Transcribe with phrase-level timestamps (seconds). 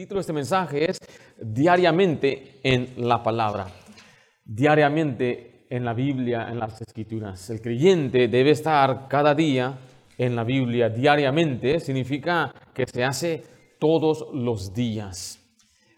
[0.00, 0.98] título de este mensaje es
[1.36, 3.66] Diariamente en la palabra.
[4.42, 7.50] Diariamente en la Biblia, en las escrituras.
[7.50, 9.78] El creyente debe estar cada día
[10.16, 10.88] en la Biblia.
[10.88, 13.42] Diariamente significa que se hace
[13.78, 15.38] todos los días.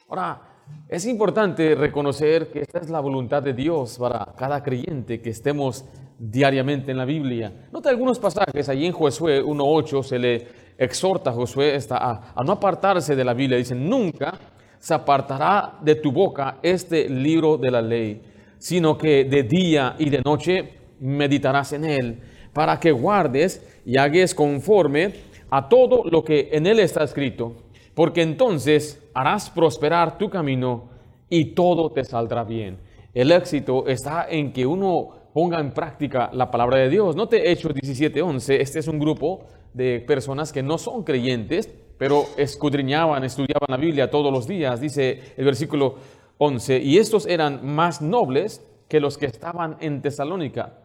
[0.09, 0.43] Ahora,
[0.89, 5.85] es importante reconocer que esta es la voluntad de Dios para cada creyente que estemos
[6.19, 7.69] diariamente en la Biblia.
[7.71, 13.17] Nota algunos pasajes, allí en Josué 1.8 se le exhorta a Josué a, no apartarse
[13.17, 13.59] de la Biblia.
[13.59, 14.35] Dice, nunca
[14.79, 18.23] se apartará de tu boca este libro de la ley,
[18.59, 22.21] sino que de día y de noche meditarás en él,
[22.53, 25.13] para que guardes y hagas conforme
[25.51, 27.55] a todo lo que en él está escrito,
[27.95, 30.91] porque entonces harás prosperar tu camino
[31.29, 32.79] y todo te saldrá bien.
[33.15, 37.17] El éxito está en que uno ponga en práctica la palabra de Dios.
[37.17, 41.69] Note Hechos 17:11, este es un grupo de personas que no son creyentes,
[41.99, 45.97] pero escudriñaban, estudiaban la Biblia todos los días, dice el versículo
[46.39, 50.79] 11, y estos eran más nobles que los que estaban en Tesalónica,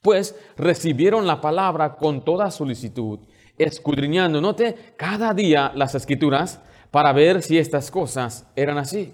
[0.00, 3.20] pues recibieron la palabra con toda solicitud,
[3.58, 9.12] escudriñando, note, cada día las escrituras para ver si estas cosas eran así.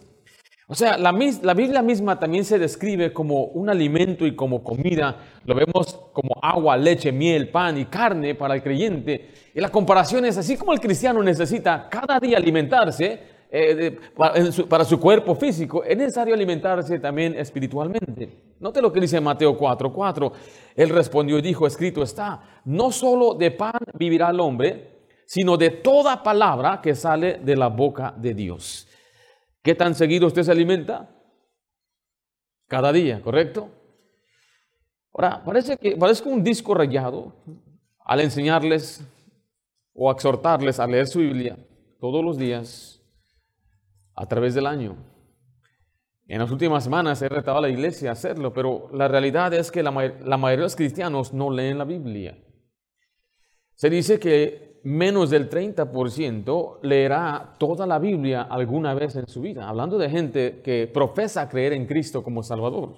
[0.66, 5.16] O sea, la, Biblia misma también se describe como un alimento y como comida.
[5.44, 9.30] Lo vemos como agua, leche, miel, pan y carne para el creyente.
[9.54, 13.98] Y la comparación es así como el cristiano necesita cada día alimentarse eh,
[14.68, 18.54] para, su cuerpo físico, es necesario alimentarse también espiritualmente.
[18.58, 19.92] Note lo que dice Mateo 4:4.
[19.92, 20.32] 4.
[20.74, 25.70] Él respondió y dijo, escrito está, no solo de pan vivirá el hombre, sino de
[25.70, 28.88] toda palabra que sale de la boca de Dios.
[29.64, 31.08] ¿Qué tan seguido usted se alimenta?
[32.68, 33.70] Cada día, ¿correcto?
[35.14, 37.34] Ahora, parece que parezco un disco rayado
[38.04, 39.02] al enseñarles
[39.94, 41.56] o exhortarles a leer su Biblia
[41.98, 43.02] todos los días
[44.14, 44.98] a través del año.
[46.26, 49.70] En las últimas semanas he retado a la iglesia a hacerlo, pero la realidad es
[49.70, 52.36] que la, la mayoría de los cristianos no leen la Biblia.
[53.76, 59.68] Se dice que menos del 30% leerá toda la Biblia alguna vez en su vida,
[59.68, 62.96] hablando de gente que profesa creer en Cristo como Salvador.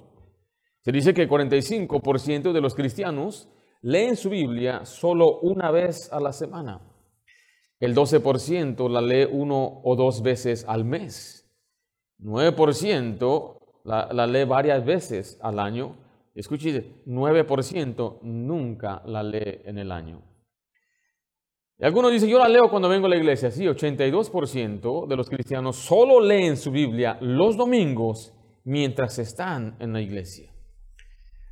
[0.80, 3.48] Se dice que 45% de los cristianos
[3.82, 6.80] leen su Biblia solo una vez a la semana.
[7.78, 11.48] El 12% la lee uno o dos veces al mes.
[12.20, 15.96] 9% la, la lee varias veces al año.
[16.34, 20.35] Escuche, 9% nunca la lee en el año.
[21.78, 23.50] Y algunos dicen, yo la leo cuando vengo a la iglesia.
[23.50, 28.32] Sí, 82% de los cristianos solo leen su Biblia los domingos
[28.64, 30.50] mientras están en la iglesia.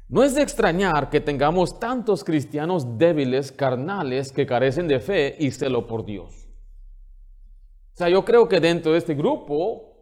[0.09, 5.51] No es de extrañar que tengamos tantos cristianos débiles, carnales, que carecen de fe y
[5.51, 6.49] celo por Dios.
[7.93, 9.95] O sea, yo creo que dentro de este grupo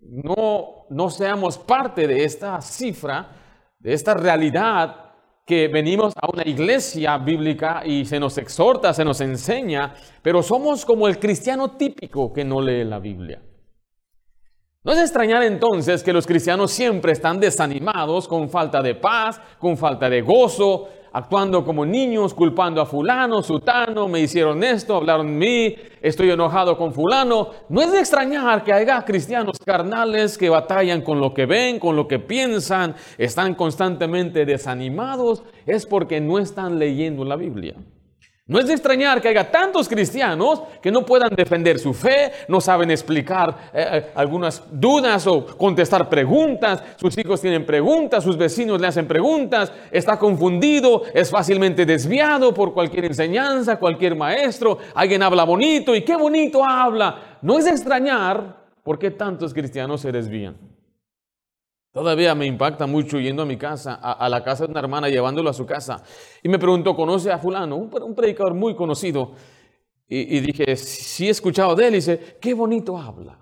[0.00, 3.30] no, no seamos parte de esta cifra,
[3.78, 5.09] de esta realidad
[5.50, 10.84] que venimos a una iglesia bíblica y se nos exhorta, se nos enseña, pero somos
[10.84, 13.42] como el cristiano típico que no lee la Biblia.
[14.84, 19.76] No es extrañar entonces que los cristianos siempre están desanimados, con falta de paz, con
[19.76, 25.32] falta de gozo, actuando como niños, culpando a fulano, sutano, me hicieron esto, hablaron de
[25.32, 27.50] mí, estoy enojado con fulano.
[27.68, 31.96] No es de extrañar que haya cristianos carnales que batallan con lo que ven, con
[31.96, 37.74] lo que piensan, están constantemente desanimados, es porque no están leyendo la Biblia.
[38.50, 42.60] No es de extrañar que haya tantos cristianos que no puedan defender su fe, no
[42.60, 48.80] saben explicar eh, eh, algunas dudas o contestar preguntas, sus hijos tienen preguntas, sus vecinos
[48.80, 55.44] le hacen preguntas, está confundido, es fácilmente desviado por cualquier enseñanza, cualquier maestro, alguien habla
[55.44, 57.38] bonito y qué bonito habla.
[57.42, 60.69] No es de extrañar por qué tantos cristianos se desvían.
[61.92, 65.50] Todavía me impacta mucho yendo a mi casa, a, la casa de una hermana, llevándolo
[65.50, 66.02] a su casa.
[66.40, 67.76] Y me preguntó, ¿conoce a fulano?
[67.76, 69.32] Un, predicador muy conocido.
[70.06, 71.94] Y, dije, sí he escuchado de él.
[71.94, 73.40] Y dice, qué bonito habla.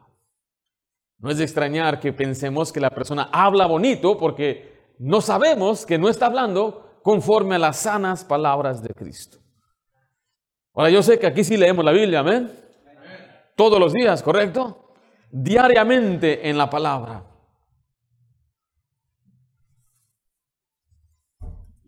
[1.18, 5.98] No es de extrañar que pensemos que la persona habla bonito porque no sabemos que
[5.98, 9.38] no está hablando conforme a las sanas palabras de Cristo.
[10.74, 12.52] Ahora yo sé que aquí sí leemos la Biblia, amén.
[13.56, 14.94] Todos los días, ¿correcto?
[15.30, 17.27] Diariamente en la palabra.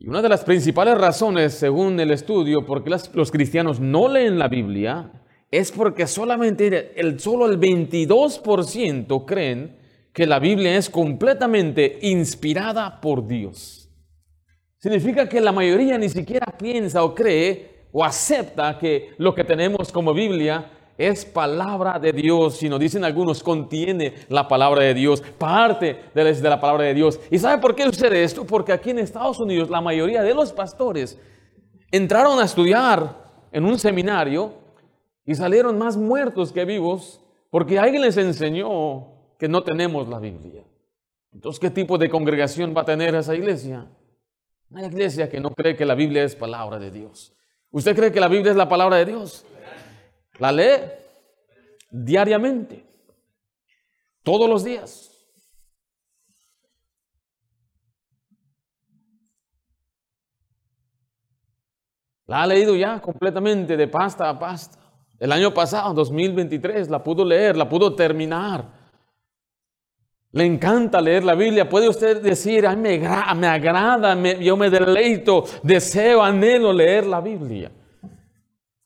[0.02, 4.38] Y una de las principales razones, según el estudio, por qué los cristianos no leen
[4.38, 5.12] la Biblia,
[5.50, 9.76] es porque solamente el, solo el 22% creen
[10.14, 13.90] que la Biblia es completamente inspirada por Dios.
[14.78, 19.92] Significa que la mayoría ni siquiera piensa o cree o acepta que lo que tenemos
[19.92, 20.64] como Biblia
[21.00, 26.60] es palabra de Dios, sino dicen algunos, contiene la palabra de Dios, parte de la,
[26.60, 27.18] palabra de Dios.
[27.30, 28.44] ¿Y sabe por qué sucede esto?
[28.44, 31.18] Porque aquí en Estados Unidos la mayoría de los pastores
[31.90, 33.16] entraron a estudiar
[33.50, 34.52] en un seminario
[35.24, 39.06] y salieron más muertos que vivos porque alguien les enseñó
[39.38, 40.64] que no tenemos la Biblia.
[41.32, 43.86] Entonces, ¿qué tipo de congregación va a tener esa iglesia?
[44.70, 47.32] Una iglesia que no cree que la Biblia es palabra de Dios.
[47.70, 49.46] ¿Usted cree que la Biblia es la palabra de Dios?
[50.40, 50.80] La lee
[51.90, 52.82] diariamente,
[54.22, 55.06] todos los días.
[62.26, 64.78] La ha leído ya completamente de pasta a pasta.
[65.18, 68.64] El año pasado, 2023, la pudo leer, la pudo terminar.
[70.32, 71.68] Le encanta leer la Biblia.
[71.68, 77.70] Puede usted decir, Ay, me, me agrada, yo me deleito, deseo, anhelo leer la Biblia.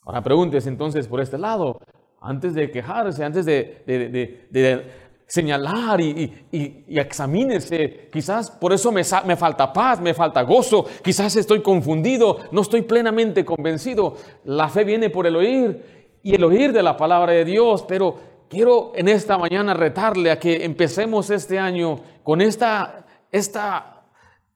[0.04, 1.80] Ahora pregúntese entonces por este lado,
[2.20, 10.00] antes de quejarse, antes de, señalar y, examínese, quizás por eso me, me falta paz,
[10.00, 14.16] me falta gozo, quizás estoy confundido, no estoy plenamente convencido.
[14.44, 18.16] La fe viene por el oír y el oír de la palabra de Dios, pero
[18.48, 23.94] quiero en esta mañana retarle a que empecemos este año con esta, esta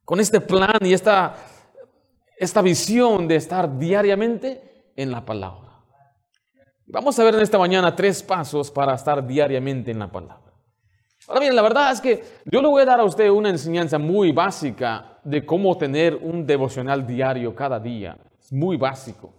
[0.04, 1.36] con este plan y esta,
[2.38, 4.67] esta visión de estar diariamente
[4.98, 5.68] en la palabra.
[6.86, 10.52] Vamos a ver en esta mañana tres pasos para estar diariamente en la palabra.
[11.28, 13.98] Ahora bien, la verdad es que yo le voy a dar a usted una enseñanza
[13.98, 18.16] muy básica de cómo tener un devocional diario cada día.
[18.40, 19.34] Es muy básico.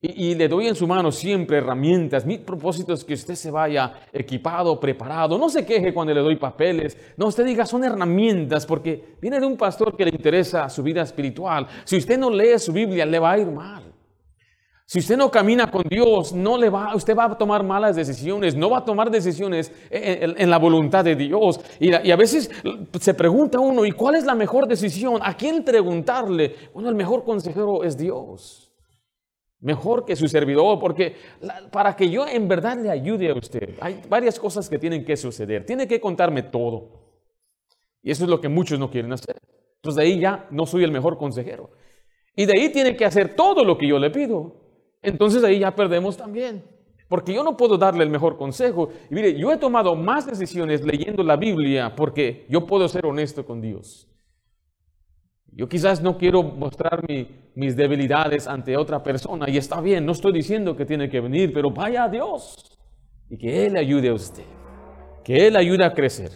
[0.00, 2.26] Y, le doy en su mano siempre herramientas.
[2.26, 5.38] Mi propósito es que usted se vaya equipado, preparado.
[5.38, 6.96] No se queje cuando le doy papeles.
[7.16, 11.00] No, usted diga, son herramientas porque viene de un pastor que le interesa su vida
[11.00, 11.66] espiritual.
[11.84, 13.83] Si usted no lee su Biblia, le va a ir mal.
[14.86, 18.54] Si usted no camina con Dios, no le va, usted va a tomar malas decisiones,
[18.54, 21.58] no va a tomar decisiones en, la voluntad de Dios.
[21.80, 22.50] Y, a veces
[23.00, 25.20] se pregunta uno, ¿y cuál es la mejor decisión?
[25.22, 26.54] ¿A quién preguntarle?
[26.74, 28.70] Bueno, el mejor consejero es Dios.
[29.60, 31.16] Mejor que su servidor, porque
[31.72, 35.16] para que yo en verdad le ayude a usted, hay varias cosas que tienen que
[35.16, 35.64] suceder.
[35.64, 36.90] Tiene que contarme todo.
[38.02, 39.40] Y eso es lo que muchos no quieren hacer.
[39.76, 41.70] Entonces de ahí ya no soy el mejor consejero.
[42.36, 44.63] Y de ahí tiene que hacer todo lo que yo le pido
[45.04, 46.64] entonces ahí ya perdemos también.
[47.08, 48.88] Porque yo no puedo darle el mejor consejo.
[49.10, 53.44] Y mire, yo he tomado más decisiones leyendo la Biblia porque yo puedo ser honesto
[53.44, 54.08] con Dios.
[55.56, 57.04] Yo quizás no quiero mostrar
[57.54, 61.52] mis debilidades ante otra persona y está bien, no estoy diciendo que tiene que venir,
[61.52, 62.76] pero vaya a Dios
[63.30, 64.42] y que Él ayude a usted,
[65.22, 66.32] que Él ayude a crecer.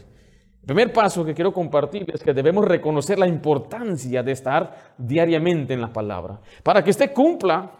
[0.60, 5.74] El primer paso que quiero compartir es que debemos reconocer la importancia de estar diariamente
[5.74, 6.40] en la palabra.
[6.62, 7.72] Para que usted cumpla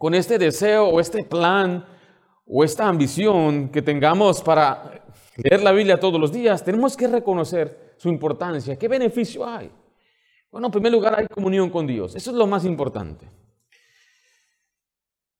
[0.00, 1.84] con este deseo o este plan
[2.46, 5.04] o esta ambición que tengamos para
[5.36, 8.78] leer la Biblia todos los días, tenemos que reconocer su importancia.
[8.78, 9.70] ¿Qué beneficio hay?
[10.50, 12.16] Bueno, en primer lugar hay comunión con Dios.
[12.16, 13.28] Eso es lo más importante.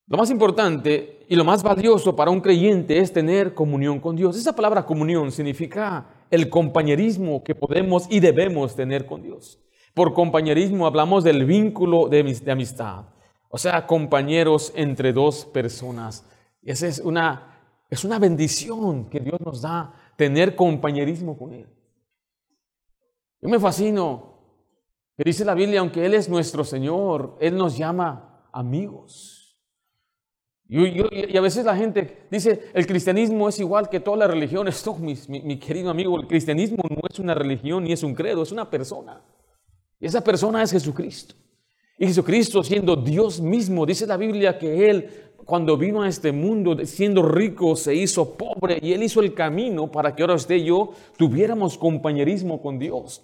[0.07, 4.37] Lo más importante y lo más valioso para un creyente es tener comunión con Dios.
[4.37, 9.59] Esa palabra comunión significa el compañerismo que podemos y debemos tener con Dios.
[9.95, 13.07] Por compañerismo hablamos del vínculo de, amistad.
[13.53, 16.25] O sea, compañeros entre dos personas.
[16.63, 17.59] Esa es una,
[17.91, 21.67] es una bendición que Dios nos da, tener compañerismo con Él.
[23.43, 24.39] Yo me fascino
[25.17, 29.59] que dice la Biblia, aunque Él es nuestro Señor, Él nos llama amigos.
[30.69, 34.81] y a veces la gente dice, el cristianismo es igual que todas las religiones.
[34.87, 38.45] No, mi, mi, querido amigo, el cristianismo no es una religión ni es un credo,
[38.45, 39.21] es una persona.
[39.99, 41.35] Y esa persona es Jesucristo.
[42.01, 45.11] Y Jesucristo siendo Dios mismo, dice la Biblia que Él
[45.45, 49.91] cuando vino a este mundo siendo rico se hizo pobre y Él hizo el camino
[49.91, 53.23] para que ahora usted y yo tuviéramos compañerismo con Dios.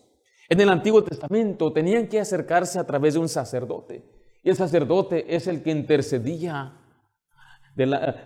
[0.51, 4.05] En el Antiguo Testamento tenían que acercarse a través de un sacerdote.
[4.43, 6.75] Y el sacerdote es el que intercedía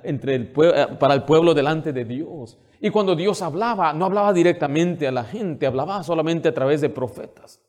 [0.03, 2.59] entre el, para el pueblo delante de Dios.
[2.81, 6.89] Y cuando Dios hablaba, no hablaba directamente a la gente, hablaba solamente a través de
[6.89, 7.61] profetas.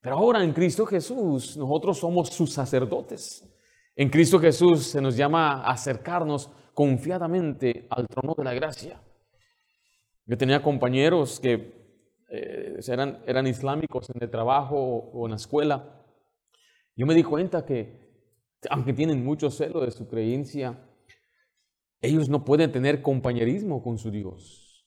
[0.00, 3.44] Pero ahora en Cristo Jesús nosotros somos sus sacerdotes.
[3.94, 9.00] En Cristo Jesús se nos llama a acercarnos confiadamente al trono de la gracia.
[10.26, 11.86] Yo tenía compañeros que
[12.28, 16.04] eh, eran, eran islámicos en el trabajo o en la escuela.
[16.94, 18.10] Yo me di cuenta que,
[18.68, 20.78] aunque tienen mucho celo de su creencia,
[22.00, 24.86] ellos no pueden tener compañerismo con su Dios.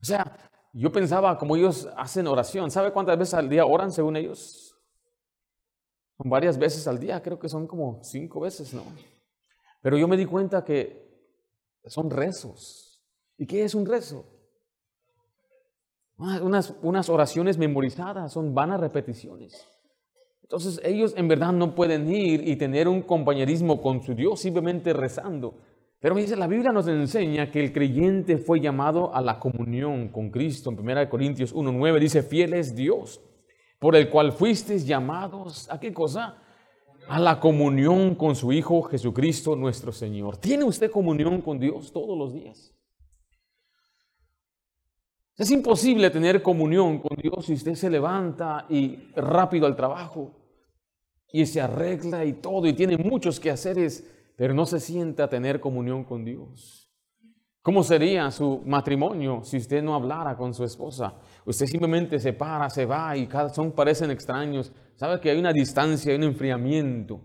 [0.00, 0.36] O sea,
[0.76, 4.76] yo pensaba, como ellos hacen oración, ¿sabe cuántas veces al día oran según ellos?
[6.16, 8.82] Son varias veces al día, creo que son como cinco veces, ¿no?
[9.80, 11.04] Pero yo me di cuenta que
[11.86, 13.00] son rezos.
[13.38, 14.26] ¿Y qué es un rezo?
[16.18, 19.68] Ah, unas, unas oraciones memorizadas, son vanas repeticiones.
[20.42, 24.92] Entonces ellos en verdad no pueden ir y tener un compañerismo con su Dios simplemente
[24.92, 25.54] rezando.
[26.04, 30.08] Pero me dice, la Biblia nos enseña que el creyente fue llamado a la comunión
[30.08, 30.68] con Cristo.
[30.68, 33.22] En 1 Corintios 1.9 dice, fiel es Dios,
[33.78, 36.36] por el cual fuisteis llamados, ¿a qué cosa?
[37.08, 40.36] A la comunión con su Hijo Jesucristo nuestro Señor.
[40.36, 42.74] ¿Tiene usted comunión con Dios todos los días?
[45.38, 50.32] Es imposible tener comunión con Dios si usted se levanta y rápido al trabajo
[51.32, 55.60] y se arregla y todo y tiene muchos quehaceres, pero no se sienta a tener
[55.60, 56.84] comunión con Dios.
[57.64, 61.14] ¿Cómo sería su matrimonio si usted no hablara con su esposa?
[61.46, 64.70] Usted simplemente se para, se va y cada son parecen extraños.
[64.96, 67.22] Sabe que hay una distancia, hay un enfriamiento.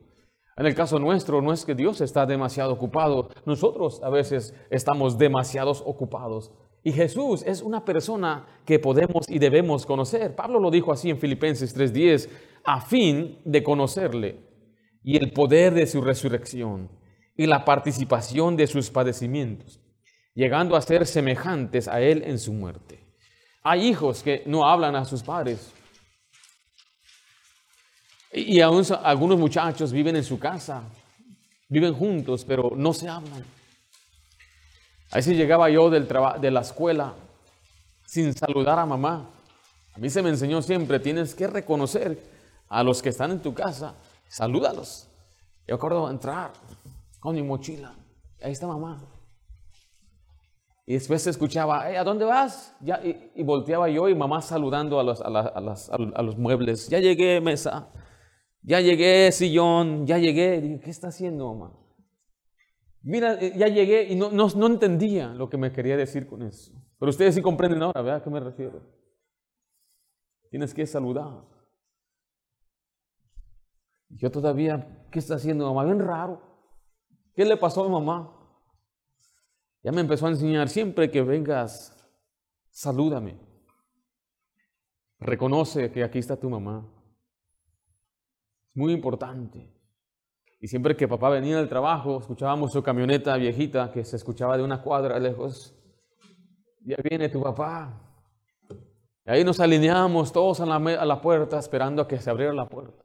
[0.55, 5.17] En el caso nuestro, no es que Dios está demasiado ocupado, nosotros a veces estamos
[5.17, 6.53] demasiados ocupados.
[6.83, 10.35] Y Jesús es una persona que podemos y debemos conocer.
[10.35, 12.29] Pablo lo dijo así en Filipenses 3:10,
[12.63, 14.47] a fin de conocerle
[15.03, 16.98] y el poder de su resurrección
[17.39, 19.79] y la participación de sus padecimientos,
[20.35, 22.99] llegando a ser semejantes a él en su muerte.
[23.63, 25.71] Hay hijos que no hablan a sus padres.
[28.33, 30.83] Y aún algunos muchachos viven en su casa,
[31.69, 33.45] viven juntos, pero no se hablan.
[35.09, 36.09] Ahí sí llegaba yo del
[36.41, 37.13] de la escuela
[38.05, 39.29] sin saludar a mamá.
[39.93, 42.21] A mí se me enseñó siempre, tienes que reconocer
[42.67, 43.95] a los que están en tu casa,
[44.27, 45.07] salúdalos.
[45.65, 46.51] Yo acuerdo entrar
[47.19, 47.95] con mi mochila,
[48.41, 49.19] ahí está mamá.
[50.89, 52.75] Y después se escuchaba, ¿a dónde vas?
[53.35, 56.89] Y, volteaba yo y mamá saludando a los, muebles.
[56.89, 57.91] Ya llegué, mesa.
[58.63, 60.07] Ya llegué, sillón.
[60.07, 60.79] Ya llegué.
[60.83, 61.79] ¿qué está haciendo, mamá?
[63.03, 66.73] Mira, eh, ya llegué y no, no, entendía lo que me quería decir con eso.
[66.97, 68.81] Pero ustedes sí comprenden ahora, ¿verdad a qué me refiero?
[70.49, 71.45] Tienes que saludar.
[74.09, 75.85] Yo todavía, ¿qué está haciendo mamá?
[75.85, 76.48] Bien raro.
[77.39, 78.29] ¿Qué le pasó a mi mamá?
[79.81, 82.05] Ya me empezó a enseñar, siempre que vengas,
[82.69, 83.39] salúdame.
[85.21, 86.85] Reconoce que aquí está tu mamá.
[88.67, 89.73] Es muy importante.
[90.59, 94.63] Y siempre que papá venía del trabajo, escuchábamos su camioneta viejita que se escuchaba de
[94.63, 95.73] una cuadra lejos.
[96.81, 98.01] Ya viene tu papá.
[99.25, 102.51] Y ahí nos alineamos todos a la, a la puerta esperando a que se abriera
[102.51, 103.01] la puerta.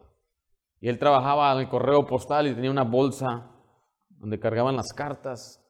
[0.80, 3.52] Y él trabajaba en el correo postal y tenía una bolsa
[4.24, 5.62] donde cargaban las cartas.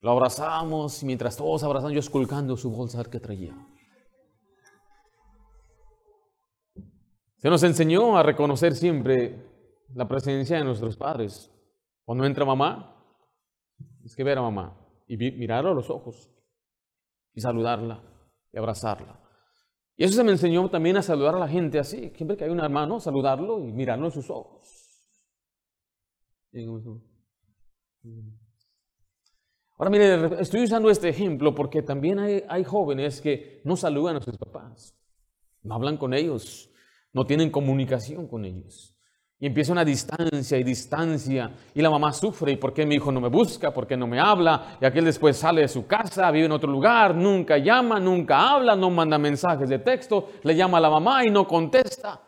[0.00, 3.54] Lo abrazábamos y mientras todos abrazaban, yo esculcando su bolsa qué traía.
[7.36, 9.46] Se nos enseñó a reconocer siempre
[9.94, 11.52] la presencia de nuestros padres.
[12.04, 12.96] Cuando entra mamá,
[14.04, 16.28] es que ver a mamá y mirarla a los ojos
[17.32, 18.02] y saludarla
[18.52, 19.20] y abrazarla.
[19.96, 22.10] Y eso se me enseñó también a saludar a la gente así.
[22.16, 24.68] Siempre que hay un hermano, saludarlo y mirarlo en sus ojos.
[29.78, 34.20] Ahora mire, estoy usando este ejemplo porque también hay, hay jóvenes que no saludan a
[34.20, 34.96] sus papás,
[35.62, 36.70] no hablan con ellos,
[37.12, 38.98] no tienen comunicación con ellos.
[39.40, 41.52] Y empieza una distancia y distancia.
[41.72, 42.52] Y la mamá sufre.
[42.52, 43.72] ¿Y por qué mi hijo no me busca?
[43.72, 44.78] ¿Por qué no me habla?
[44.80, 48.74] Y aquel después sale de su casa, vive en otro lugar, nunca llama, nunca habla,
[48.74, 52.20] no manda mensajes de texto, le llama a la mamá y no contesta.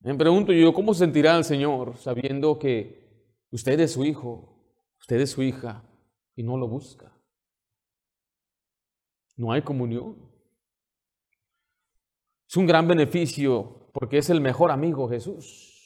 [0.00, 4.62] Me pregunto yo, ¿cómo sentirá el Señor sabiendo que usted es su hijo,
[5.00, 5.82] usted es su hija
[6.36, 7.12] y no lo busca?
[9.36, 10.16] No hay comunión.
[12.48, 15.78] Es un gran beneficio porque es el mejor amigo Jesús.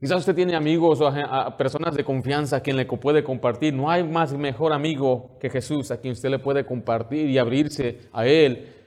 [0.00, 3.74] Quizás usted tiene amigos o personas de confianza a quien le puede compartir.
[3.74, 8.08] No hay más mejor amigo que Jesús a quien usted le puede compartir y abrirse
[8.12, 8.79] a Él.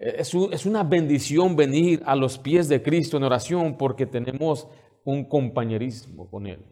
[0.00, 4.66] Es, una bendición venir a los pies de Cristo en oración porque tenemos
[5.04, 6.64] un compañerismo con Él.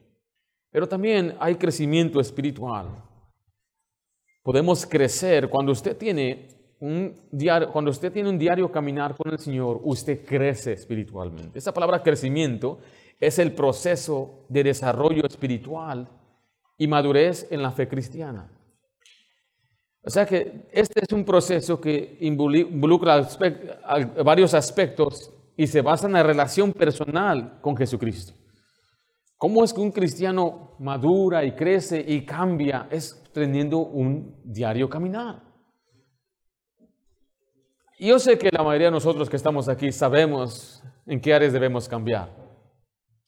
[0.71, 3.05] Pero también hay crecimiento espiritual.
[4.43, 6.49] Podemos crecer cuando usted tiene
[6.81, 11.59] un diario, cuando usted tiene un diario caminar con el Señor, usted crece espiritualmente.
[11.59, 12.79] Esa palabra crecimiento
[13.21, 16.09] es el proceso de desarrollo espiritual
[16.79, 18.51] y madurez en la fe cristiana.
[20.09, 23.29] O sea que este es un proceso que involucra
[24.25, 28.33] varios aspectos y se basa en la relación personal con Jesucristo.
[29.37, 32.88] ¿Cómo es que un cristiano madura y crece y cambia?
[32.91, 35.43] Es teniendo un diario caminar.
[37.99, 41.87] Yo sé que la mayoría de nosotros que estamos aquí sabemos en qué áreas debemos
[41.87, 42.35] cambiar.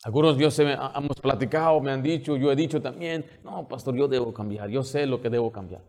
[0.03, 3.95] Algunos Dios se me, hemos platicado, me han dicho, yo he dicho también, no, pastor,
[3.95, 5.83] yo debo cambiar, yo sé lo que debo cambiar,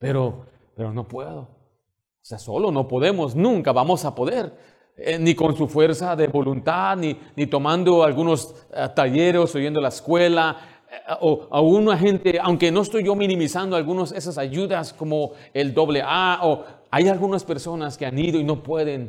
[0.00, 1.40] pero, pero no puedo.
[1.42, 4.52] O sea, solo no podemos, nunca vamos a poder,
[4.96, 9.88] eh, ni con su fuerza de voluntad, ni, ni tomando algunos eh, talleres, oyendo la
[9.88, 10.56] escuela,
[10.90, 15.74] eh, o a una gente, aunque no estoy yo minimizando algunas esas ayudas como el
[15.74, 19.08] doble A, o hay algunas personas que han ido y no pueden,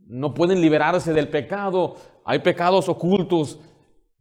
[0.00, 3.60] no pueden liberarse del pecado, hay pecados ocultos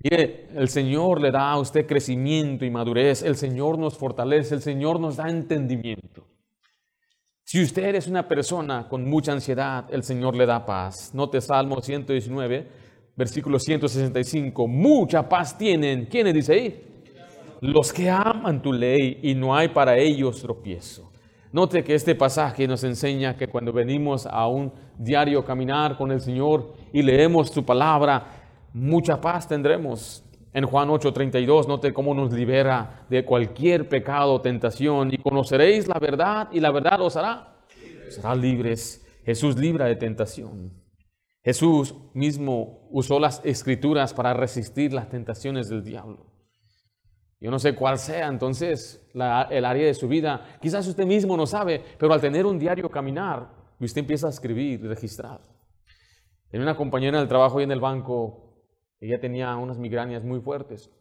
[0.03, 5.00] El Señor le da a usted crecimiento y madurez, el Señor nos fortalece, el Señor
[5.00, 6.27] nos da entendimiento.
[7.45, 11.13] Si usted es una persona con mucha ansiedad, el Señor le da paz.
[11.13, 12.67] Note Salmo 119,
[13.15, 14.67] versículo 165.
[14.67, 16.07] Mucha paz tienen.
[16.07, 16.83] ¿Quiénes dice ahí?
[17.62, 21.12] Los que aman tu ley y no hay para ellos tropiezo.
[21.53, 26.19] Note que este pasaje nos enseña que cuando venimos a un diario caminar con el
[26.19, 28.42] Señor y leemos su palabra,
[28.73, 30.23] mucha paz tendremos.
[30.53, 35.97] En Juan 8:32, note cómo nos libera de cualquier pecado o tentación y conoceréis la
[35.97, 37.65] verdad y la verdad os hará.
[38.09, 39.03] Será libres.
[39.25, 40.73] Jesús libra de tentación.
[41.43, 46.27] Jesús mismo usó las escrituras para resistir las tentaciones del diablo.
[47.39, 50.45] Yo no sé cuál sea entonces el área de su vida.
[50.61, 53.49] Quizás usted mismo no sabe, pero al tener un diario caminar,
[53.79, 55.41] usted empieza a escribir y registrar.
[56.49, 58.42] Tenía una compañera del trabajo y en el banco
[59.05, 60.91] ella tenía unas migrañas muy fuertes.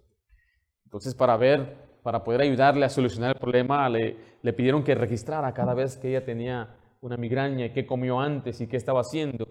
[0.85, 4.17] Entonces, para ver, para poder ayudarle a solucionar el problema, le,
[4.53, 8.77] pidieron que registrara cada vez que ella tenía una migraña, qué comió antes y qué
[8.77, 9.47] estaba haciendo.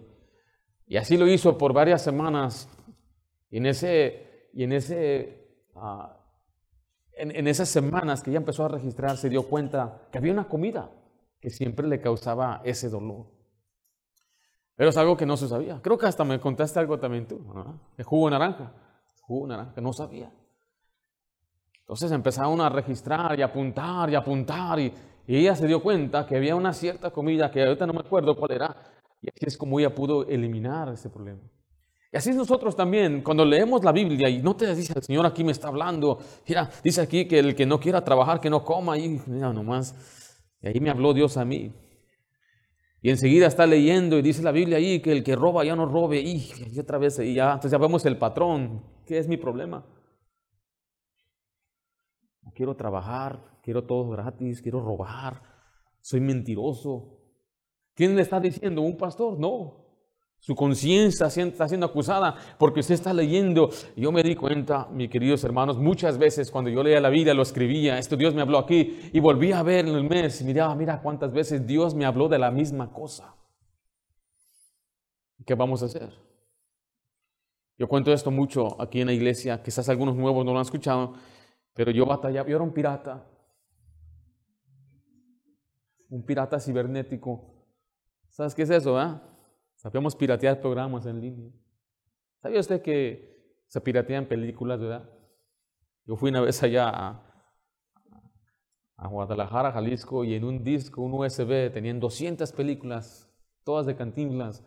[0.86, 2.70] Y así lo hizo por varias semanas.
[3.50, 6.18] Y en, ese, y en, ese, ah,
[7.14, 10.92] en esas semanas que ella empezó a registrar, se dio cuenta que había una comida
[11.40, 13.41] que siempre le causaba ese dolor.
[14.76, 15.80] Pero es algo que no se sabía.
[15.82, 17.80] Creo que hasta me contaste algo también tú, ¿no?
[17.98, 18.74] El jugo de naranja.
[19.22, 20.32] jugo de naranja, no sabía.
[21.82, 24.94] Entonces empezaron a registrar y apuntar y apuntar y,
[25.28, 28.52] ella se dio cuenta que había una cierta comida que ahorita no me acuerdo cuál
[28.52, 28.76] era.
[29.22, 31.42] Y así es como ella pudo eliminar ese problema.
[32.12, 35.46] Y así nosotros también, cuando leemos la Biblia y no te dice el Señor aquí
[35.46, 38.98] me está hablando, mira, dice aquí que el que no quiera trabajar, que no coma,
[38.98, 39.96] y mira nomás,
[40.62, 41.72] y ahí me habló Dios a mí.
[43.02, 45.88] Y enseguida está leyendo y dice la Biblia ahí que el que roba ya no
[45.88, 46.22] robe.
[46.22, 48.84] Y, otra vez, y ya, entonces ya vemos el patrón.
[49.06, 49.86] ¿Qué es mi problema?
[52.54, 55.42] quiero trabajar, quiero todo gratis, quiero robar,
[56.02, 57.18] soy mentiroso.
[57.96, 58.82] ¿Quién le está diciendo?
[58.82, 59.40] ¿Un pastor?
[59.40, 59.81] No.
[60.42, 63.70] Su conciencia está siendo acusada porque usted está leyendo.
[63.96, 67.44] Yo me di cuenta, mis queridos hermanos, muchas veces cuando yo leía la Biblia, lo
[67.44, 70.74] escribía, esto Dios me habló aquí, y volví a ver en el mes y miraba,
[70.76, 73.36] mira cuántas veces Dios me habló de la misma cosa.
[75.46, 76.12] ¿Qué vamos a hacer?
[77.78, 81.14] Yo cuento esto mucho aquí en la iglesia, quizás algunos nuevos no lo han escuchado,
[81.76, 83.24] pero yo batallaba, yo era un pirata,
[86.10, 87.64] un pirata cibernético.
[88.28, 89.00] ¿Sabes qué es eso?
[89.00, 89.31] Eh?
[89.82, 91.52] Sabemos piratear programas en línea.
[92.40, 95.10] ¿Sabía usted que se piratean películas, verdad?
[96.06, 97.50] Yo fui una vez allá a,
[98.98, 103.28] a Guadalajara, Jalisco, y en un disco, un USB, tenían 200 películas,
[103.64, 104.64] todas de cantinflas,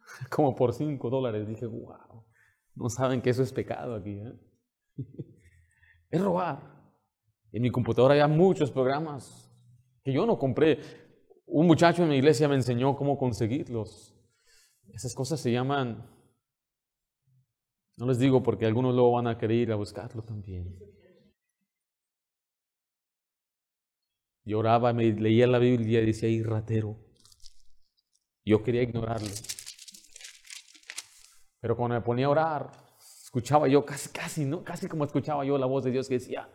[0.30, 1.46] como por 5 dólares.
[1.46, 2.24] Dije, wow,
[2.74, 4.18] no saben que eso es pecado aquí.
[4.18, 4.32] ¿eh?
[6.10, 6.74] es robar.
[7.52, 9.54] En mi computadora hay muchos programas
[10.02, 11.05] que yo no compré.
[11.46, 14.14] Un muchacho en mi iglesia me enseñó cómo conseguirlos.
[14.88, 16.08] Esas cosas se llaman,
[17.96, 20.78] no les digo porque algunos luego van a querer ir a buscarlo también.
[24.44, 26.96] Lloraba, me leía la Biblia y decía, ahí ratero.
[28.44, 29.28] Yo quería ignorarlo.
[31.60, 34.62] Pero cuando me ponía a orar, escuchaba yo casi, casi, ¿no?
[34.62, 36.48] Casi como escuchaba yo la voz de Dios que decía,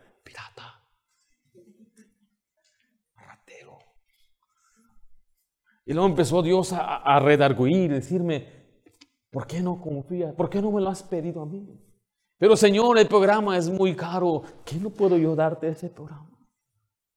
[5.92, 8.46] Y luego empezó Dios a, a redarguir, decirme,
[9.30, 10.32] ¿por qué no confías?
[10.34, 11.68] ¿Por qué no me lo has pedido a mí?
[12.38, 14.42] Pero Señor, el programa es muy caro.
[14.64, 16.30] ¿Qué no puedo yo darte ese programa?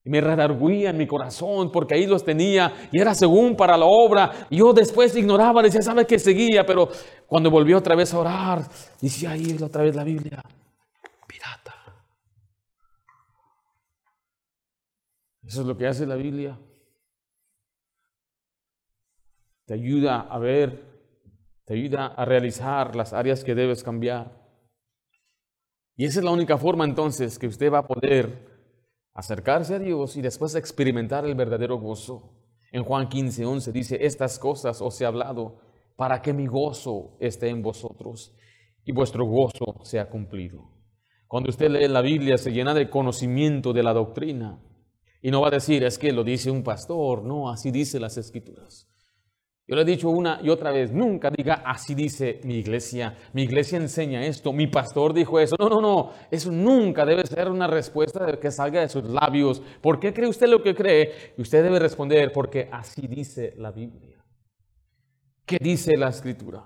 [0.04, 3.86] Y me redarguía en mi corazón porque ahí los tenía y era según para la
[3.86, 4.46] obra.
[4.50, 6.66] Y yo después ignoraba, decía, ¿sabe que seguía?
[6.66, 6.90] Pero
[7.28, 8.68] cuando volvió otra vez a orar,
[9.00, 10.44] decía ahí otra vez la Biblia,
[11.26, 11.76] pirata.
[15.48, 16.60] Eso es lo que hace la Biblia
[19.66, 20.84] te ayuda a ver,
[21.66, 24.46] te ayuda a realizar las áreas que debes cambiar.
[25.96, 28.56] Y esa es la única forma entonces que usted va a poder
[29.14, 32.34] acercarse a Dios y después experimentar el verdadero gozo.
[32.72, 35.62] En Juan 15, 11 dice, estas cosas os he hablado
[35.96, 38.36] para que mi gozo esté en vosotros
[38.84, 40.70] y vuestro gozo sea cumplido.
[41.28, 44.62] Cuando usted lee la Biblia se llena de conocimiento de la doctrina
[45.22, 48.18] y no va a decir, es que lo dice un pastor, no, así dice las
[48.18, 48.88] escrituras.
[49.68, 53.44] Yo le he dicho una y otra vez, nunca diga, así dice mi iglesia, mi
[53.44, 55.56] iglesia enseña esto, mi pastor dijo eso.
[55.58, 59.64] No, no, no, eso nunca debe ser una respuesta que salga de sus labios.
[59.82, 61.34] ¿Por qué cree usted lo que cree?
[61.36, 64.24] Y usted debe responder, porque así dice la Biblia.
[65.48, 66.64] ¿Qué dice la escritura?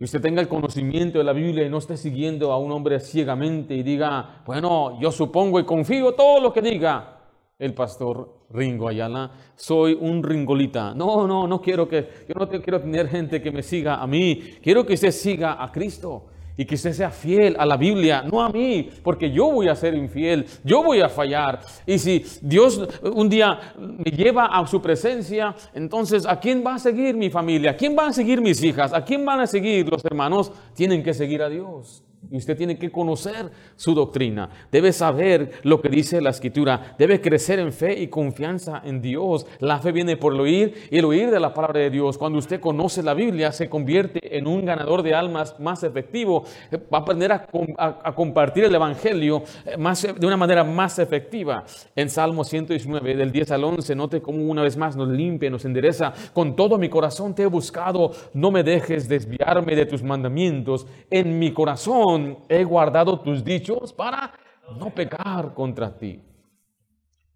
[0.00, 2.98] Y usted tenga el conocimiento de la Biblia y no esté siguiendo a un hombre
[2.98, 7.15] ciegamente y diga, bueno, yo supongo y confío todo lo que diga
[7.58, 10.94] el pastor Ringo Ayala, soy un ringolita.
[10.94, 14.56] No, no, no quiero que, yo no quiero tener gente que me siga a mí,
[14.62, 16.26] quiero que usted siga a Cristo
[16.58, 19.74] y que usted sea fiel a la Biblia, no a mí, porque yo voy a
[19.74, 21.60] ser infiel, yo voy a fallar.
[21.86, 26.78] Y si Dios un día me lleva a su presencia, entonces ¿a quién va a
[26.78, 27.72] seguir mi familia?
[27.72, 28.92] ¿A quién van a seguir mis hijas?
[28.92, 30.52] ¿A quién van a seguir los hermanos?
[30.74, 32.02] Tienen que seguir a Dios.
[32.30, 37.20] Y usted tiene que conocer su doctrina, debe saber lo que dice la escritura, debe
[37.20, 39.46] crecer en fe y confianza en Dios.
[39.60, 42.18] La fe viene por el oír y el oír de la palabra de Dios.
[42.18, 46.44] Cuando usted conoce la Biblia, se convierte en un ganador de almas más efectivo.
[46.92, 51.64] Va a aprender a, compartir el Evangelio eh, más, de una manera más efectiva.
[51.94, 55.64] En Salmo 119, del 10 al 11, note cómo una vez más nos limpia, nos
[55.64, 56.12] endereza.
[56.32, 60.86] Con todo mi corazón te he buscado, no me dejes desviarme de tus mandamientos.
[61.10, 62.15] En mi corazón
[62.48, 64.32] he guardado tus dichos para
[64.78, 66.20] no pecar contra ti.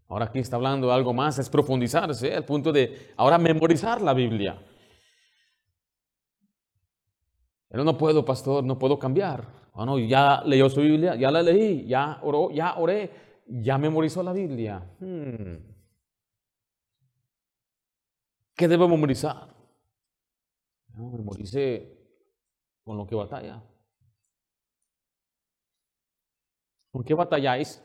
[0.09, 4.13] Ahora aquí está hablando de algo más, es profundizarse al punto de ahora memorizar la
[4.13, 4.61] Biblia.
[7.69, 9.47] Pero no puedo, pastor, no puedo cambiar.
[9.73, 13.11] Bueno, ya leyó su Biblia, ya la leí, ya oró, ya oré,
[13.47, 14.83] ya memorizó la Biblia.
[14.99, 15.57] Hmm.
[18.57, 19.49] ¿Qué debo memorizar?
[20.95, 21.13] No,
[22.85, 23.63] con lo que batalla.
[26.91, 27.83] ¿Con qué batalláis?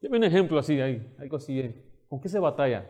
[0.00, 1.62] Dime un ejemplo así, ahí, algo así.
[2.08, 2.88] ¿Con qué se batalla?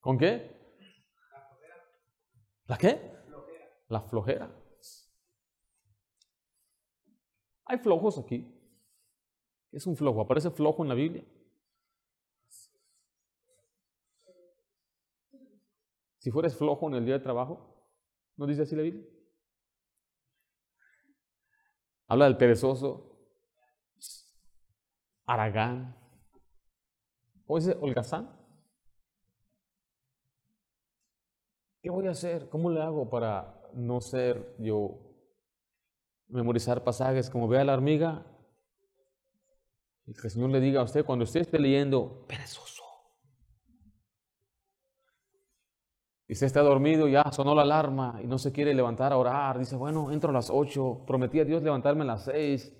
[0.00, 0.56] ¿Con qué?
[2.66, 3.12] ¿La qué?
[3.88, 4.50] La flojera.
[7.64, 8.54] Hay flojos aquí.
[9.70, 10.20] ¿Qué es un flojo?
[10.22, 11.24] ¿Aparece flojo en la Biblia?
[16.18, 17.77] Si fueres flojo en el día de trabajo,
[18.38, 19.04] ¿No dice así la Biblia?
[22.06, 23.04] Habla del perezoso,
[25.26, 25.94] Aragán,
[27.46, 28.34] ¿o dice holgazán?
[31.82, 32.48] ¿Qué voy a hacer?
[32.48, 34.98] ¿Cómo le hago para no ser yo
[36.28, 38.24] memorizar pasajes como vea la hormiga?
[40.06, 42.77] Y que el Señor le diga a usted cuando usted esté leyendo, perezoso.
[46.30, 49.58] Y está dormido, ya sonó la alarma y no se quiere levantar a orar.
[49.58, 52.70] Dice, bueno, entro a las 8, prometí a Dios levantarme a las 6.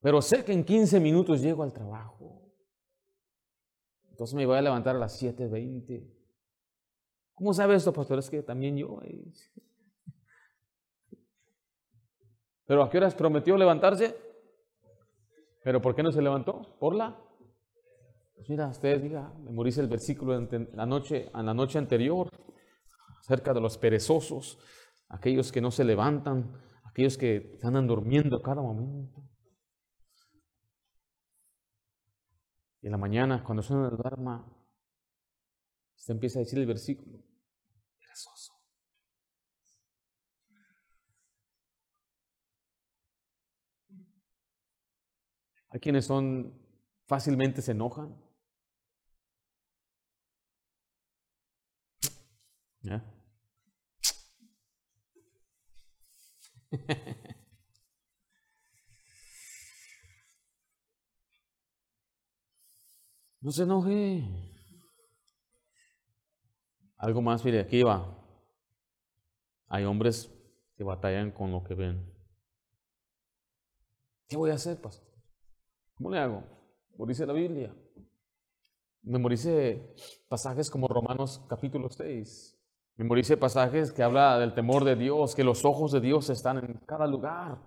[0.00, 2.50] Pero sé que en 15 minutos llego al trabajo.
[4.10, 6.12] Entonces me voy a levantar a las 7.20.
[7.34, 8.18] ¿Cómo sabe esto, pastor?
[8.18, 8.98] Es que también yo.
[12.66, 14.16] Pero ¿a qué horas prometió levantarse?
[15.62, 16.76] ¿Pero por qué no se levantó?
[16.80, 17.16] Por la
[18.34, 22.28] pues mira, usted diga, memorice el versículo de la noche, en la noche anterior
[23.20, 24.58] acerca de los perezosos,
[25.08, 26.52] aquellos que no se levantan,
[26.84, 29.22] aquellos que andan durmiendo cada momento.
[32.82, 34.46] Y en la mañana, cuando suena el alarma,
[35.96, 37.18] usted empieza a decir el versículo,
[37.98, 38.52] perezoso.
[45.70, 46.60] Hay quienes son
[47.06, 48.23] fácilmente se enojan.
[63.40, 64.24] No se enoje.
[66.96, 68.18] Algo más, mire, aquí va.
[69.68, 70.32] Hay hombres
[70.74, 72.10] que batallan con lo que ven.
[74.26, 75.12] ¿Qué voy a hacer, pastor?
[75.94, 76.42] ¿Cómo le hago?
[76.92, 77.76] Memorice la Biblia.
[79.02, 79.94] Memorice
[80.26, 82.53] pasajes como Romanos capítulo 6.
[82.96, 86.80] Memorice pasajes que habla del temor de Dios, que los ojos de Dios están en
[86.86, 87.58] cada lugar.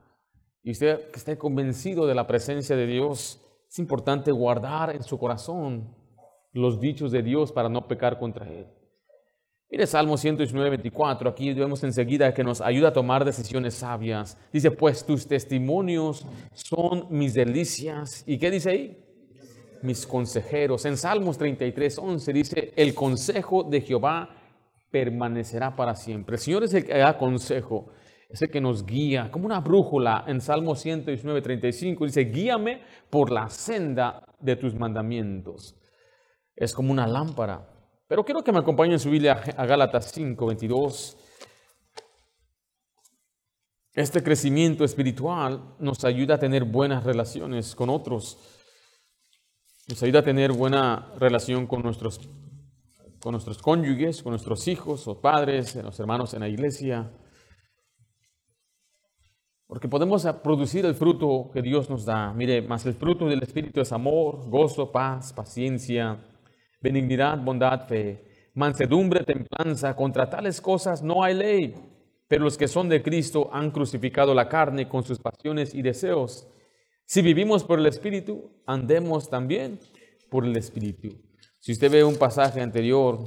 [0.64, 5.20] Y usted que esté convencido de la presencia de Dios, es importante guardar en su
[5.20, 5.94] corazón
[6.54, 8.68] los dichos de Dios para no pecar contra Él.
[9.70, 14.38] Mire Salmo 119, 24, aquí vemos enseguida que nos ayuda a tomar decisiones sabias.
[14.54, 18.24] Dice, pues tus testimonios son mis delicias.
[18.26, 19.04] ¿Y qué dice ahí?
[19.82, 20.86] mis consejeros.
[20.86, 24.30] En Salmos 33, 11 dice, el consejo de Jehová
[24.98, 26.36] permanecerá para siempre.
[26.36, 27.92] El Señor es el que da consejo,
[28.30, 30.24] es el que nos guía, como una brújula.
[30.28, 35.76] En Salmo 119, 35 dice, guíame por la senda de tus mandamientos.
[36.56, 37.70] Es como una lámpara.
[38.08, 41.18] Pero quiero que me acompañen en su Biblia a Gálatas 5, 22.
[43.94, 48.38] Este crecimiento espiritual nos ayuda a tener buenas relaciones con otros.
[49.88, 52.20] Nos ayuda a tener buena relación con nuestros,
[53.22, 57.12] con nuestros cónyuges, con nuestros hijos o padres, los hermanos en la iglesia.
[59.68, 62.34] Porque podemos producir el fruto que Dios nos da.
[62.34, 66.24] Mire, más el fruto del Espíritu es amor, gozo, paz, paciencia,
[66.82, 69.94] benignidad, bondad, fe, mansedumbre, templanza.
[69.96, 71.76] Contra tales cosas no hay ley.
[72.30, 76.48] Pero los que son de Cristo han crucificado la carne con sus pasiones y deseos.
[77.06, 79.80] Si vivimos por el Espíritu, andemos también
[80.30, 81.27] por el Espíritu.
[81.68, 83.20] Si usted ve un pasaje anterior,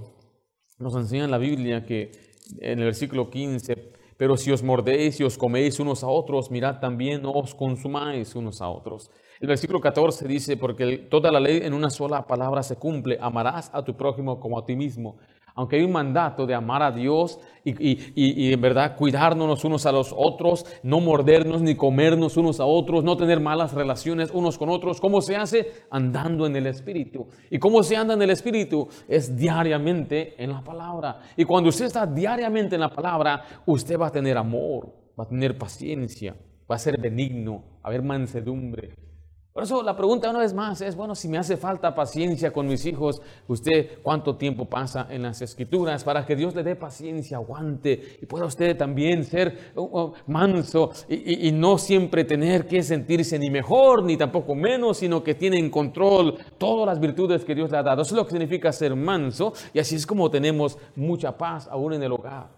[0.79, 2.11] nos enseña en la Biblia que
[2.59, 6.81] en el versículo 15, pero si os mordéis y os coméis unos a otros, mirad
[6.81, 9.11] también, no os consumáis unos a otros.
[9.41, 13.71] El versículo 14 dice, porque toda la ley en una sola palabra se cumple, amarás
[13.75, 15.19] a tu prójimo como a ti mismo
[15.55, 20.15] aunque hay un mandato de amar a Dios y, en verdad cuidarnos unos a los
[20.17, 25.01] otros, no mordernos ni comernos unos a otros, no tener malas relaciones unos con otros,
[25.01, 25.73] ¿cómo se hace?
[25.91, 27.27] Andando en el Espíritu.
[27.51, 28.89] ¿Y cómo se anda en el Espíritu?
[29.09, 31.21] Es diariamente en la palabra.
[31.37, 35.29] Y cuando usted está diariamente en la palabra, usted va a tener amor, va a
[35.29, 36.35] tener paciencia,
[36.71, 39.10] va a ser benigno, va a haber mansedumbre,
[39.53, 42.69] por eso la pregunta una vez más es, bueno, si me hace falta paciencia con
[42.69, 47.39] mis hijos, usted cuánto tiempo pasa en las escrituras para que Dios le dé paciencia,
[47.39, 53.41] aguante y pueda usted también ser uh, uh, manso y, no siempre tener que sentirse
[53.41, 57.73] ni mejor ni tampoco menos, sino que tiene en control todas las virtudes que Dios
[57.73, 58.03] le ha dado.
[58.03, 61.95] Eso es lo que significa ser manso y así es como tenemos mucha paz aún
[61.95, 62.51] en el hogar.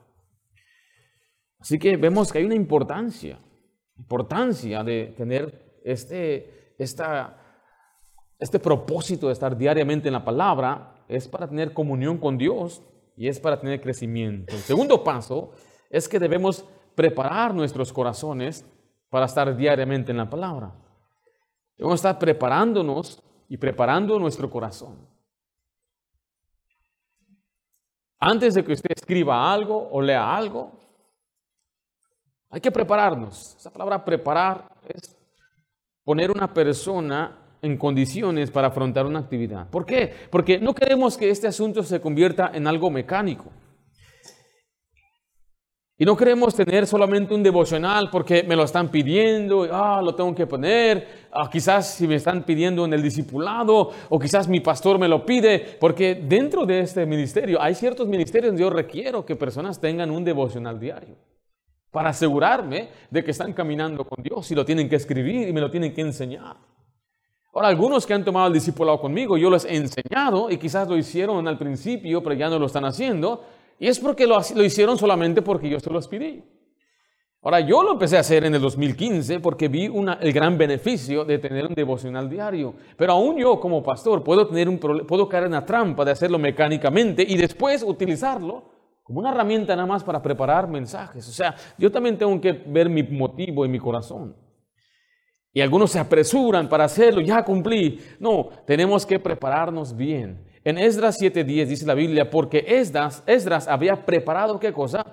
[1.58, 3.38] Así que vemos que hay una importancia,
[3.96, 11.72] importancia de tener este este propósito de estar diariamente en la palabra es para tener
[11.72, 12.82] comunión con Dios
[13.16, 14.54] y es para tener crecimiento.
[14.54, 15.52] El segundo paso
[15.90, 16.64] es que debemos
[16.94, 18.64] preparar nuestros corazones
[19.10, 20.74] para estar diariamente en la palabra.
[21.76, 25.06] Debemos estar preparándonos y preparando nuestro corazón.
[28.18, 30.72] Antes de que usted escriba algo o lea algo,
[32.50, 33.56] hay que prepararnos.
[33.56, 35.16] Esa palabra preparar es
[36.04, 39.68] poner una persona en condiciones para afrontar una actividad.
[39.70, 40.12] ¿Por qué?
[40.30, 43.46] Porque no queremos que este asunto se convierta en algo mecánico.
[45.96, 50.34] Y no queremos tener solamente un devocional porque me lo están pidiendo, ah, lo tengo
[50.34, 54.98] que poner, ah, quizás si me están pidiendo en el discipulado, o quizás mi pastor
[54.98, 59.36] me lo pide, porque dentro de este ministerio hay ciertos ministerios donde yo requiero que
[59.36, 61.14] personas tengan un devocional diario
[61.92, 65.60] para asegurarme de que están caminando con Dios y lo tienen que escribir y me
[65.60, 66.56] lo tienen que enseñar.
[67.54, 70.96] Ahora, algunos que han tomado el discipulado conmigo, yo les he enseñado y quizás lo
[70.96, 73.44] hicieron al principio, pero ya no lo están haciendo,
[73.78, 76.42] y es porque lo, hicieron solamente porque yo se los pedí.
[77.42, 81.38] Ahora, yo lo empecé a hacer en el 2015 porque vi el gran beneficio de
[81.38, 82.72] tener un devocional diario.
[82.96, 86.38] Pero aún yo como pastor puedo, tener un, puedo caer en la trampa de hacerlo
[86.38, 88.71] mecánicamente y después utilizarlo
[89.02, 91.28] como una herramienta nada más para preparar mensajes.
[91.28, 94.36] O sea, yo también tengo que ver mi motivo y mi corazón.
[95.52, 98.00] Y algunos se apresuran para hacerlo, ya cumplí.
[98.18, 100.46] No, tenemos que prepararnos bien.
[100.64, 105.04] En Esdras 7:10 dice la Biblia, porque Esdras, Esdras había preparado qué cosa?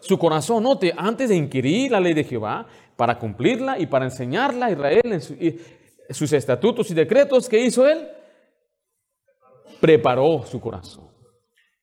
[0.00, 4.66] Su corazón, note, antes de inquirir la ley de Jehová, para cumplirla y para enseñarla
[4.66, 8.08] a Israel en sus estatutos y decretos, ¿qué hizo él?
[9.80, 11.08] Preparó su corazón.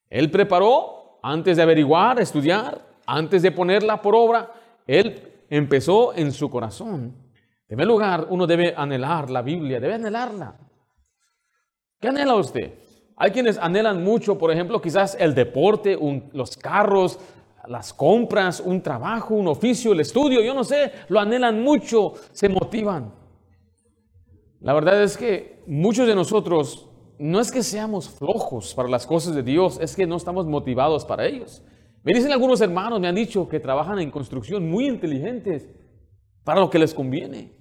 [0.09, 4.51] Él preparó antes de averiguar, estudiar, antes de ponerla por obra,
[4.85, 7.15] Él empezó en su corazón.
[7.33, 10.55] En primer lugar, uno debe anhelar la Biblia, debe anhelarla.
[11.99, 12.73] ¿Qué anhela usted?
[13.15, 15.97] Hay quienes anhelan mucho, por ejemplo, quizás el deporte,
[16.31, 17.19] los carros,
[17.67, 22.49] las compras, un trabajo, un oficio, el estudio, yo no sé, lo anhelan mucho, se
[22.49, 23.13] motivan.
[24.61, 26.88] La verdad es que muchos de nosotros
[27.19, 31.03] no es que seamos flojos para las cosas de Dios, es que no estamos motivados
[31.03, 31.61] para ellos.
[32.01, 35.69] Me dicen algunos hermanos, me han dicho que trabajan en construcción muy inteligentes
[36.45, 37.51] para lo que les conviene.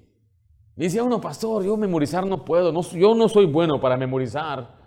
[0.76, 4.78] Me dice uno, pastor, yo memorizar no puedo, no, yo no soy bueno para memorizar.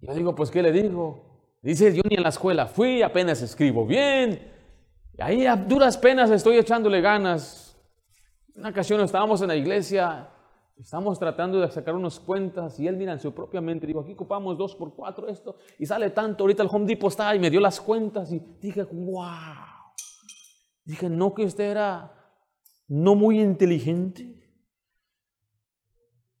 [0.00, 1.58] Yo digo, pues, ¿qué le digo?
[1.60, 4.50] Dice, yo ni en la escuela fui, apenas escribo bien.
[5.12, 7.78] Y ahí a duras penas estoy echándole ganas.
[8.56, 10.30] Una ocasión estábamos en la iglesia
[10.78, 14.12] Estamos tratando de sacar unas cuentas y él, mira, en su propia mente, digo, aquí
[14.12, 16.44] ocupamos dos por cuatro esto y sale tanto.
[16.44, 19.26] Ahorita el Home Depot está y me dio las cuentas y dije, wow.
[20.84, 22.12] Dije, no que usted era
[22.88, 24.42] no muy inteligente.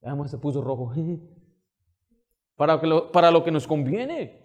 [0.02, 0.92] Además se puso rojo.
[2.54, 4.44] Para, para lo que nos conviene.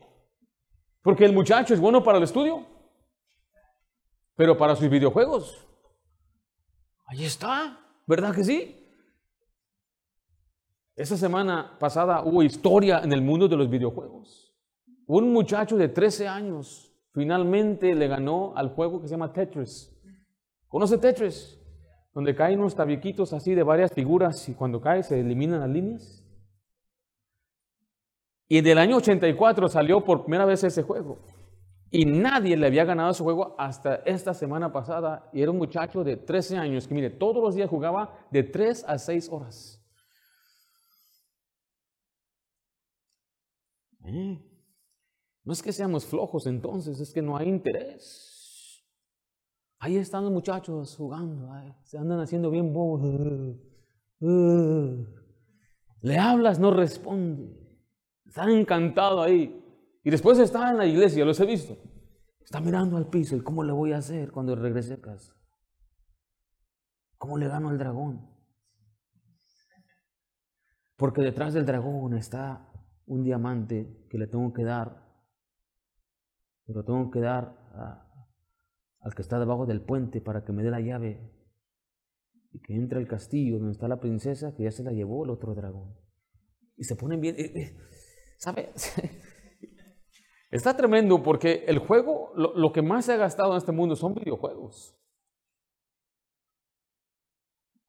[1.03, 2.65] Porque el muchacho es bueno para el estudio.
[4.35, 5.67] Pero para sus videojuegos.
[7.05, 7.79] Ahí está.
[8.07, 8.86] ¿Verdad que sí?
[10.97, 14.51] Esta semana pasada hubo historia en el mundo de los videojuegos.
[15.05, 19.95] Un muchacho de 13 años finalmente le ganó al juego que se llama Tetris.
[20.67, 21.61] ¿Conoce Tetris?
[22.15, 26.25] Donde caen unos tabiquitos así de varias figuras y cuando cae se eliminan las líneas.
[28.47, 31.19] Y en el año 84 salió por primera vez ese juego.
[31.91, 35.29] Y nadie le había ganado ese juego hasta esta semana pasada.
[35.31, 38.83] Y era un muchacho de 13 años que, mire, todos los días jugaba de 3
[38.87, 39.76] a 6 horas.
[44.07, 44.41] ¿Eh?
[45.43, 48.83] No es que seamos flojos entonces, es que no hay interés.
[49.79, 51.49] Ahí están los muchachos jugando,
[51.83, 53.57] se andan haciendo bien bobos.
[56.01, 57.55] Le hablas, no responde.
[58.25, 59.63] Están encantados ahí.
[60.03, 61.77] Y después está en la iglesia, los he visto.
[62.39, 65.35] Está mirando al piso y cómo le voy a hacer cuando regrese a casa.
[67.17, 68.25] ¿Cómo le gano al dragón?
[70.95, 72.66] Porque detrás del dragón está
[73.07, 75.03] un diamante que le tengo que dar,
[76.65, 77.57] pero tengo que dar
[78.99, 81.33] al que está debajo del puente para que me dé la llave
[82.51, 85.31] y que entre al castillo donde está la princesa que ya se la llevó el
[85.31, 85.95] otro dragón.
[86.75, 87.77] Y se ponen bien, eh, eh,
[88.37, 88.71] ¿sabe?
[90.51, 93.95] Está tremendo porque el juego, lo, lo, que más se ha gastado en este mundo
[93.95, 94.95] son videojuegos.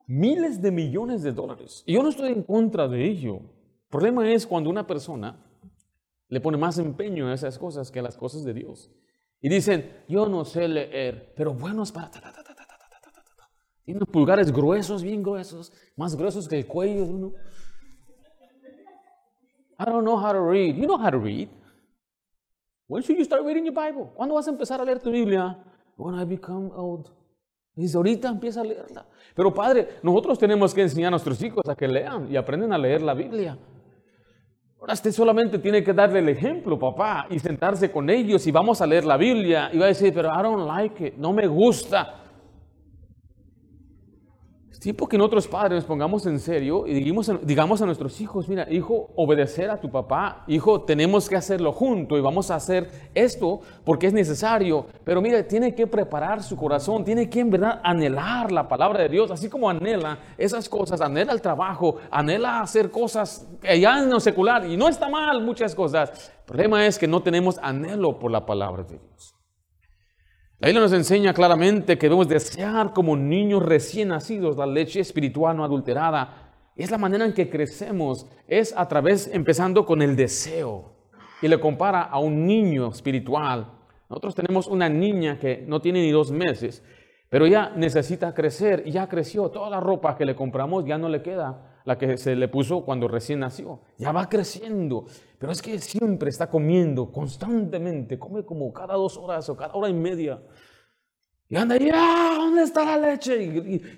[0.06, 1.84] Miles de millones de dólares.
[1.86, 3.57] Y yo no estoy en contra de ello.
[3.88, 5.36] Problema es cuando una persona
[6.28, 8.90] le pone más empeño a esas cosas que a las cosas de Dios.
[9.40, 12.10] Y dicen, yo no sé leer, pero bueno es para...
[13.84, 17.32] Tienen pulgares gruesos, bien gruesos, más gruesos que el cuello de uno.
[19.78, 20.74] I don't know how to read.
[20.74, 21.48] You know how to read.
[22.88, 24.10] When should you start reading your Bible?
[24.14, 25.56] ¿Cuándo vas a empezar a leer tu Biblia?
[25.96, 27.08] When I become old.
[27.74, 29.06] Dice, ahorita empieza a leerla.
[29.34, 32.78] Pero padre, nosotros tenemos que enseñar a nuestros hijos a que lean y aprenden a
[32.78, 33.56] leer la Biblia.
[34.80, 38.80] Ahora usted solamente tiene que darle el ejemplo, papá, y sentarse con ellos y vamos
[38.80, 39.70] a leer la Biblia.
[39.72, 42.27] Y va a decir, pero I don't like it, no me gusta.
[44.78, 48.64] Es tiempo que nosotros padres pongamos en serio y digamos, digamos a nuestros hijos, mira,
[48.70, 53.60] hijo, obedecer a tu papá, hijo, tenemos que hacerlo junto y vamos a hacer esto
[53.82, 54.86] porque es necesario.
[55.02, 59.08] Pero mira, tiene que preparar su corazón, tiene que en verdad anhelar la palabra de
[59.08, 64.20] Dios, así como anhela esas cosas, anhela el trabajo, anhela hacer cosas allá en lo
[64.20, 64.64] secular.
[64.64, 66.30] Y no está mal muchas cosas.
[66.38, 69.37] El problema es que no tenemos anhelo por la palabra de Dios.
[70.60, 75.56] La Biblia nos enseña claramente que debemos desear como niños recién nacidos la leche espiritual
[75.56, 76.50] no adulterada.
[76.74, 80.96] Es la manera en que crecemos, es a través, empezando con el deseo.
[81.42, 83.70] Y le compara a un niño espiritual.
[84.10, 86.82] Nosotros tenemos una niña que no tiene ni dos meses,
[87.28, 89.50] pero ya necesita crecer ya creció.
[89.50, 92.84] Toda la ropa que le compramos ya no le queda la que se le puso
[92.84, 93.80] cuando recién nació.
[93.96, 95.06] Ya va creciendo,
[95.38, 99.88] pero es que siempre está comiendo constantemente, come como cada dos horas o cada hora
[99.88, 100.38] y media.
[101.48, 103.42] Y anda ah, ¿dónde está la leche?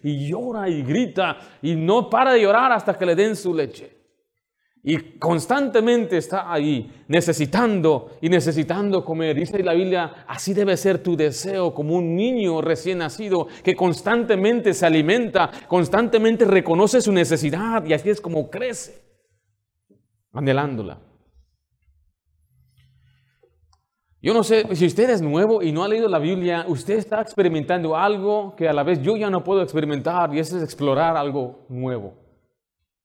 [0.04, 3.99] y, llora y grita y no para de llorar hasta que le den su leche.
[4.82, 9.36] Y constantemente está ahí, necesitando y necesitando comer.
[9.36, 14.72] Dice la Biblia, así debe ser tu deseo como un niño recién nacido que constantemente
[14.72, 19.02] se alimenta, constantemente reconoce su necesidad y así es como crece,
[20.32, 20.98] anhelándola.
[24.22, 27.20] Yo no sé, si usted es nuevo y no ha leído la Biblia, usted está
[27.20, 31.16] experimentando algo que a la vez yo ya no puedo experimentar y eso es explorar
[31.16, 32.19] algo nuevo.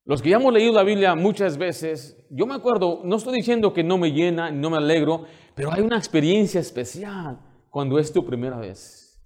[0.07, 3.73] Los que ya hemos leído la Biblia muchas veces, yo me acuerdo, no estoy diciendo
[3.73, 5.23] que no me llena, no me alegro,
[5.55, 7.39] pero hay una experiencia especial
[7.71, 9.19] cuando es tu primera vez.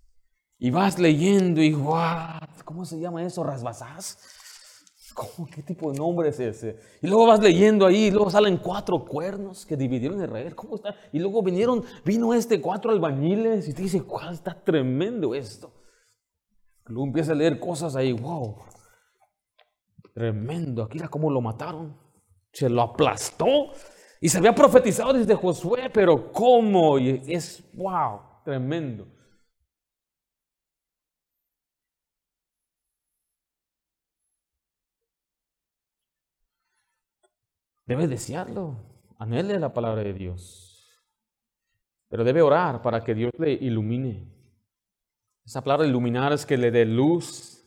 [0.57, 3.43] Y vas leyendo y, wow, ¿cómo se llama eso?
[3.43, 5.11] ¿Rasbasás?
[5.13, 6.79] ¿Cómo, ¿Qué tipo de nombre es ese?
[7.01, 10.55] Y luego vas leyendo ahí, y luego salen cuatro cuernos que dividieron Israel.
[10.55, 10.95] ¿Cómo está?
[11.11, 15.73] Y luego vinieron, vino este cuatro albañiles y te dice, ¿cuál está tremendo esto?
[16.85, 18.55] Luego empieza a leer cosas ahí, wow,
[20.19, 20.83] Tremendo.
[20.83, 21.95] Aquí era cómo lo mataron.
[22.51, 23.71] Se lo aplastó.
[24.19, 26.99] Y se había profetizado desde Josué, pero ¿cómo?
[26.99, 29.07] Y es, wow, tremendo.
[37.85, 38.75] debe desearlo,
[39.17, 41.01] anhele la palabra de Dios.
[42.09, 44.27] Pero debe orar para que Dios le ilumine.
[45.45, 47.58] Esa palabra iluminar es que le dé luz.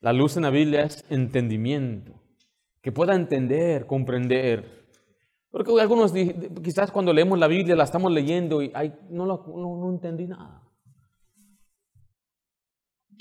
[0.00, 2.14] La luz en la Biblia es entendimiento.
[2.80, 4.86] Que pueda entender, comprender.
[5.50, 6.12] Porque algunos
[6.62, 8.72] quizás cuando leemos la Biblia la estamos leyendo y
[9.10, 10.62] no, no, no entendí nada.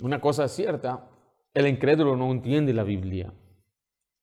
[0.02, 1.10] Una cosa es cierta,
[1.54, 3.34] el incrédulo no entiende la Biblia.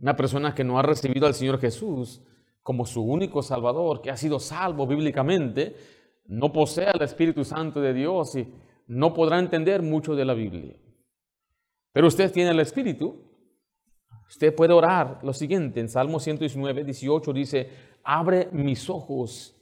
[0.01, 2.23] Una persona que no ha recibido al Señor Jesús
[2.63, 5.77] como su único Salvador, que ha sido salvo bíblicamente,
[6.27, 8.53] no posee al Espíritu Santo de Dios y
[8.89, 10.75] no podrá entender mucho de la Biblia.
[11.97, 13.17] Pero usted tiene el Espíritu.
[14.29, 15.81] Usted puede orar lo siguiente.
[15.81, 17.71] En Salmo 119, 18 dice,
[18.05, 19.57] abre mis ojos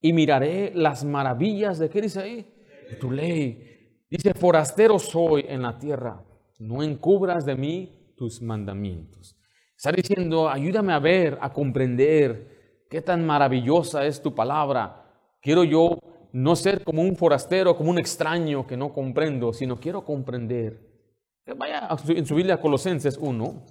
[0.00, 2.54] y miraré las maravillas de, ¿qué dice ahí?
[2.90, 4.02] De tu ley.
[4.10, 6.24] Dice, forastero soy en la tierra,
[6.58, 9.36] no encubras de mí tus mandamientos.
[9.76, 15.08] Está diciendo, ayúdame a ver, a comprender qué tan maravillosa es tu palabra.
[15.40, 16.00] Quiero yo
[16.32, 20.89] no ser como un forastero, como un extraño que no comprendo, sino quiero comprender.
[21.56, 23.66] Vaya en su Biblia Colosenses 1.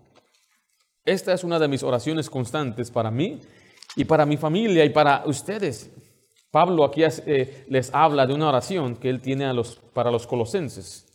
[1.05, 3.39] Esta es una de mis oraciones constantes para mí
[3.95, 5.89] y para mi familia y para ustedes.
[6.51, 9.53] Pablo aquí eh, les habla de una oración que él tiene a
[9.93, 11.05] para los colosenses.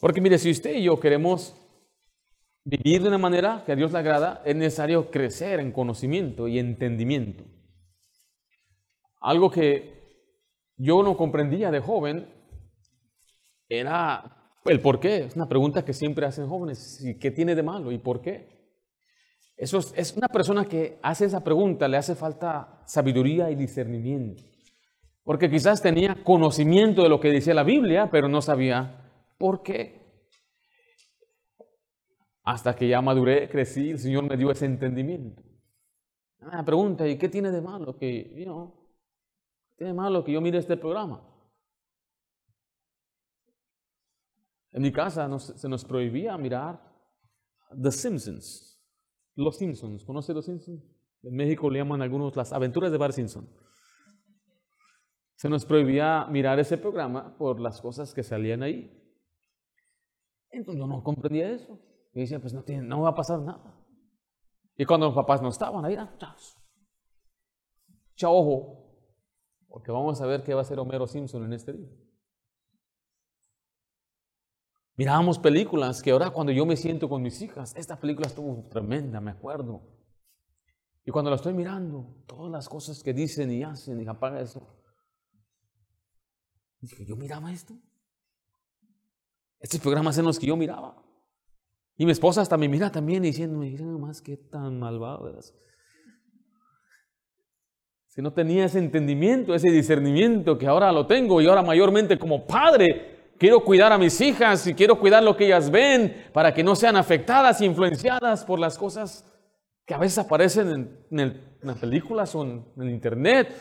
[0.00, 1.54] Porque mire, si usted y yo queremos
[2.64, 6.58] vivir de una manera que a Dios le agrada, es necesario crecer en conocimiento y
[6.58, 7.44] entendimiento.
[9.20, 10.00] Algo que
[10.76, 12.26] yo no comprendía de joven
[13.68, 15.24] era el por qué.
[15.24, 17.04] Es una pregunta que siempre hacen jóvenes.
[17.20, 18.60] ¿Qué tiene de malo y por qué?
[19.56, 24.42] Eso es, una persona que hace esa pregunta, le hace falta sabiduría y discernimiento.
[25.22, 30.00] Porque quizás tenía conocimiento de lo que decía la Biblia, pero no sabía por qué.
[32.42, 35.42] Hasta que ya maduré, crecí, el Señor me dio ese entendimiento.
[36.40, 38.79] Ah, pregunta, ¿y qué tiene de malo que, you
[39.80, 41.26] tiene malo que yo mire este programa?
[44.72, 46.78] En mi casa se nos prohibía mirar
[47.82, 48.78] The Simpsons,
[49.34, 50.04] Los Simpsons.
[50.04, 50.84] ¿Conoce Los Simpsons?
[51.22, 53.48] En México le llaman algunos las aventuras de Bar Simpson.
[55.36, 58.94] Se nos prohibía mirar ese programa por las cosas que salían ahí.
[60.50, 61.80] Entonces yo no comprendía eso.
[62.12, 63.82] Y decía, pues no, tiene, no va a pasar nada.
[64.76, 66.18] Y cuando los papás no estaban, ahí era,
[68.14, 68.79] chao, ojo,
[69.70, 71.88] porque vamos a ver qué va a hacer Homero Simpson en este día.
[74.96, 79.20] Mirábamos películas que ahora cuando yo me siento con mis hijas, esta película estuvo tremenda,
[79.20, 79.80] me acuerdo.
[81.06, 84.60] Y cuando la estoy mirando, todas las cosas que dicen y hacen, y apaga eso.
[86.80, 87.74] Dije, yo miraba esto.
[89.58, 91.02] Estos programas en los que yo miraba.
[91.96, 95.28] Y mi esposa hasta me mira también diciendo, mira nomás qué tan malvado
[98.10, 102.44] Si no tenía ese entendimiento, ese discernimiento que ahora lo tengo y ahora mayormente como
[102.44, 106.64] padre quiero cuidar a mis hijas y quiero cuidar lo que ellas ven para que
[106.64, 109.24] no sean afectadas influenciadas por las cosas
[109.86, 113.54] que a veces aparecen en, las películas o en, en el internet.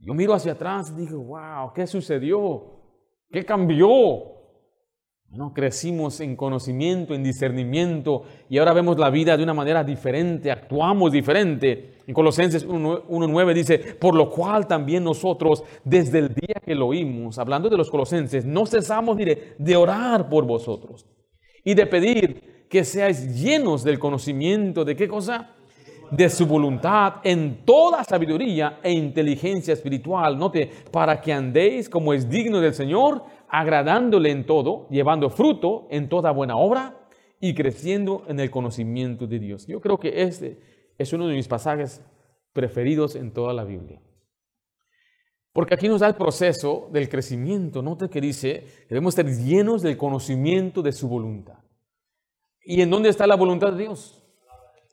[0.00, 2.80] Yo miro hacia atrás y digo, wow, ¿qué sucedió?
[3.30, 4.43] ¿Qué cambió?
[5.36, 10.48] No, crecimos en conocimiento, en discernimiento y ahora vemos la vida de una manera diferente,
[10.48, 11.94] actuamos diferente.
[12.06, 17.38] En Colosenses 1.9 dice, por lo cual también nosotros desde el día que lo oímos,
[17.38, 21.04] hablando de los colosenses, no cesamos de orar por vosotros
[21.64, 25.50] y de pedir que seáis llenos del conocimiento de qué cosa?
[26.12, 30.38] De su voluntad en toda sabiduría e inteligencia espiritual.
[30.38, 36.08] Note, para que andéis como es digno del Señor agradándole en todo, llevando fruto en
[36.08, 37.08] toda buena obra
[37.40, 39.66] y creciendo en el conocimiento de Dios.
[39.66, 40.60] Yo creo que este
[40.98, 42.02] es uno de mis pasajes
[42.52, 44.00] preferidos en toda la Biblia.
[45.52, 47.82] Porque aquí nos da el proceso del crecimiento.
[47.82, 51.58] Note que dice debemos estar llenos del conocimiento de su voluntad.
[52.64, 54.23] ¿Y en dónde está la voluntad de Dios?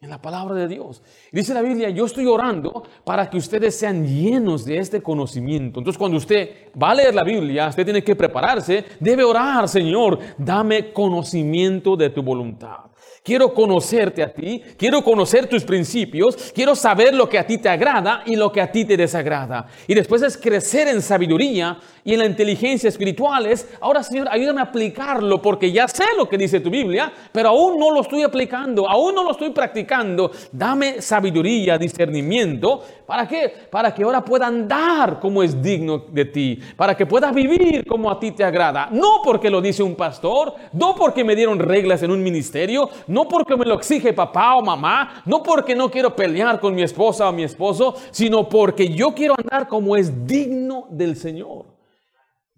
[0.01, 1.03] En la palabra de Dios.
[1.31, 5.79] Dice la Biblia, yo estoy orando para que ustedes sean llenos de este conocimiento.
[5.79, 10.17] Entonces cuando usted va a leer la Biblia, usted tiene que prepararse, debe orar, Señor,
[10.39, 12.79] dame conocimiento de tu voluntad.
[13.23, 17.69] Quiero conocerte a ti, quiero conocer tus principios, quiero saber lo que a ti te
[17.69, 19.67] agrada y lo que a ti te desagrada.
[19.85, 23.67] Y después es crecer en sabiduría y en la inteligencia espirituales.
[23.79, 27.79] Ahora, Señor, ayúdame a aplicarlo porque ya sé lo que dice tu Biblia, pero aún
[27.79, 30.31] no lo estoy aplicando, aún no lo estoy practicando.
[30.51, 32.83] Dame sabiduría, discernimiento.
[33.05, 33.53] ¿Para qué?
[33.69, 38.09] Para que ahora pueda andar como es digno de ti, para que pueda vivir como
[38.09, 38.87] a ti te agrada.
[38.91, 43.27] No porque lo dice un pastor, no porque me dieron reglas en un ministerio, no
[43.27, 47.27] porque me lo exige papá o mamá, no porque no quiero pelear con mi esposa
[47.27, 51.70] o mi esposo, sino porque yo quiero andar como es digno del Señor.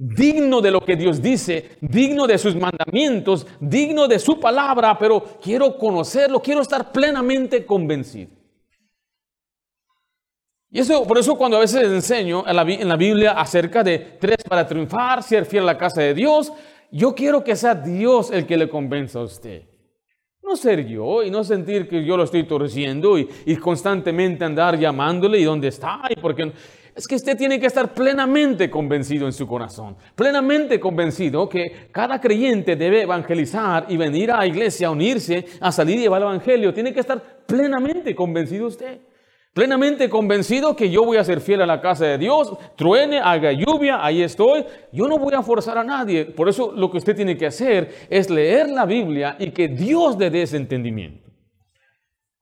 [0.06, 5.24] Digno de lo que Dios dice, digno de sus mandamientos, digno de su palabra, pero
[5.42, 8.30] quiero conocerlo, quiero estar plenamente convencido.
[10.70, 14.68] Y eso, por eso cuando a veces enseño en la, Biblia acerca de tres para
[14.68, 16.52] triunfar, ser fiel a la casa de Dios,
[16.92, 19.64] yo quiero que sea Dios el que le convenza a usted.
[20.42, 25.40] No ser yo y no sentir que yo lo estoy torciendo y, constantemente andar llamándole
[25.40, 26.52] y dónde está y porque
[26.96, 32.22] es que usted tiene que estar plenamente convencido en su corazón, plenamente convencido que cada
[32.22, 36.28] creyente debe evangelizar y venir a la iglesia, a unirse, a salir y llevar el
[36.28, 36.74] evangelio.
[36.74, 39.00] Tiene que estar plenamente convencido usted
[39.54, 43.52] plenamente convencido que yo voy a ser fiel a la casa de Dios, truene, haga
[43.52, 44.66] lluvia, ahí estoy.
[44.92, 46.26] Yo no voy a forzar a nadie.
[46.26, 50.18] Por eso lo que usted tiene que hacer es leer la Biblia y que Dios
[50.18, 51.33] le dé ese entendimiento.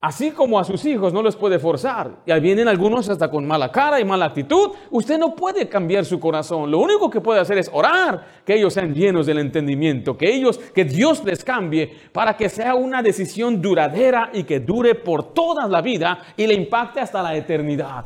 [0.04, 3.46] Así como a sus hijos no les puede forzar, y ahí vienen algunos hasta con
[3.46, 6.72] mala cara y mala actitud, usted no puede cambiar su corazón.
[6.72, 10.58] Lo único que puede hacer es orar que ellos sean llenos del entendimiento, que ellos,
[10.58, 15.68] que Dios les cambie para que sea una decisión duradera y que dure por toda
[15.68, 18.06] la vida y le impacte hasta la eternidad.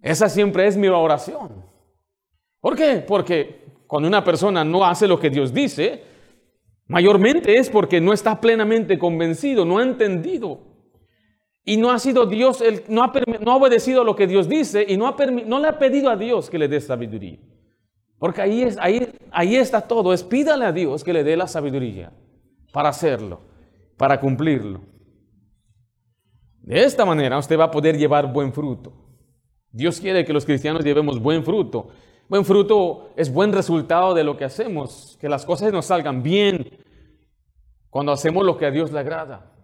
[0.00, 1.62] Esa siempre es mi oración.
[2.58, 3.04] ¿Por qué?
[3.06, 6.02] Porque cuando una persona no hace lo que Dios dice,
[6.86, 10.75] mayormente es porque no está plenamente convencido, no ha entendido.
[11.68, 14.86] Y no ha sido Dios, el, no, ha, no ha obedecido lo que Dios dice
[14.88, 17.40] y no, ha, no le ha pedido a Dios que le dé sabiduría.
[18.20, 21.48] Porque ahí, es, ahí, ahí está todo, es pídale a Dios que le dé la
[21.48, 22.12] sabiduría
[22.72, 23.40] para hacerlo,
[23.96, 24.80] para cumplirlo.
[26.62, 28.92] De esta manera usted va a poder llevar buen fruto.
[29.72, 31.88] Dios quiere que los cristianos llevemos buen fruto.
[32.28, 36.78] Buen fruto es buen resultado de lo que hacemos, que las cosas nos salgan bien
[37.90, 39.55] cuando hacemos lo que a Dios le agrada.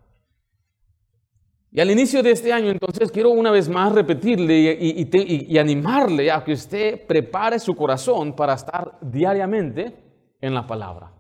[1.74, 6.44] Y al inicio de este año, entonces, quiero una vez más repetirle y, animarle a
[6.44, 9.96] que usted prepare su corazón para estar diariamente
[10.38, 11.10] en la palabra.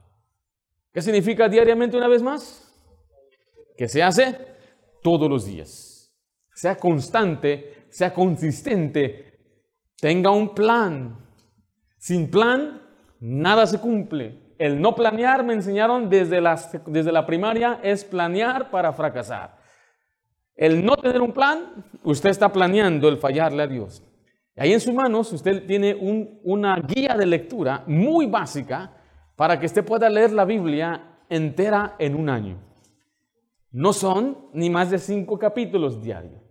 [0.92, 2.70] ¿Qué significa diariamente una vez más?
[3.78, 4.36] Que se hace
[5.02, 6.14] todos los días.
[6.54, 9.38] Sea constante, sea consistente,
[9.96, 11.16] tenga un plan.
[11.96, 12.82] Sin plan,
[13.20, 14.52] nada se cumple.
[14.58, 16.42] El no planear, me enseñaron desde,
[16.86, 19.61] desde la primaria, es planear para fracasar.
[20.54, 24.02] El no tener un plan, usted está planeando el fallarle a Dios.
[24.56, 25.94] Ahí en sus manos usted tiene
[26.44, 28.92] una guía de lectura muy básica
[29.34, 32.58] para que usted pueda leer la Biblia entera en un año.
[33.70, 36.42] No son ni más de cinco capítulos diarios.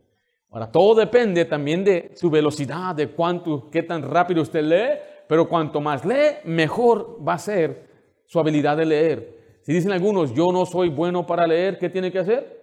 [0.50, 5.48] Ahora, todo depende también de su velocidad, de cuánto, qué tan rápido usted lee, pero
[5.48, 7.88] cuanto más lee, mejor va a ser
[8.26, 9.60] su habilidad de leer.
[9.62, 12.61] Si dicen algunos, yo no soy bueno para leer, ¿qué tiene que hacer?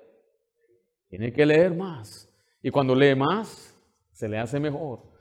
[1.09, 2.29] Tiene que leer más.
[2.63, 3.75] Y cuando lee más,
[4.13, 5.13] se le hace mejor.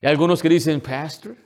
[0.00, 1.36] Y algunos que dicen, Pastor,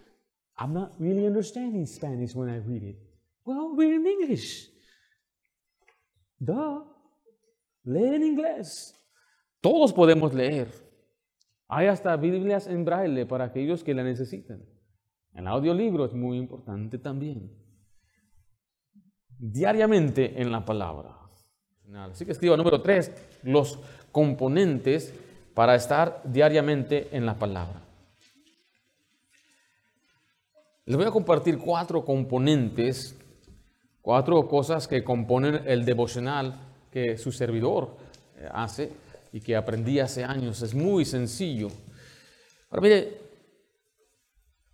[0.59, 2.99] I'm not really understanding Spanish when I read it.
[3.45, 4.71] Well, read in English.
[6.39, 6.85] Duh.
[7.85, 8.95] Lee en inglés.
[9.61, 10.69] Todos podemos leer.
[11.69, 14.65] Hay hasta Biblias en braille para aquellos que la necesitan.
[15.35, 17.51] El audiolibro es muy importante también.
[19.39, 21.28] Diariamente en la palabra.
[21.95, 23.11] Así que escriba número tres,
[23.43, 23.79] los
[24.13, 25.15] componentes
[25.55, 27.81] para estar diariamente en la palabra.
[30.85, 33.17] Les voy a compartir cuatro componentes,
[34.03, 36.55] cuatro cosas que componen el devocional
[36.91, 37.97] que su servidor
[38.37, 38.93] eh, hace
[39.33, 40.63] y que aprendí hace años.
[40.63, 41.69] Es muy sencillo.
[42.71, 43.21] Ahora mire,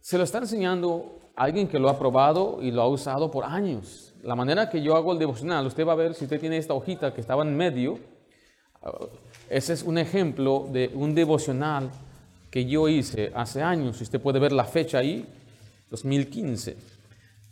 [0.00, 4.03] se lo está enseñando alguien que lo ha probado y lo ha usado por años
[4.24, 6.72] la manera que yo hago el devocional, usted va a ver si usted tiene esta
[6.74, 7.92] hojita que estaba en medio,
[8.82, 9.06] uh,
[9.50, 11.90] ese es un ejemplo de un devocional
[12.50, 14.00] que yo hice hace años.
[14.00, 15.26] Usted puede ver la fecha ahí,
[15.90, 16.76] 2015.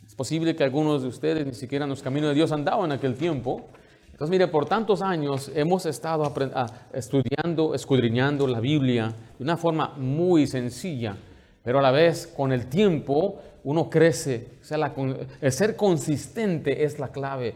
[0.07, 2.93] Es posible que algunos de ustedes ni siquiera en los caminos de Dios andaban en
[2.93, 3.67] aquel tiempo.
[4.11, 6.23] Entonces, mire, por tantos años hemos estado
[6.55, 11.15] ah, estudiando, escudriñando la Biblia de una forma muy sencilla,
[11.63, 14.57] pero a la vez con el tiempo uno crece.
[14.61, 14.93] O sea,
[15.41, 17.55] el ser consistente es la clave.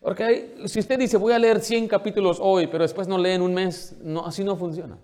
[0.00, 3.42] Porque si usted dice, voy a leer 100 capítulos hoy, pero después no lee en
[3.42, 4.98] un mes, así no funciona.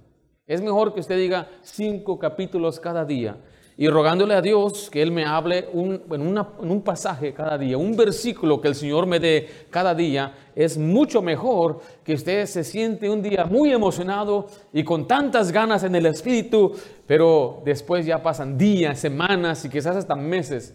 [0.46, 3.36] Es mejor que usted diga 5 capítulos cada día
[3.76, 7.78] y rogándole a Dios que Él me hable un, en, en, un pasaje cada día,
[7.78, 12.64] un versículo que el Señor me dé cada día, es mucho mejor que usted se
[12.64, 16.72] siente un día muy emocionado y con tantas ganas en el espíritu,
[17.06, 20.74] pero después ya pasan días, semanas y quizás hasta meses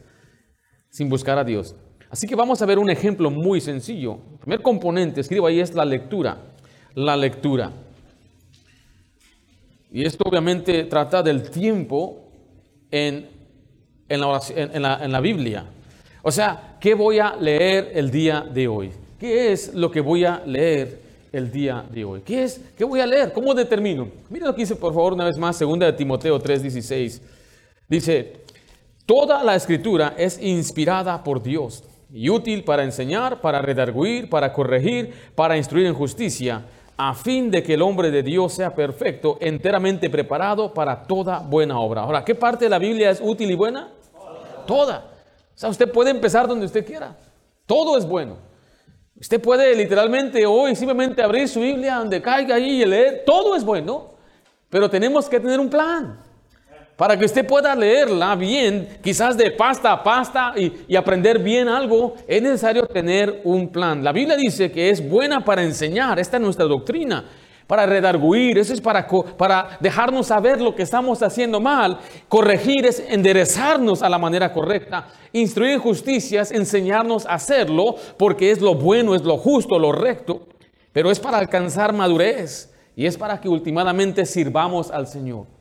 [0.90, 1.76] sin buscar a Dios.
[2.10, 4.20] Así que vamos a ver un ejemplo muy sencillo.
[4.32, 6.38] El primer componente, escribo ahí, es la lectura.
[6.96, 7.72] La lectura.
[9.92, 12.27] Y esto obviamente trata del tiempo
[12.92, 13.30] en,
[14.10, 15.66] en, la, en, la, en la Biblia.
[16.22, 18.92] O sea, ¿qué voy a leer el día de hoy?
[19.20, 22.22] ¿Qué es lo que voy a leer el día de hoy?
[22.22, 22.62] ¿Qué es?
[22.78, 23.34] ¿Qué voy a leer?
[23.34, 24.10] ¿Cómo determino?
[24.30, 27.22] Miren lo que dice, por favor, una vez más, segunda de Timoteo 3:16.
[27.88, 28.34] Dice,
[29.06, 31.84] toda la escritura es inspirada por Dios
[32.14, 36.66] y útil para enseñar, para redarguir, para corregir, para instruir en justicia
[36.98, 41.80] a fin de que el hombre de Dios sea perfecto, enteramente preparado para toda buena
[41.80, 42.02] obra.
[42.02, 43.90] Ahora, ¿qué parte de la Biblia es útil y buena?
[44.66, 45.12] Toda.
[45.56, 47.16] O sea, usted puede empezar donde usted quiera.
[47.68, 48.38] Todo es bueno.
[49.20, 53.24] Usted puede literalmente hoy simplemente abrir su Biblia donde caiga ahí y leer.
[53.26, 54.12] Todo es bueno.
[54.70, 56.20] Pero tenemos que tener un plan.
[56.98, 62.16] Para que usted pueda leerla bien, quizás de pasta a pasta y, aprender bien algo,
[62.28, 64.04] es necesario tener un plan.
[64.04, 67.24] La Biblia dice que es buena para enseñar, esta es nuestra doctrina,
[67.68, 72.00] para redarguir, eso es para, para dejarnos saber lo que estamos haciendo mal.
[72.28, 75.08] Corregir es enderezarnos a la manera correcta.
[75.34, 80.48] Instruir justicias, enseñarnos a hacerlo, porque es lo bueno, es lo justo, lo recto.
[80.94, 85.57] Pero es para alcanzar madurez y es para que últimamente sirvamos al Señor.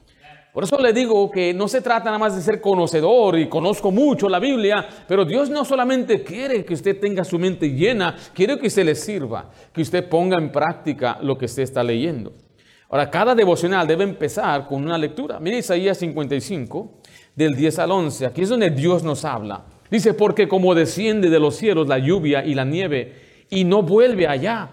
[0.56, 3.90] Por eso le digo que no se trata nada más de ser conocedor y conozco
[3.90, 8.58] mucho la Biblia, pero Dios no solamente quiere que usted tenga su mente llena, quiere
[8.58, 12.32] que se le sirva, que usted ponga en práctica lo que usted está leyendo.
[12.88, 15.38] Ahora, cada devocional debe empezar con una lectura.
[15.40, 17.00] Mire Isaías 55,
[17.34, 18.24] del 10 al 11.
[18.24, 19.66] Aquí es donde Dios nos habla.
[19.90, 24.26] Dice, porque como desciende de los cielos la lluvia y la nieve y no vuelve
[24.26, 24.70] allá,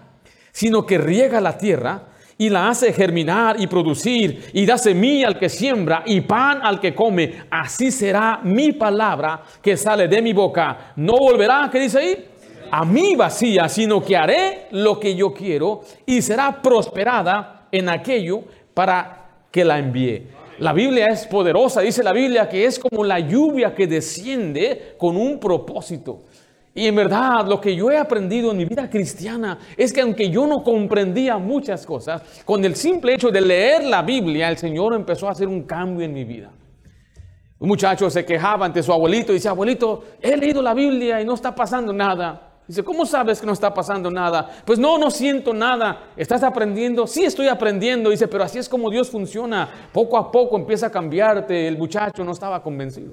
[0.50, 5.38] sino que riega la tierra, y la hace germinar y producir y da semilla al
[5.38, 7.44] que siembra y pan al que come.
[7.50, 10.92] Así será mi palabra que sale de mi boca.
[10.96, 12.24] No volverá, ¿qué dice ahí?
[12.70, 18.42] A mí vacía, sino que haré lo que yo quiero y será prosperada en aquello
[18.72, 20.26] para que la envíe.
[20.58, 25.16] La Biblia es poderosa, dice la Biblia que es como la lluvia que desciende con
[25.16, 26.22] un propósito.
[26.76, 30.28] Y en verdad lo que yo he aprendido en mi vida cristiana es que aunque
[30.28, 34.92] yo no comprendía muchas cosas, con el simple hecho de leer la Biblia, el Señor
[34.92, 36.50] empezó a hacer un cambio en mi vida.
[37.60, 41.24] Un muchacho se quejaba ante su abuelito y dice, abuelito, he leído la Biblia y
[41.24, 42.50] no está pasando nada.
[42.66, 44.50] Dice, ¿cómo sabes que no está pasando nada?
[44.64, 46.08] Pues no, no siento nada.
[46.16, 47.06] ¿Estás aprendiendo?
[47.06, 48.10] Sí, estoy aprendiendo.
[48.10, 49.68] Dice, pero así es como Dios funciona.
[49.92, 51.68] Poco a poco empieza a cambiarte.
[51.68, 53.12] El muchacho no estaba convencido.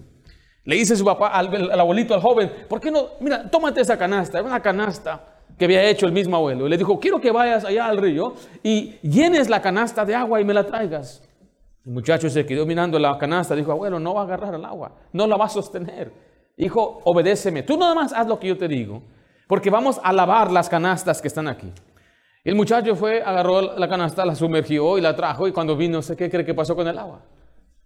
[0.64, 3.10] Le dice su papá al, abuelito, al joven, ¿por qué no?
[3.20, 5.26] Mira, tómate esa canasta, era una canasta
[5.58, 6.68] que había hecho el mismo abuelo.
[6.68, 10.40] Y le dijo, quiero que vayas allá al río y llenes la canasta de agua
[10.40, 11.24] y me la traigas.
[11.86, 14.96] El muchacho se quedó mirando la canasta, dijo, abuelo, no va a agarrar el agua,
[15.14, 16.12] no la va a sostener.
[16.58, 19.02] Hijo, obedéceme, tú nada más haz lo que yo te digo,
[19.48, 21.72] porque vamos a lavar las canastas que están aquí.
[22.44, 26.02] El muchacho fue, agarró la canasta, la sumergió y la trajo y cuando vino, no
[26.04, 27.22] sé qué cree que pasó con el agua.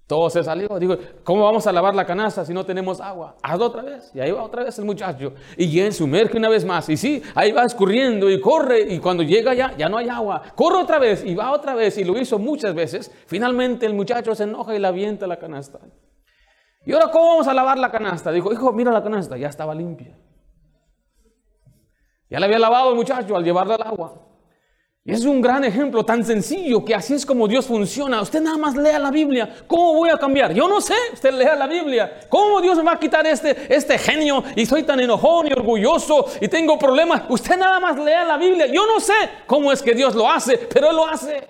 [0.08, 0.68] Todo se salió.
[0.78, 3.36] Digo, ¿cómo vamos a lavar la canasta si no tenemos agua?
[3.42, 4.12] Hazlo otra vez.
[4.14, 5.34] Y ahí va otra vez el muchacho.
[5.58, 6.88] Y él sumerge una vez más.
[6.90, 8.94] Y sí, ahí va escurriendo y corre.
[8.94, 10.44] Y cuando llega ya, ya no hay agua.
[10.54, 11.98] Corre otra vez y va otra vez.
[11.98, 13.12] Y lo hizo muchas veces.
[13.26, 15.80] Finalmente el muchacho se enoja y la avienta la canasta.
[16.86, 18.32] ¿Y ahora cómo vamos a lavar la canasta?
[18.32, 19.38] Dijo, hijo, mira la canasta.
[19.38, 20.16] Ya estaba limpia.
[22.30, 24.25] Ya la había lavado el muchacho al llevarla al agua.
[25.08, 28.20] Es un gran ejemplo tan sencillo que así es como Dios funciona.
[28.22, 29.56] Usted nada más lea la Biblia.
[29.68, 30.52] ¿Cómo voy a cambiar?
[30.52, 30.96] Yo no sé.
[31.14, 32.22] Usted lea la Biblia.
[32.28, 36.26] ¿Cómo Dios me va a quitar este, este genio y soy tan enojón y orgulloso
[36.42, 37.22] y tengo problemas?
[37.30, 38.66] Usted nada más lea la Biblia.
[38.66, 39.14] Yo no sé
[39.46, 41.50] cómo es que Dios lo hace, pero Él lo hace.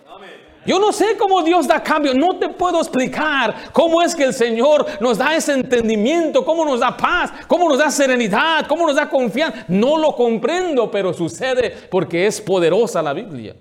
[0.65, 4.33] Yo no sé cómo Dios da cambio, no te puedo explicar cómo es que el
[4.33, 8.95] Señor nos da ese entendimiento, cómo nos da paz, cómo nos da serenidad, cómo nos
[8.95, 9.65] da confianza.
[9.67, 13.55] No lo comprendo, pero sucede porque es poderosa la Biblia.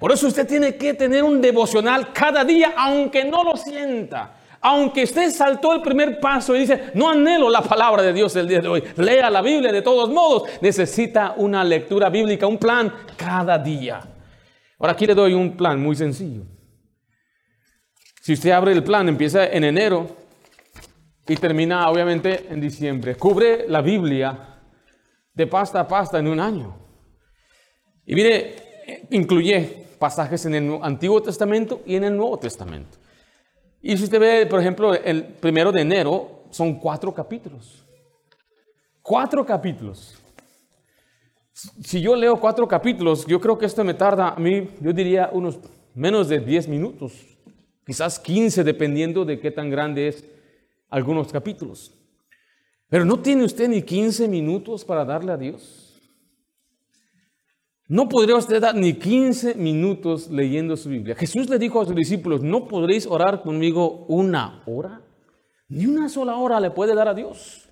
[0.00, 4.34] Por eso usted tiene que tener un devocional cada día, aunque no lo sienta.
[4.60, 8.48] Aunque usted saltó el primer paso y dice, no anhelo la palabra de Dios el
[8.48, 12.92] día de hoy, lea la Biblia de todos modos, necesita una lectura bíblica, un plan
[13.16, 14.00] cada día.
[14.78, 16.44] Ahora aquí le doy un plan muy sencillo.
[18.20, 20.06] Si usted abre el plan, empieza en enero
[21.26, 23.16] y termina obviamente en diciembre.
[23.16, 24.60] Cubre la Biblia
[25.34, 26.76] de pasta a pasta en un año.
[28.04, 32.98] Y mire, incluye pasajes en el Antiguo Testamento y en el Nuevo Testamento.
[33.80, 37.84] Y si usted ve, por ejemplo, el primero de enero, son cuatro capítulos.
[39.02, 40.17] Cuatro capítulos.
[41.82, 45.30] Si yo leo cuatro capítulos, yo creo que esto me tarda a mí, yo diría,
[45.32, 45.58] unos
[45.94, 47.14] menos de diez minutos,
[47.84, 50.24] quizás quince, dependiendo de qué tan grande es
[50.88, 51.92] algunos capítulos.
[52.88, 55.88] Pero no tiene usted ni quince minutos para darle a Dios.
[57.88, 61.14] No podría usted dar ni 15 minutos leyendo su Biblia.
[61.14, 65.00] Jesús le dijo a sus discípulos, ¿no podréis orar conmigo una hora?
[65.70, 67.67] Ni una sola hora le puede dar a Dios.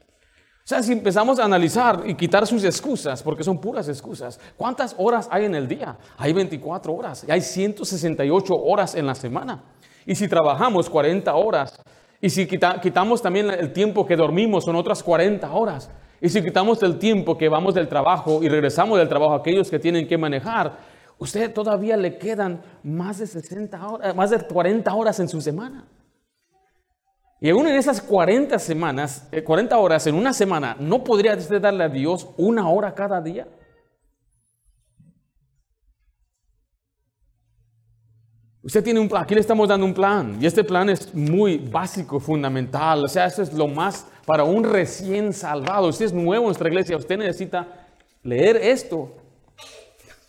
[0.66, 4.96] O sea, si empezamos a analizar y quitar sus excusas, porque son puras excusas, ¿cuántas
[4.98, 5.96] horas hay en el día?
[6.18, 9.62] Hay 24 horas y hay 168 horas en la semana.
[10.04, 11.80] Y si trabajamos 40 horas,
[12.20, 15.88] y si quitamos también el tiempo que dormimos, son otras 40 horas.
[16.20, 19.78] Y si quitamos el tiempo que vamos del trabajo y regresamos del trabajo aquellos que
[19.78, 20.78] tienen que manejar,
[21.16, 25.84] usted todavía le quedan más de 60 horas, más de 40 horas en su semana.
[27.40, 31.60] Y aún en esas 40 semanas, 40 eh, horas en una semana, ¿no podría usted
[31.60, 33.46] darle a Dios una hora cada día?
[38.62, 41.56] Usted tiene un plan, aquí le estamos dando un plan, y este plan es muy
[41.58, 45.86] básico, fundamental, o sea, eso es lo más para un recién salvado.
[45.86, 47.86] Usted es nuevo en nuestra iglesia, usted necesita
[48.24, 49.12] leer esto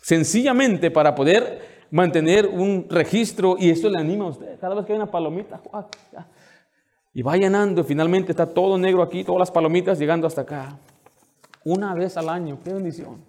[0.00, 4.60] sencillamente para poder mantener un registro y esto le anima a usted.
[4.60, 5.60] Cada vez que hay una palomita,
[7.18, 10.78] y va llenando, finalmente está todo negro aquí, todas las palomitas llegando hasta acá.
[11.64, 13.24] Una vez al año, qué bendición.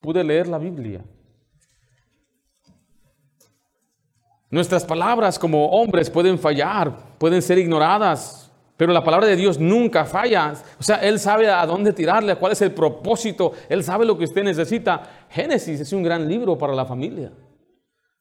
[0.00, 1.04] Pude leer la Biblia.
[4.50, 10.04] Nuestras palabras como hombres pueden fallar, pueden ser ignoradas, pero la palabra de Dios nunca
[10.04, 10.54] falla.
[10.76, 13.52] O sea, Él sabe a dónde tirarle, cuál es el propósito.
[13.68, 15.26] Él sabe lo que usted necesita.
[15.30, 17.30] Génesis es un gran libro para la familia.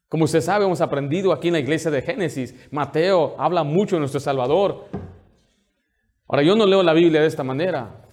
[0.08, 2.56] Como usted sabe, hemos aprendido aquí en la iglesia de Génesis.
[2.72, 4.86] Mateo habla mucho de nuestro Salvador.
[6.28, 8.04] Ahora, yo no leo la Biblia de esta manera.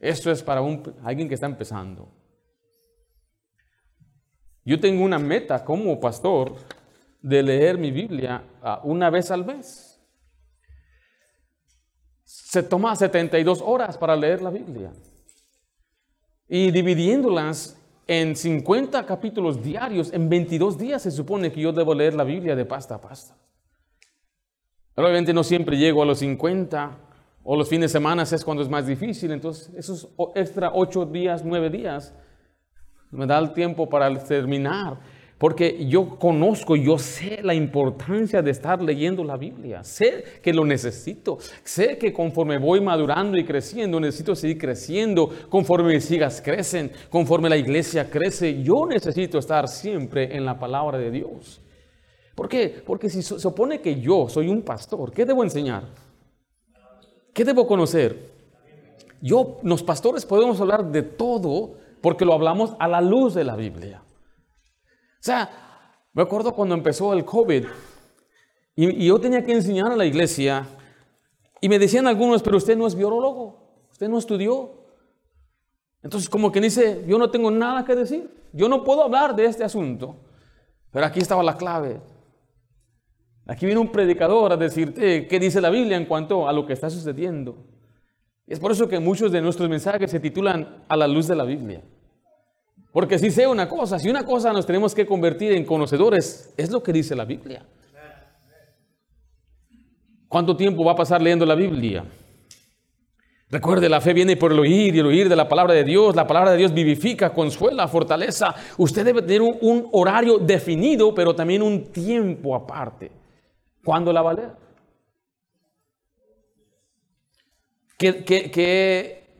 [0.00, 0.60] Esto es para
[1.04, 2.08] alguien que está empezando.
[4.64, 6.56] Yo tengo una meta como pastor
[7.22, 9.94] de leer mi Biblia ah, una vez al mes
[12.54, 14.92] se toma 72 horas para leer la Biblia.
[16.48, 17.76] Y dividiéndolas
[18.06, 22.54] en 50 capítulos diarios, en 22 días se supone que yo debo leer la Biblia
[22.54, 23.36] de pasta a pasta.
[24.96, 26.98] Obviamente no siempre llego a los 50
[27.42, 31.44] o los fines de semana es cuando es más difícil, entonces esos extra 8 días,
[31.44, 32.14] 9 días
[33.10, 34.98] me da el tiempo para terminar.
[35.44, 39.84] Porque yo conozco, yo sé la importancia de estar leyendo la Biblia.
[39.84, 41.36] Sé que lo necesito.
[41.62, 45.28] Sé que conforme voy madurando y creciendo, necesito seguir creciendo.
[45.50, 50.96] Conforme mis hijas crecen, conforme la iglesia crece, yo necesito estar siempre en la palabra
[50.96, 51.60] de Dios.
[52.34, 52.82] ¿Por qué?
[52.82, 55.84] Porque si se supone que yo soy un pastor, ¿qué debo enseñar?
[57.34, 58.30] ¿Qué debo conocer?
[59.20, 63.56] Yo, los pastores podemos hablar de todo porque lo hablamos a la luz de la
[63.56, 64.00] Biblia.
[65.24, 65.50] Sea,
[66.12, 67.64] me acuerdo cuando empezó el COVID
[68.76, 70.66] y, yo tenía que enseñar a la iglesia
[71.62, 74.84] y me decían algunos, pero usted no es biólogo, usted no estudió.
[76.02, 79.46] Entonces, como que dice, yo no tengo nada que decir, yo no puedo hablar de
[79.46, 80.14] este asunto.
[80.90, 82.02] Pero aquí estaba la clave.
[83.46, 86.74] Aquí viene un predicador a decirte qué dice la Biblia en cuanto a lo que
[86.74, 87.56] está sucediendo.
[88.46, 91.34] Y es por eso que muchos de nuestros mensajes se titulan A la luz de
[91.34, 91.82] la Biblia.
[92.94, 96.70] Porque si sé una cosa, si una cosa nos tenemos que convertir en conocedores, es
[96.70, 97.66] lo que dice la Biblia.
[100.28, 102.04] ¿Cuánto tiempo va a pasar leyendo la Biblia?
[103.50, 106.14] Recuerde, la fe viene por el oír y el oír de la palabra de Dios.
[106.14, 108.54] La palabra de Dios vivifica, consuela, fortaleza.
[108.78, 113.10] Usted debe tener un, horario definido, pero también un tiempo aparte.
[113.82, 114.52] ¿Cuándo la va a leer?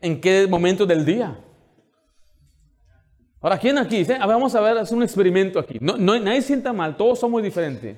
[0.01, 1.39] en qué momento del día?
[3.45, 4.03] Ahora, ¿quién aquí?
[4.03, 5.77] Vamos a ver, hacer un experimento aquí.
[5.79, 7.95] No, no, nadie sienta mal, todos somos diferentes.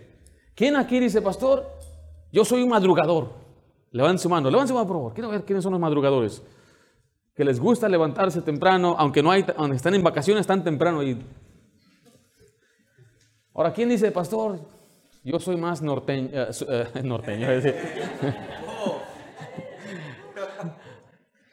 [0.54, 1.66] ¿Quién aquí dice, pastor,
[2.34, 3.30] yo soy un madrugador?
[3.92, 5.14] Levanten su mano, levanten su mano, por favor.
[5.14, 6.44] Quiero ver quiénes son los madrugadores.
[7.34, 11.02] Que les gusta levantarse temprano, aunque no hay, están en vacaciones, están temprano.
[11.02, 11.18] Y...
[13.54, 14.60] Ahora, ¿quién dice, pastor,
[15.24, 16.30] yo soy más norteño?
[16.34, 17.48] Eh, eh, norteño,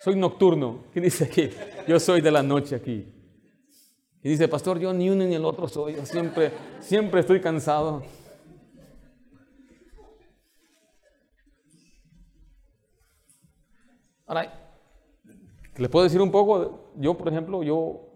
[0.00, 0.80] soy nocturno.
[0.92, 1.48] ¿Quién dice aquí?
[1.86, 3.14] Yo soy de la noche aquí.
[4.24, 6.50] Y dice, pastor, yo ni uno ni el otro soy, yo siempre,
[6.80, 8.02] siempre estoy cansado.
[14.26, 14.52] Ahora,
[15.76, 16.90] ¿le puedo decir un poco?
[16.96, 18.10] Yo, por ejemplo, yo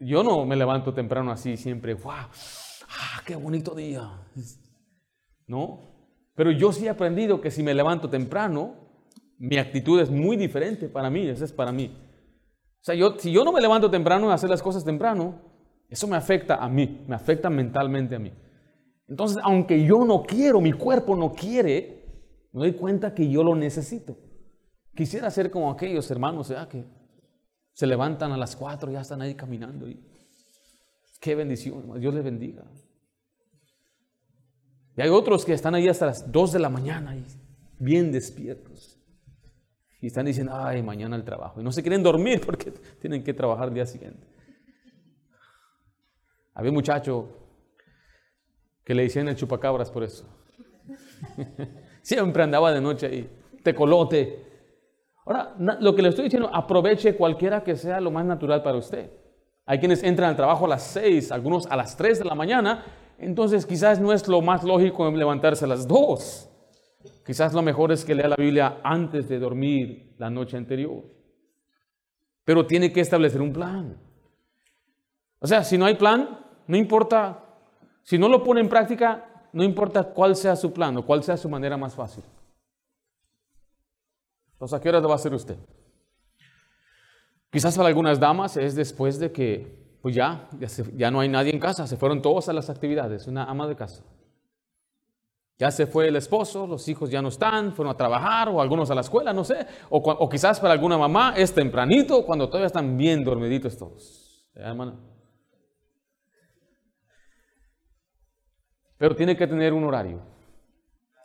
[0.00, 4.10] yo no me levanto temprano así siempre, wow, ah, qué bonito día.
[5.46, 5.80] No,
[6.34, 8.76] pero yo sí he aprendido que si me levanto temprano,
[9.36, 12.09] mi actitud es muy diferente para mí, eso es para mí.
[12.80, 15.40] O sea, yo, si yo no me levanto temprano a hacer las cosas temprano,
[15.88, 18.32] eso me afecta a mí, me afecta mentalmente a mí.
[19.06, 22.04] Entonces, aunque yo no quiero, mi cuerpo no quiere,
[22.52, 24.16] me doy cuenta que yo lo necesito.
[24.94, 26.52] Quisiera ser como aquellos hermanos.
[26.68, 26.84] Que
[27.72, 29.88] se levantan a las cuatro y ya están ahí caminando.
[29.88, 30.00] Y...
[31.20, 32.64] Qué bendición, Dios les bendiga.
[34.96, 37.24] Y hay otros que están ahí hasta las dos de la mañana y
[37.78, 38.89] bien despiertos.
[40.00, 41.60] Y están diciendo, ay, mañana el trabajo.
[41.60, 44.26] Y no se quieren dormir porque tienen que trabajar el día siguiente.
[46.54, 47.28] Había un muchacho
[48.84, 50.26] que le decían el chupacabras por eso.
[52.02, 53.30] Siempre andaba de noche ahí,
[53.62, 54.46] tecolote.
[55.24, 59.10] Ahora, lo que le estoy diciendo, aproveche cualquiera que sea lo más natural para usted.
[59.66, 62.84] Hay quienes entran al trabajo a las 6, algunos a las 3 de la mañana,
[63.18, 66.49] entonces quizás no es lo más lógico levantarse a las 2.
[67.24, 71.04] Quizás lo mejor es que lea la Biblia antes de dormir la noche anterior.
[72.44, 73.96] Pero tiene que establecer un plan.
[75.38, 77.44] O sea, si no hay plan, no importa,
[78.02, 81.36] si no lo pone en práctica, no importa cuál sea su plan o cuál sea
[81.36, 82.24] su manera más fácil.
[84.52, 85.56] Entonces, ¿a qué hora lo va a hacer usted?
[87.50, 90.48] Quizás para algunas damas es después de que, pues ya,
[90.96, 93.74] ya, no hay nadie en casa, se fueron todos a las actividades, una ama de
[93.74, 94.04] casa.
[95.60, 98.90] Ya se fue el esposo, los hijos ya no están, fueron a trabajar o algunos
[98.90, 99.66] a la escuela, no sé.
[99.90, 104.50] O, o quizás para alguna mamá es tempranito cuando todavía están bien dormiditos todos.
[104.54, 104.74] ¿Eh?
[108.96, 110.22] Pero tiene que tener un horario.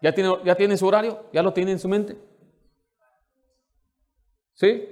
[0.02, 1.30] ¿Ya tiene, ¿Ya tiene su horario?
[1.32, 2.18] ¿Ya lo tiene en su mente?
[4.54, 4.86] ¿Sí?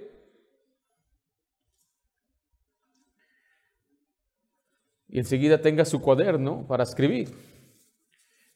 [5.09, 7.52] Y enseguida tenga su cuaderno para escribir.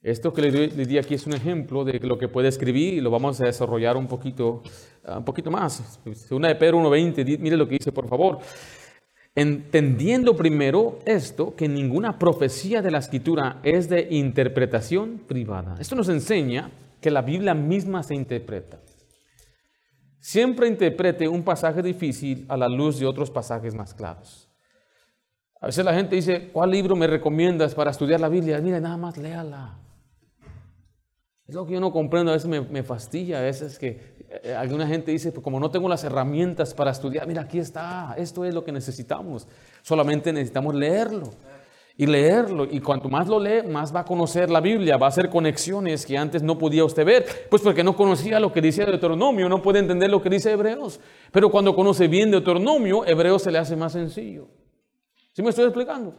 [0.08, 3.12] Esto que le, di aquí es un ejemplo de lo que puede escribir y lo
[3.12, 4.64] vamos a desarrollar un poquito,
[5.06, 6.00] un poquito más.
[6.32, 8.40] Una de Pedro 1.20, mire lo que dice, por favor.
[9.36, 15.76] Entendiendo primero esto, que ninguna profecía de la escritura es de interpretación privada.
[15.78, 18.80] Esto nos enseña que la Biblia misma se interpreta.
[20.22, 24.50] Siempre interprete un pasaje difícil a la luz de otros pasajes más claros.
[25.60, 28.62] A veces la gente dice, ¿cuál libro me recomiendas para estudiar la Biblia?
[28.62, 29.80] Mira, nada más léala.
[31.48, 34.54] Es lo que yo no comprendo, a veces me, me fastidia, a veces que eh,
[34.54, 38.44] alguna gente dice, pues como no tengo las herramientas para estudiar, mira, aquí está, esto
[38.44, 39.48] es lo que necesitamos.
[39.82, 41.30] Solamente necesitamos leerlo
[41.96, 42.66] y leerlo.
[42.70, 46.06] Y cuanto más lo lee, más va a conocer la Biblia, va a hacer conexiones
[46.06, 47.26] que antes no podía usted ver.
[47.50, 51.00] Pues porque no conocía lo que dice Deuteronomio, no puede entender lo que dice Hebreos.
[51.32, 54.50] Pero cuando conoce bien Deuteronomio, Hebreos se le hace más sencillo.
[55.34, 56.14] ¿Sí me estoy explicando?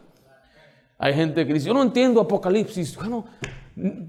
[0.97, 2.97] Hay gente que dice, yo no entiendo Apocalipsis.
[2.97, 3.25] Bueno,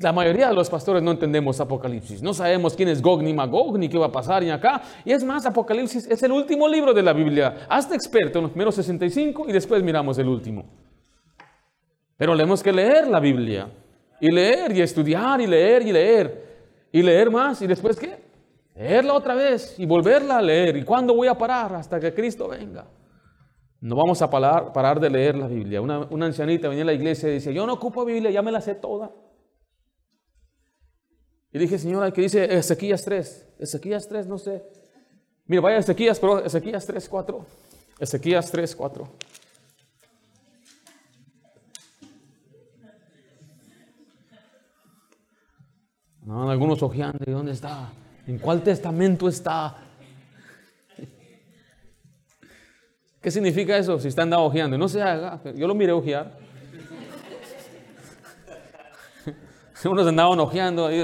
[0.00, 2.22] la mayoría de los pastores no entendemos Apocalipsis.
[2.22, 4.82] No sabemos quién es Gog ni Magog, ni qué va a pasar ni acá.
[5.04, 7.66] Y es más, Apocalipsis es el último libro de la Biblia.
[7.68, 10.64] Hazte experto en los primeros 65 y después miramos el último.
[12.16, 13.68] Pero tenemos que leer la Biblia.
[14.20, 16.44] Y leer y estudiar y leer y leer.
[16.92, 17.62] Y leer más.
[17.62, 18.18] ¿Y después qué?
[18.74, 20.76] Leerla otra vez y volverla a leer.
[20.76, 21.74] ¿Y cuándo voy a parar?
[21.74, 22.86] Hasta que Cristo venga.
[23.80, 25.80] No vamos a parar, de leer la Biblia.
[25.80, 28.52] Una, una ancianita venía a la iglesia y decía, yo no ocupo Biblia, ya me
[28.52, 29.10] la sé toda.
[31.52, 33.46] Y dije, señora, ¿qué dice Ezequías 3?
[33.58, 34.62] Ezequías 3, no sé.
[35.46, 37.46] Mira, vaya Ezequías, pero Ezequías 3, 4.
[37.98, 39.08] Ezequías 3, 4.
[46.24, 47.90] No, algunos ojeando, ¿y dónde está?
[48.28, 49.76] ¿En cuál testamento está?
[53.20, 54.78] ¿Qué significa eso si están ojeando?
[54.78, 56.38] No se haga, yo lo miré ojear.
[59.84, 60.98] Unos andaban ojeando ahí.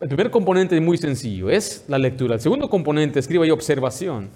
[0.00, 2.34] el primer componente es muy sencillo, es la lectura.
[2.34, 4.30] El segundo componente, escriba ahí observación.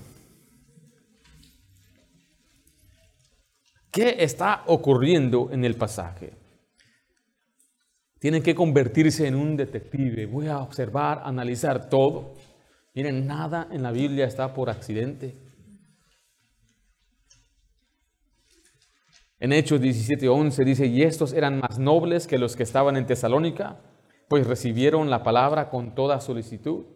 [3.90, 6.37] ¿Qué está ocurriendo en el pasaje?
[8.18, 10.26] Tienen que convertirse en un detective.
[10.26, 12.34] Voy a observar, analizar todo.
[12.94, 15.36] Miren, nada en la Biblia está por accidente.
[19.40, 23.80] En Hechos 17:11 dice, y estos eran más nobles que los que estaban en Tesalónica,
[24.28, 26.86] pues recibieron la palabra con toda solicitud.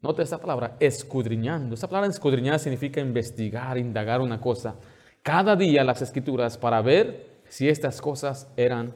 [0.00, 1.74] Nota esta palabra, escudriñando.
[1.74, 4.76] Esta palabra escudriñar significa investigar, indagar una cosa.
[5.22, 8.94] Cada día las escrituras para ver si estas cosas eran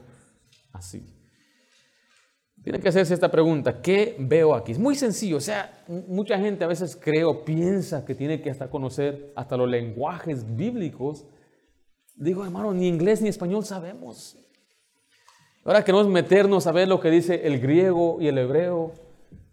[0.73, 1.16] así.
[2.67, 4.73] Tiene que hacerse esta pregunta, ¿qué veo aquí?
[4.73, 8.69] Es muy sencillo, o sea, mucha gente a veces creo, piensa que tiene que hasta
[8.69, 11.25] conocer hasta los lenguajes bíblicos.
[12.17, 14.35] Digo, hermano, ni inglés ni español sabemos.
[15.63, 18.91] Ahora queremos meternos a ver lo que dice el griego y el hebreo.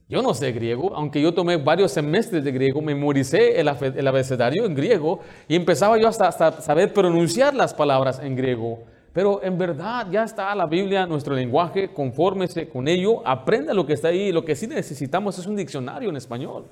[0.09, 3.69] Yo no sé griego, aunque yo tomé varios semestres de griego, memoricé el,
[4.09, 8.83] abecedario en griego y empezaba yo hasta, hasta saber pronunciar las palabras en griego.
[9.15, 13.93] Pero en verdad ya está la Biblia, nuestro lenguaje, confórmese con ello, aprenda lo que
[13.93, 14.33] está ahí.
[14.33, 16.65] Lo que sí necesitamos es un diccionario en español.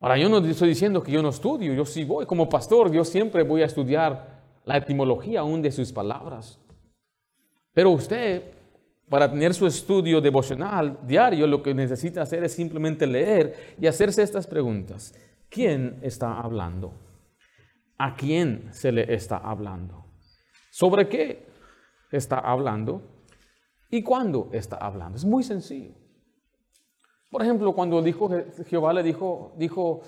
[0.00, 2.24] Ahora, yo no estoy diciendo que yo no estudio, yo sí voy.
[2.24, 6.58] Como pastor, yo siempre voy a estudiar la etimología aún de sus palabras.
[7.74, 8.42] Pero usted
[9.10, 14.22] para tener su estudio devocional diario, lo que necesita hacer es simplemente leer y hacerse
[14.22, 15.14] estas preguntas.
[15.50, 17.09] ¿Quién está hablando?
[18.02, 20.06] ¿A quién se le está hablando?
[20.70, 21.46] ¿Sobre qué
[22.10, 23.02] está hablando?
[23.90, 25.18] ¿Y cuándo está hablando?
[25.18, 25.92] Es muy sencillo.
[27.28, 28.30] Por ejemplo, cuando dijo
[28.66, 30.00] Jehová le dijo, dijo,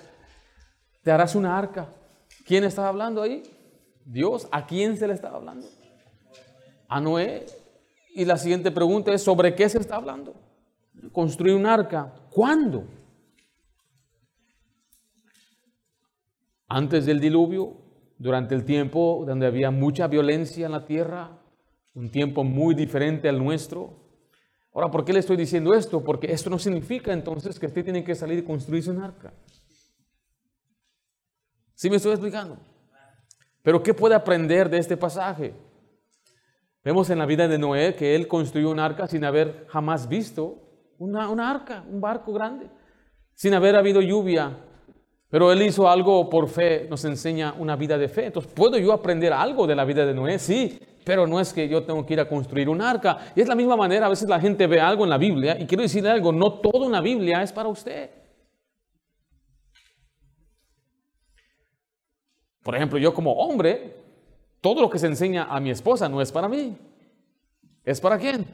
[1.03, 1.87] te harás una arca.
[2.47, 3.43] ¿Quién está hablando ahí?
[4.07, 4.49] Dios.
[4.51, 5.69] ¿A quién se le está hablando?
[6.89, 7.45] A Noé.
[8.15, 10.35] Y la siguiente pregunta es, ¿sobre qué se está hablando?
[11.13, 12.11] Construir un arca.
[12.31, 12.89] ¿Cuándo?
[16.69, 17.82] Antes del diluvio,
[18.23, 21.41] durante el tiempo donde había mucha violencia en la tierra,
[21.93, 23.99] un tiempo muy diferente al nuestro.
[24.73, 26.05] Ahora, ¿por qué le estoy diciendo esto?
[26.05, 29.35] Porque esto no significa entonces que usted tiene que salir y construirse un arca.
[31.75, 32.59] ¿Sí me estoy explicando?
[33.61, 35.53] Pero ¿qué puede aprender de este pasaje?
[36.85, 40.63] Vemos en la vida de Noé que él construyó un arca sin haber jamás visto
[40.97, 42.71] una, arca, un barco grande,
[43.35, 44.57] sin haber habido lluvia.
[45.33, 48.27] Pero él hizo algo por fe, nos enseña una vida de fe.
[48.27, 50.39] Entonces, ¿puedo yo aprender algo de la vida de Noé?
[50.39, 53.33] Sí, pero no es que yo tengo que ir a construir un arca.
[53.35, 55.65] Y es la misma manera, a veces la gente ve algo en la Biblia y
[55.65, 58.11] quiero decirle algo, no todo en la Biblia es para usted.
[62.63, 63.97] Por ejemplo, yo como hombre,
[64.61, 66.77] todo lo que se enseña a mi esposa no es para mí.
[67.87, 68.45] ¿Es para quién?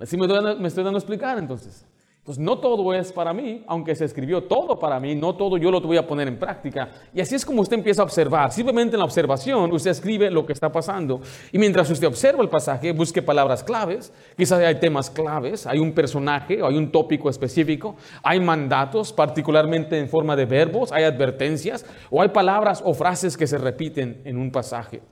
[0.00, 1.86] Así me, me estoy dando a explicar entonces.
[2.30, 5.68] Pues no todo es para mí, aunque se escribió todo para mí, no todo yo
[5.72, 6.88] lo voy a poner en práctica.
[7.12, 8.52] Y así es como usted empieza a observar.
[8.52, 11.20] Simplemente en la observación usted escribe lo que está pasando.
[11.50, 14.12] Y mientras usted observa el pasaje, busque palabras claves.
[14.36, 19.98] Quizás hay temas claves, hay un personaje o hay un tópico específico, hay mandatos, particularmente
[19.98, 24.36] en forma de verbos, hay advertencias o hay palabras o frases que se repiten en
[24.36, 25.02] un pasaje.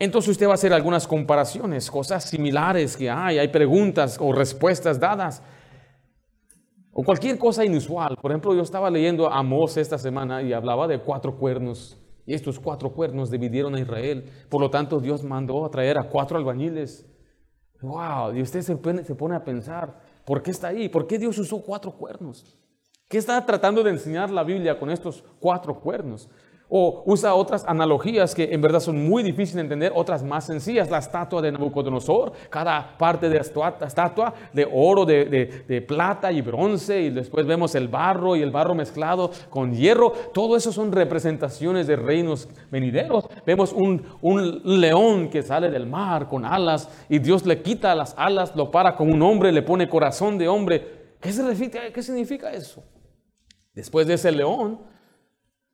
[0.00, 4.98] Entonces usted va a hacer algunas comparaciones, cosas similares que hay, hay preguntas o respuestas
[4.98, 5.44] dadas.
[7.00, 8.18] O cualquier cosa inusual.
[8.20, 11.98] Por ejemplo, yo estaba leyendo a Amós esta semana y hablaba de cuatro cuernos.
[12.26, 14.30] Y estos cuatro cuernos dividieron a Israel.
[14.50, 17.06] Por lo tanto, Dios mandó a traer a cuatro albañiles.
[17.80, 18.34] ¡Wow!
[18.36, 20.90] Y usted se pone, se pone a pensar, ¿por qué está ahí?
[20.90, 22.44] ¿Por qué Dios usó cuatro cuernos?
[23.08, 26.28] ¿Qué está tratando de enseñar la Biblia con estos cuatro cuernos?
[26.70, 30.88] O usa otras analogías que en verdad son muy difíciles de entender, otras más sencillas.
[30.88, 37.00] La estatua de Nabucodonosor, cada parte de la estatua de oro, de, plata y bronce,
[37.02, 40.12] y después vemos el barro y el barro mezclado con hierro.
[40.32, 43.26] Todo eso son representaciones de reinos venideros.
[43.44, 48.14] Vemos un, un león que sale del mar con alas y Dios le quita las
[48.16, 51.00] alas, lo para con un hombre, le pone corazón de hombre.
[51.20, 52.82] ¿Qué, se ¿Qué significa eso?
[53.74, 54.80] Después de ese león,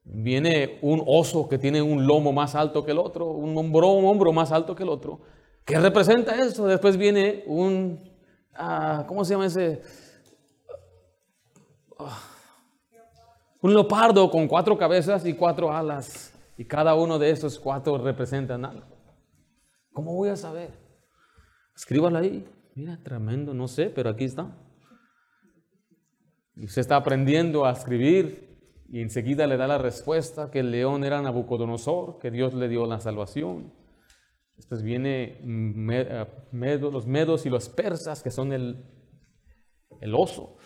[0.08, 4.04] Viene un oso que tiene un lomo más alto que el otro, un hombro, un
[4.04, 5.20] hombro más alto que el otro.
[5.64, 6.66] ¿Qué representa eso?
[6.66, 8.08] Después viene un,
[8.54, 9.82] ah, ¿cómo se llama ese?
[13.60, 16.32] Un leopardo con cuatro cabezas y cuatro alas.
[16.56, 18.86] Y cada uno de esos cuatro representan algo.
[19.92, 20.70] ¿Cómo voy a saber?
[21.74, 22.48] Escríbalo ahí.
[22.76, 24.56] Mira, tremendo, no sé, pero aquí está.
[26.54, 28.45] Y usted está aprendiendo a escribir
[28.88, 32.86] y enseguida le da la respuesta que el león era Nabucodonosor, que Dios le dio
[32.86, 33.72] la salvación.
[34.56, 38.84] Después viene eh, los medos y los persas, que son el,
[40.00, 40.56] el oso.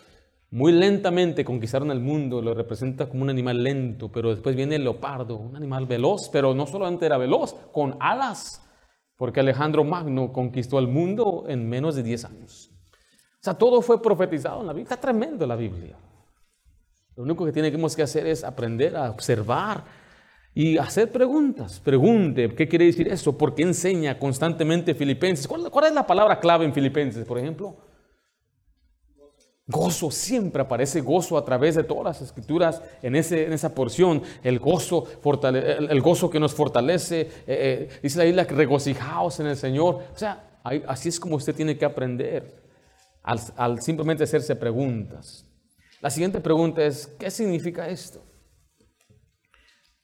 [0.51, 4.83] Muy lentamente conquistaron el mundo, lo representa como un animal lento, pero después viene el
[4.83, 8.61] leopardo, un animal veloz, pero no solamente era veloz, con alas,
[9.15, 12.69] porque Alejandro Magno conquistó el mundo en menos de 10 años.
[13.41, 14.93] O sea, todo fue profetizado en la Biblia.
[14.93, 15.97] Está tremendo la Biblia.
[17.15, 19.83] Lo único que tenemos que hacer es aprender a observar
[20.53, 21.79] y hacer preguntas.
[21.79, 23.37] Pregunte, ¿qué quiere decir eso?
[23.37, 25.47] ¿Por qué enseña constantemente Filipenses?
[25.47, 27.75] ¿Cuál, es la palabra clave en Filipenses, por ejemplo?
[29.67, 34.21] Gozo, siempre aparece gozo a través de todas las escrituras en, ese, en esa porción.
[34.43, 37.21] El gozo, el, gozo que nos fortalece.
[37.21, 40.03] Eh, eh, dice la isla que regocijaos en el Señor.
[40.13, 42.61] O sea, así es como usted tiene que aprender
[43.23, 45.45] al simplemente hacerse preguntas.
[46.01, 48.21] La siguiente pregunta es, ¿qué significa esto?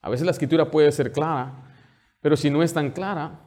[0.02, 1.76] A veces la escritura puede ser clara,
[2.22, 3.42] pero si no es tan clara,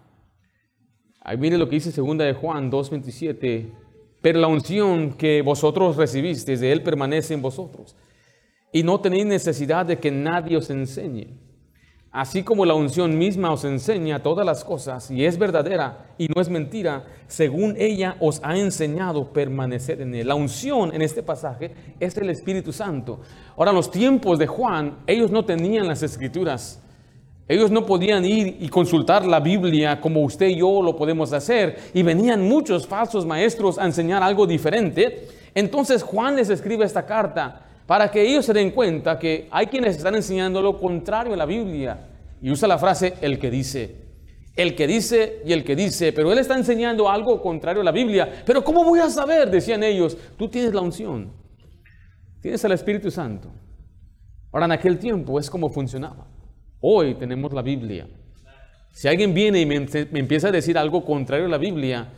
[1.20, 3.80] ahí mire lo que dice segunda de Juan 2.27
[4.22, 7.96] pero la unción que vosotros recibisteis de Él permanece en vosotros.
[8.72, 11.38] Y no tenéis necesidad de que nadie os enseñe.
[12.12, 16.40] Así como la unción misma os enseña todas las cosas y es verdadera y no
[16.40, 20.26] es mentira, según ella os ha enseñado permanecer en él.
[20.26, 23.20] La unción en este pasaje es el Espíritu Santo.
[23.56, 26.82] Ahora, en los tiempos de Juan, ellos no tenían las escrituras
[27.50, 31.80] ellos no podían ir y consultar la Biblia como usted y yo lo podemos hacer.
[31.92, 35.26] Y venían muchos falsos maestros a enseñar algo diferente.
[35.52, 39.96] Entonces Juan les escribe esta carta para que ellos se den cuenta que hay quienes
[39.96, 41.98] están enseñando lo contrario a la Biblia.
[42.40, 43.96] Y usa la frase el que dice.
[44.54, 46.12] El que dice y el que dice.
[46.12, 48.44] Pero él está enseñando algo contrario a la Biblia.
[48.46, 49.50] Pero ¿cómo voy a saber?
[49.50, 50.16] Decían ellos.
[50.38, 51.32] Tú tienes la unción.
[52.40, 53.50] Tienes el Espíritu Santo.
[54.52, 56.28] Ahora en aquel tiempo es como funcionaba.
[56.78, 58.06] Hoy tenemos la Biblia.
[58.92, 62.08] Si alguien viene y me, empieza a decir algo contrario a la Biblia,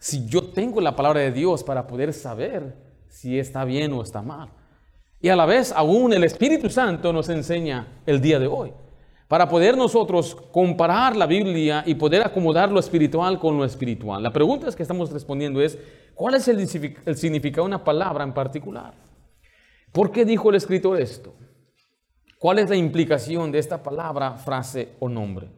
[0.00, 2.74] si yo tengo la palabra de Dios para poder saber
[3.06, 4.48] si está bien o está mal.
[5.22, 8.72] Y a la vez, aún el Espíritu Santo nos enseña el día de hoy.
[9.28, 14.20] Para poder nosotros comparar la Biblia y poder acomodar lo espiritual con lo espiritual.
[14.20, 15.78] La pregunta que estamos respondiendo es,
[16.14, 16.58] ¿cuál es el,
[17.06, 18.94] el significado de una palabra en particular?
[19.92, 21.32] ¿Por qué dijo el escritor esto?
[22.36, 25.48] ¿Cuál es la implicación de esta palabra, frase o nombre?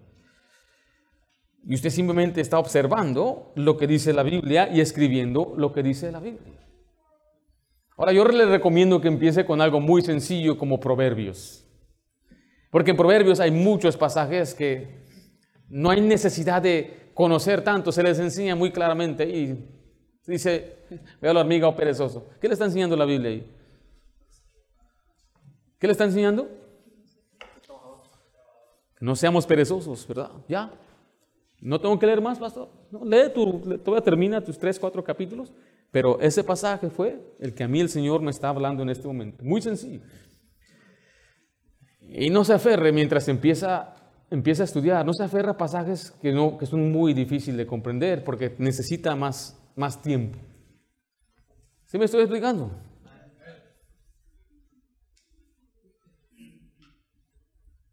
[1.67, 6.13] Y usted simplemente está observando lo que dice la Biblia y escribiendo lo que dice
[6.13, 6.64] la Biblia.
[7.97, 11.65] Ahora yo le recomiendo que empiece con algo muy sencillo como Proverbios.
[12.71, 15.05] Porque en Proverbios hay muchos pasajes que
[15.69, 19.69] no hay necesidad de conocer tanto, se les enseña muy claramente y
[20.27, 20.79] dice,
[21.21, 22.29] vea la hormiga o perezoso.
[22.41, 23.51] ¿Qué le está enseñando la Biblia ahí?
[25.79, 26.49] ¿Qué le está enseñando?
[29.01, 30.31] No seamos perezosos, ¿verdad?
[30.49, 30.73] Ya.
[31.61, 32.69] No tengo que leer más, pastor.
[32.91, 35.53] No, lee tu, todavía termina tus tres, cuatro capítulos.
[35.95, 39.07] Pero ese pasaje fue el que a mí el Señor me está hablando en este
[39.07, 39.45] momento.
[39.45, 40.01] Muy sencillo.
[42.01, 43.95] Y no se aferre mientras empieza,
[44.29, 45.07] empieza a estudiar.
[45.07, 49.15] No se aferre a pasajes que, no, que son muy difíciles de comprender porque necesita
[49.15, 50.37] más, más tiempo.
[51.85, 52.73] ¿Sí me estoy explicando?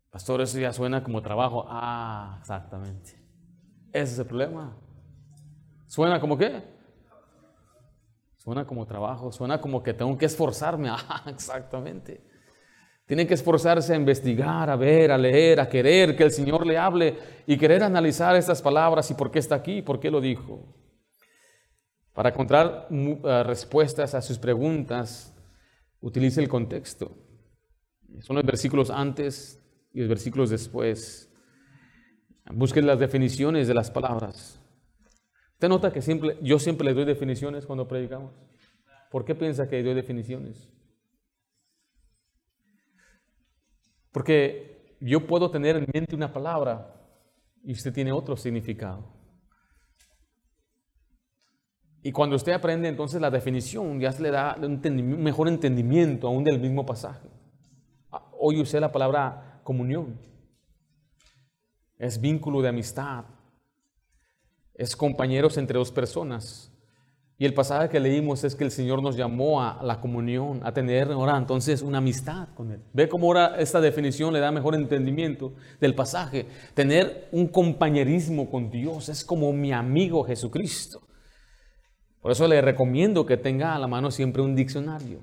[0.10, 1.68] Pastor, eso ya suena como trabajo.
[1.70, 3.12] Ah, exactamente.
[3.93, 4.76] Ese es el problema.
[5.86, 6.81] ¿Suena como qué?
[8.44, 10.89] Suena como trabajo, suena como que tengo que esforzarme.
[10.92, 12.24] Ah, exactamente.
[13.06, 16.76] Tiene que esforzarse a investigar, a ver, a leer, a querer que el Señor le
[16.76, 20.20] hable y querer analizar estas palabras y por qué está aquí y por qué lo
[20.20, 20.74] dijo.
[22.14, 25.36] Para encontrar eh, respuestas a sus preguntas,
[26.00, 27.12] utilice el contexto.
[28.22, 29.62] Son los versículos antes
[29.94, 31.32] y los versículos después.
[32.52, 34.61] Busquen las definiciones de las palabras.
[35.62, 36.01] ¿Usted nota que
[36.41, 38.34] yo siempre le doy definiciones cuando predicamos?
[39.12, 40.68] ¿Por qué piensa que doy definiciones?
[44.12, 46.99] Porque yo puedo tener en mente una palabra
[47.64, 49.05] y usted tiene otro significado.
[52.01, 54.82] Y cuando usted aprende entonces la definición, ya le da un
[55.22, 57.30] mejor entendimiento aún del mismo pasaje.
[58.12, 60.20] Ah, hoy usé la palabra comunión,
[61.99, 63.26] es vínculo de amistad,
[64.82, 66.72] es compañeros entre dos personas.
[67.38, 70.74] Y el pasaje que leímos es que el Señor nos llamó a la comunión, a
[70.74, 72.82] tener ahora entonces una amistad con Él.
[72.94, 76.45] Ve cómo ahora esta definición le da mejor entendimiento del pasaje.
[76.74, 81.02] Tener un compañerismo con Dios es como mi amigo Jesucristo.
[82.22, 85.20] Por eso le recomiendo que tenga a la mano siempre un diccionario.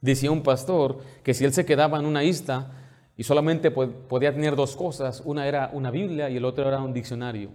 [0.00, 2.72] Decía un pastor que si él se quedaba en una isla,
[3.16, 6.94] y solamente podía tener dos cosas, una era una Biblia y el otro era un
[6.94, 7.50] diccionario,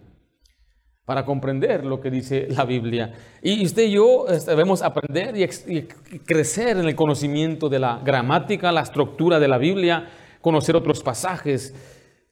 [1.06, 3.14] para comprender lo que dice la Biblia.
[3.41, 5.82] Y usted y yo este, debemos aprender y,
[6.19, 10.10] crecer en el conocimiento de la gramática, la estructura de la Biblia,
[10.41, 11.73] conocer otros pasajes.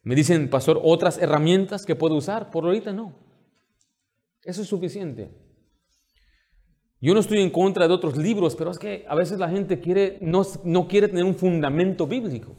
[0.02, 2.50] Me dicen, pastor, otras herramientas que puedo usar.
[2.50, 3.14] Por ahorita no.
[4.44, 5.30] Eso es suficiente.
[7.00, 9.80] Yo no estoy en contra de otros libros, pero es que a veces la gente
[9.80, 12.56] quiere, no, no quiere tener un fundamento bíblico.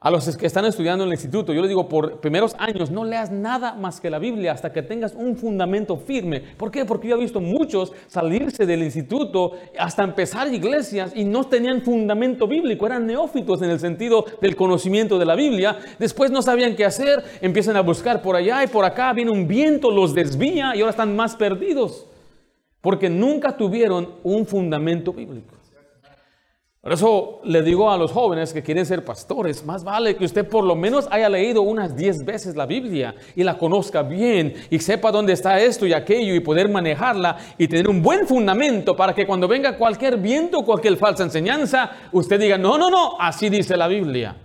[0.00, 3.04] A los que están estudiando en el instituto, yo les digo, por primeros años, no
[3.04, 6.40] leas nada más que la Biblia hasta que tengas un fundamento firme.
[6.56, 6.84] ¿Por qué?
[6.84, 12.46] Porque yo he visto muchos salirse del instituto hasta empezar iglesias y no tenían fundamento
[12.46, 15.76] bíblico, eran neófitos en el sentido del conocimiento de la Biblia.
[15.98, 19.48] Después no sabían qué hacer, empiezan a buscar por allá y por acá, viene un
[19.48, 22.06] viento, los desvía y ahora están más perdidos.
[22.80, 25.57] Porque nunca tuvieron un fundamento bíblico.
[26.80, 30.48] Por eso le digo a los jóvenes que quieren ser pastores, más vale que usted
[30.48, 34.78] por lo menos haya leído unas 10 veces la Biblia y la conozca bien y
[34.78, 39.12] sepa dónde está esto y aquello y poder manejarla y tener un buen fundamento para
[39.12, 43.76] que cuando venga cualquier viento, cualquier falsa enseñanza, usted diga, no, no, no, así dice
[43.76, 44.36] la Biblia.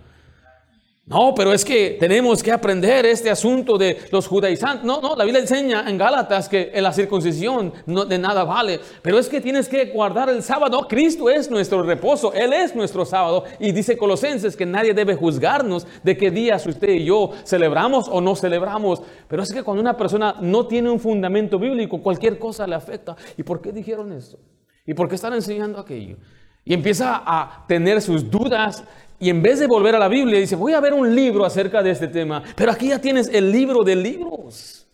[1.06, 4.86] No, pero es que tenemos que aprender este asunto de los judaizantes.
[4.86, 8.80] No, no, la Biblia enseña en Gálatas que en la circuncisión no, de nada vale.
[9.02, 10.86] Pero es que tienes que guardar el sábado.
[10.88, 13.44] Cristo es nuestro reposo, Él es nuestro sábado.
[13.60, 18.22] Y dice Colosenses que nadie debe juzgarnos de qué días usted y yo celebramos o
[18.22, 19.02] no celebramos.
[19.28, 23.14] Pero es que cuando una persona no tiene un fundamento bíblico, cualquier cosa le afecta.
[23.36, 24.38] ¿Y por qué dijeron eso?
[24.86, 26.16] ¿Y por qué están enseñando aquello?
[26.64, 28.84] Y empieza a tener sus dudas
[29.18, 31.82] y en vez de volver a la Biblia, dice, voy a ver un libro acerca
[31.82, 32.42] de este tema.
[32.56, 34.86] Pero aquí ya tienes el libro de libros.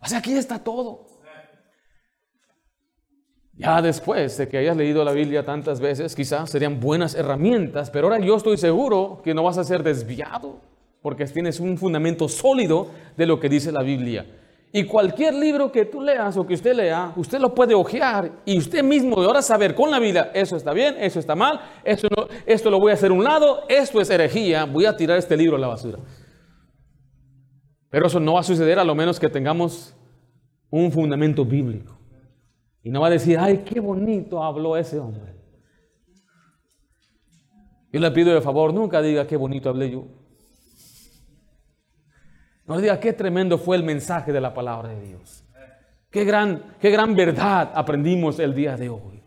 [0.00, 1.06] O sea, aquí está todo.
[3.56, 8.08] Ya después de que hayas leído la Biblia tantas veces, quizás serían buenas herramientas, pero
[8.08, 10.60] ahora yo estoy seguro que no vas a ser desviado,
[11.00, 14.26] porque tienes un fundamento sólido de lo que dice la Biblia.
[14.76, 18.58] Y cualquier libro que tú leas o que usted lea, usted lo puede ojear y
[18.58, 22.08] usted mismo de ahora saber con la vida, eso está bien, eso está mal, esto,
[22.10, 25.36] no, esto lo voy a hacer un lado, esto es herejía, voy a tirar este
[25.36, 26.00] libro a la basura.
[27.88, 29.94] Pero eso no va a suceder a lo menos que tengamos
[30.70, 31.96] un fundamento bíblico.
[32.82, 35.36] Y no va a decir, ay, qué bonito habló ese hombre.
[37.92, 40.23] Yo le pido de favor, nunca diga qué bonito hablé yo.
[42.66, 45.44] No diga qué tremendo fue el mensaje de la palabra de Dios.
[46.10, 49.22] Qué gran, qué gran verdad aprendimos el día de hoy.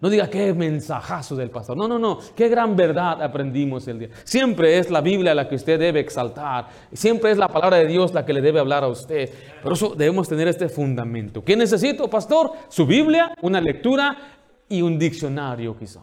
[0.00, 1.76] No diga qué mensajazo del pastor.
[1.76, 2.18] No, no, no.
[2.34, 4.08] Qué gran verdad aprendimos el día.
[4.24, 6.66] Siempre es la Biblia la que usted debe exaltar.
[6.92, 9.30] Siempre es la palabra de Dios la que le debe hablar a usted.
[9.62, 11.44] Por eso debemos tener este fundamento.
[11.44, 12.50] ¿Qué necesito, pastor?
[12.68, 14.16] Su Biblia, una lectura
[14.68, 16.00] y un diccionario quizá.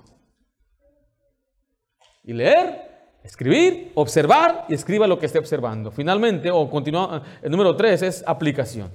[2.23, 2.88] Y leer
[3.29, 5.91] Escribir, observar y escriba lo que esté observando.
[5.91, 8.89] Finalmente, o continúa, el número tres es aplicación.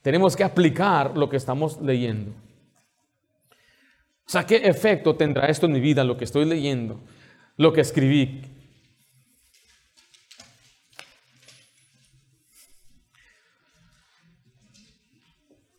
[0.00, 2.30] Tenemos que aplicar lo que estamos leyendo.
[4.26, 7.00] O sea, ¿qué efecto tendrá esto en mi vida, lo que estoy leyendo,
[7.56, 8.42] lo que escribí?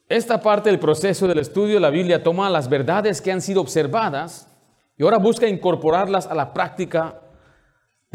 [0.09, 3.61] Esta parte del proceso del estudio de la Biblia toma las verdades que han sido
[3.61, 4.49] observadas
[4.97, 7.21] y ahora busca incorporarlas a la práctica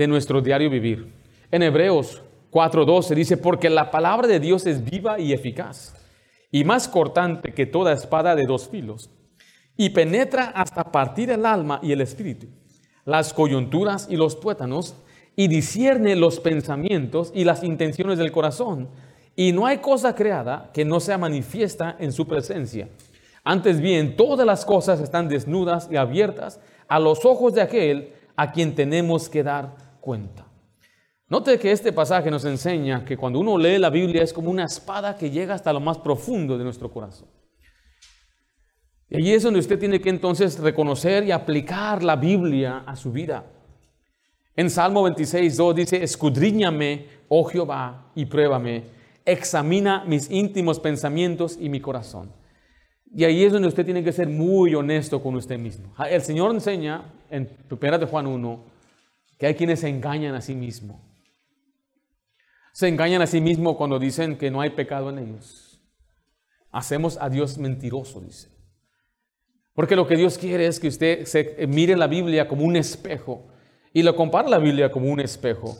[0.01, 1.13] de nuestro diario vivir.
[1.51, 5.95] En Hebreos 4:12 dice, porque la palabra de Dios es viva y eficaz,
[6.51, 9.11] y más cortante que toda espada de dos filos,
[9.77, 12.47] y penetra hasta partir el alma y el espíritu,
[13.05, 14.97] las coyunturas y los tuétanos,
[15.37, 18.89] y discierne los pensamientos y las intenciones del corazón.
[19.37, 22.89] Y no hay cosa creada que no sea manifiesta en su presencia.
[23.45, 26.59] Antes bien, todas las cosas están desnudas y abiertas
[26.89, 30.47] a los ojos de aquel a quien tenemos que dar cuenta.
[31.29, 34.65] Note que este pasaje nos enseña que cuando uno lee la Biblia es como una
[34.65, 37.29] espada que llega hasta lo más profundo de nuestro corazón.
[39.09, 43.13] Y allí es donde usted tiene que entonces reconocer y aplicar la Biblia a su
[43.13, 43.45] vida.
[44.57, 48.85] En Salmo 26, 2 dice, escudriñame, oh Jehová, y pruébame,
[49.25, 52.33] examina mis íntimos pensamientos y mi corazón.
[53.13, 55.93] Y ahí es donde usted tiene que ser muy honesto con usted mismo.
[56.09, 58.65] El Señor enseña en 1 de Juan 1,
[59.41, 61.01] que hay quienes se engañan a sí mismos.
[62.75, 65.83] Se engañan a sí mismos cuando dicen que no hay pecado en ellos.
[66.71, 68.51] Hacemos a Dios mentiroso, dice.
[69.73, 73.49] Porque lo que Dios quiere es que usted se mire la Biblia como un espejo
[73.95, 75.75] y lo compara la Biblia como un espejo.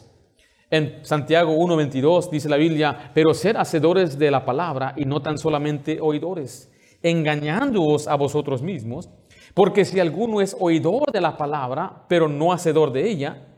[0.71, 5.37] En Santiago 1.22 dice la Biblia, pero ser hacedores de la palabra y no tan
[5.37, 6.73] solamente oidores,
[7.03, 9.11] engañándoos a vosotros mismos,
[9.53, 13.49] porque si alguno es oidor de la palabra, pero no hacedor de ella,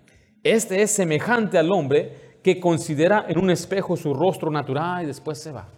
[0.42, 5.40] este es semejante al hombre que considera en un espejo su rostro natural y después
[5.40, 5.68] se va.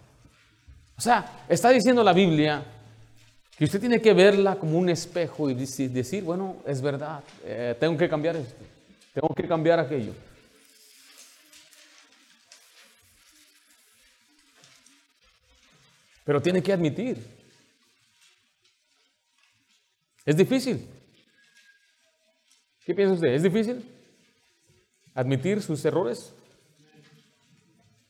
[0.97, 2.63] O sea, está diciendo la Biblia
[3.57, 7.95] que usted tiene que verla como un espejo y decir, bueno, es verdad, eh, tengo
[7.97, 8.63] que cambiar esto,
[9.13, 10.13] tengo que cambiar aquello.
[16.25, 17.23] Pero tiene que admitir.
[20.25, 20.89] Es difícil.
[22.83, 23.29] ¿Qué piensa usted?
[23.29, 23.94] ¿Es difícil?
[25.15, 26.35] Admitir sus errores?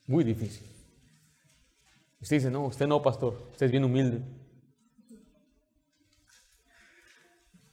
[0.08, 0.68] Muy difícil.
[2.20, 4.22] Usted dice, no, usted no, pastor, usted es bien humilde.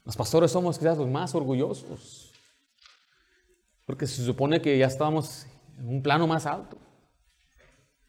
[0.05, 2.33] Los pastores somos quizás los más orgullosos,
[3.87, 5.47] porque se supone que ya estamos
[5.79, 6.77] en un plano más alto.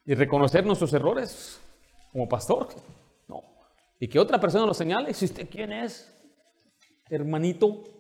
[0.06, 1.62] Y reconocer nuestros errores
[2.12, 2.68] como pastor,
[3.28, 3.42] no.
[4.00, 6.14] Y que otra persona lo señale, si usted quién es,
[7.10, 7.93] hermanito.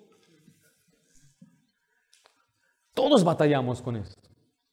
[2.93, 4.21] Todos batallamos con esto.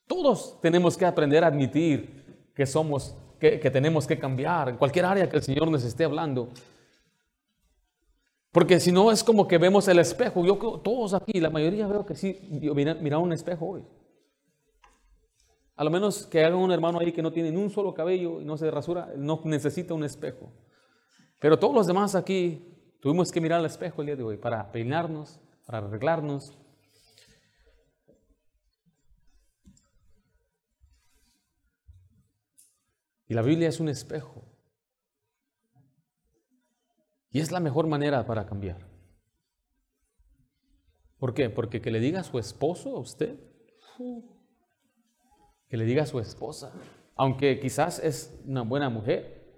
[0.07, 5.29] Todos tenemos que aprender a admitir que somos, que, tenemos que cambiar en cualquier área
[5.29, 6.49] que el Señor nos esté hablando.
[8.53, 10.45] Porque si no es como que vemos el espejo.
[10.45, 12.39] Yo todos aquí, la mayoría veo que sí,
[12.75, 13.85] mira, un espejo hoy.
[15.77, 18.41] A lo menos que haga un hermano ahí que no tiene ni un solo cabello
[18.41, 20.53] y no se rasura, no necesita un espejo.
[21.39, 24.71] Pero todos los demás aquí tuvimos que mirar al espejo el día de hoy para
[24.73, 26.60] peinarnos, para arreglarnos.
[33.31, 34.43] Y la Biblia es un espejo.
[37.31, 38.85] Y es la mejor manera para cambiar.
[41.17, 41.49] ¿Por qué?
[41.49, 43.39] Porque que le diga a su esposo a usted,
[45.69, 46.73] que le diga a su esposa,
[47.15, 49.49] aunque quizás es una buena mujer,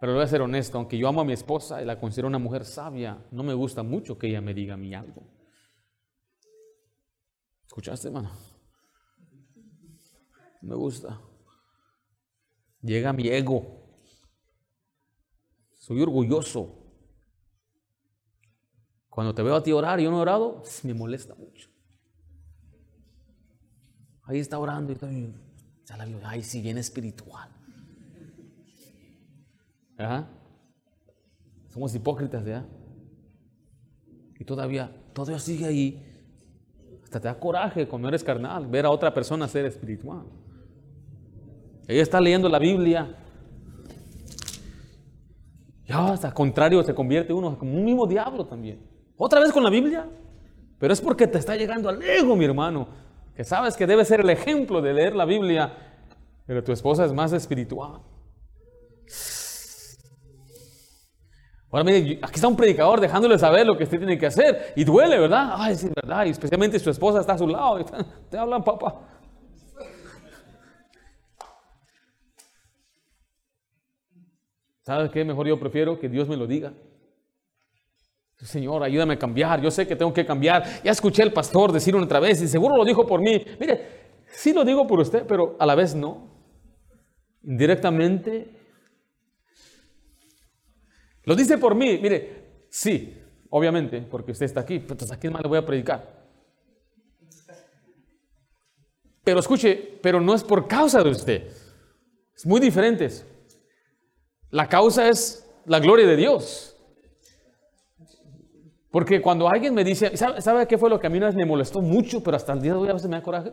[0.00, 2.38] pero voy a ser honesto, aunque yo amo a mi esposa y la considero una
[2.38, 5.30] mujer sabia, no me gusta mucho que ella me diga a mí algo.
[7.66, 8.30] ¿Escuchaste, hermano?
[10.62, 11.20] Me gusta.
[12.86, 13.66] Llega mi ego.
[15.74, 16.84] Soy orgulloso.
[19.10, 21.68] Cuando te veo a ti orar y yo no he orado, me molesta mucho.
[24.22, 25.34] Ahí está orando y
[25.84, 27.50] ya la veo, ay, sí, bien espiritual.
[31.68, 32.66] Somos hipócritas, ¿ya?
[34.38, 36.02] Y todavía, todavía sigue ahí.
[37.02, 40.26] Hasta te da coraje cuando eres carnal, ver a otra persona ser espiritual.
[41.88, 43.14] Ella está leyendo la Biblia,
[45.86, 48.80] ya hasta contrario se convierte uno como un mismo diablo también.
[49.16, 50.08] Otra vez con la Biblia.
[50.78, 52.88] Pero es porque te está llegando al ego, mi hermano.
[53.34, 55.72] Que sabes que debe ser el ejemplo de leer la Biblia.
[56.46, 58.00] Pero tu esposa es más espiritual.
[61.70, 64.72] Ahora mire, aquí está un predicador dejándole saber lo que usted tiene que hacer.
[64.76, 65.54] Y duele, ¿verdad?
[65.56, 66.26] Ay, sí, ¿verdad?
[66.26, 67.84] Y especialmente su esposa está a su lado.
[68.30, 69.15] Te hablan, papá.
[74.86, 75.24] ¿Sabes qué?
[75.24, 76.72] Mejor yo prefiero que Dios me lo diga.
[78.36, 79.60] Señor, ayúdame a cambiar.
[79.60, 80.62] Yo sé que tengo que cambiar.
[80.84, 83.44] Ya escuché al pastor decirlo otra vez y seguro lo dijo por mí.
[83.58, 83.80] Mire,
[84.28, 86.28] sí lo digo por usted, pero a la vez no.
[87.42, 88.48] Indirectamente.
[91.24, 91.98] Lo dice por mí.
[92.00, 94.74] Mire, sí, obviamente, porque usted está aquí.
[94.74, 96.28] Entonces, ¿a quién más le voy a predicar?
[99.24, 101.48] Pero escuche, pero no es por causa de usted.
[102.36, 103.10] Es muy diferente.
[104.50, 106.76] La causa es la gloria de Dios.
[108.90, 112.22] Porque cuando alguien me dice, ¿sabe, qué fue lo que a mí me molestó mucho,
[112.22, 113.52] pero hasta el día de hoy a veces me da coraje?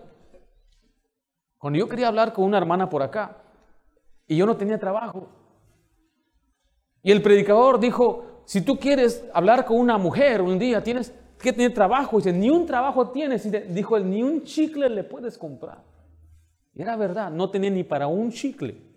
[1.57, 3.41] Cuando yo quería hablar con una hermana por acá
[4.27, 5.27] y yo no tenía trabajo.
[7.01, 11.51] Y el predicador dijo, si tú quieres hablar con una mujer un día, tienes que
[11.51, 12.17] tener trabajo.
[12.17, 13.45] Y dice, ni un trabajo tienes.
[13.45, 15.83] Y dijo ni un chicle le puedes comprar.
[16.73, 18.92] Y era verdad, no tenía ni para un chicle.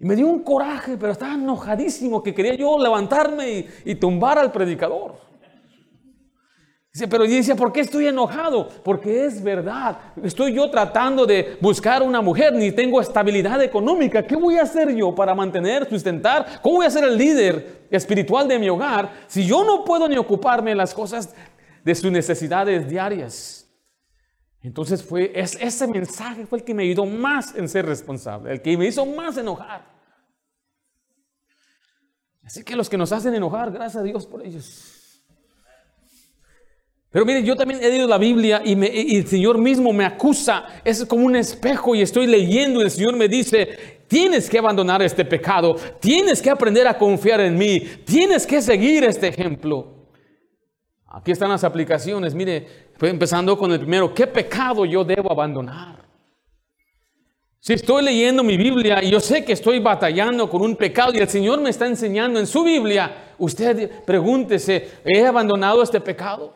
[0.00, 4.50] Y me dio un coraje, pero estaba enojadísimo que quería yo levantarme y, tumbar al
[4.50, 5.16] predicador.
[6.90, 8.66] Dice, pero yo decía, ¿por qué estoy enojado?
[8.82, 9.98] Porque es verdad.
[10.24, 14.26] Estoy yo tratando de buscar una mujer, ni tengo estabilidad económica.
[14.26, 16.60] ¿Qué voy a hacer yo para mantener, sustentar?
[16.62, 20.16] ¿Cómo voy a ser el líder espiritual de mi hogar si yo no puedo ni
[20.16, 21.34] ocuparme de las cosas
[21.84, 23.69] de sus necesidades diarias?
[24.62, 28.76] Entonces fue, ese mensaje fue el que me ayudó más en ser responsable, el que
[28.76, 29.88] me hizo más enojar.
[32.44, 35.22] Así que los que nos hacen enojar, gracias a Dios por ellos.
[37.10, 40.64] Pero miren, yo también he leído la Biblia y, y, el Señor mismo me acusa.
[40.84, 45.02] Es como un espejo y estoy leyendo y el Señor me dice, tienes que abandonar
[45.02, 50.08] este pecado, tienes que aprender a confiar en mí, tienes que seguir este ejemplo.
[51.06, 52.34] Aquí están las aplicaciones.
[52.34, 54.12] Mire, empezando con el primero.
[54.12, 56.00] ¿Qué pecado yo debo abandonar?
[57.62, 61.18] Si estoy leyendo mi Biblia y yo sé que estoy batallando con un pecado y
[61.18, 66.54] el Señor me está enseñando en su Biblia, usted pregúntese, ¿he abandonado este pecado?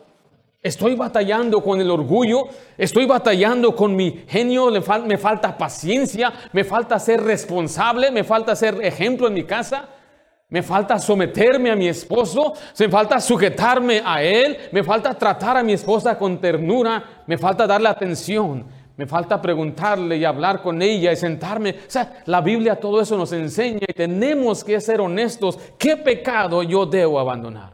[0.63, 6.97] Estoy batallando con el orgullo, estoy batallando con mi genio, me falta paciencia, me falta
[6.97, 9.87] ser responsable, me falta ser ejemplo en mi casa.
[10.49, 15.63] Me falta someterme a mi esposo, me falta sujetarme a él, me falta tratar a
[15.63, 18.63] mi esposa con ternura, me falta darle atención,
[18.95, 21.71] me falta preguntarle y hablar con ella y sentarme.
[21.71, 25.57] O sea, la Biblia todo eso nos enseña y tenemos que ser honestos.
[25.79, 27.73] ¿Qué pecado yo debo abandonar?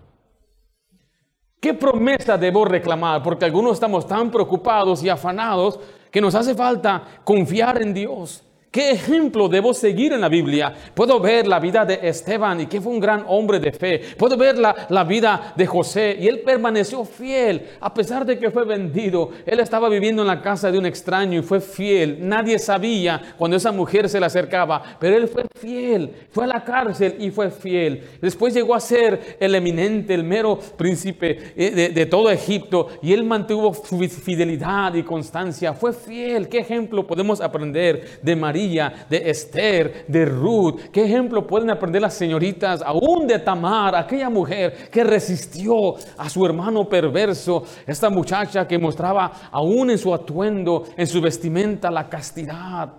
[1.60, 3.22] ¿Qué promesa debo reclamar?
[3.22, 5.80] Porque algunos estamos tan preocupados y afanados
[6.10, 8.44] que nos hace falta confiar en Dios.
[8.72, 10.74] ¿Qué ejemplo debo seguir en la Biblia?
[10.94, 14.00] Puedo ver la vida de Esteban y que fue un gran hombre de fe.
[14.18, 18.50] Puedo ver la, la, vida de José y él permaneció fiel a pesar de que
[18.50, 19.32] fue vendido.
[19.46, 22.20] Él estaba viviendo en la casa de un extraño y fue fiel.
[22.22, 26.10] Nadie sabía cuando esa mujer se le acercaba, pero él fue fiel.
[26.30, 28.02] Fue a la cárcel y fue fiel.
[28.22, 33.12] Después llegó a ser el eminente, el mero príncipe eh, de, de todo Egipto y
[33.12, 35.74] él mantuvo fidelidad y constancia.
[35.74, 36.48] Fue fiel.
[36.48, 38.61] ¿Qué ejemplo podemos aprender de María?
[38.68, 40.90] De Esther, de Ruth.
[40.92, 46.46] ¿Qué ejemplo pueden aprender las señoritas, aún de Tamar, aquella mujer que resistió a su
[46.46, 52.94] hermano perverso, esta muchacha que mostraba aún en su atuendo, en su vestimenta, la castidad?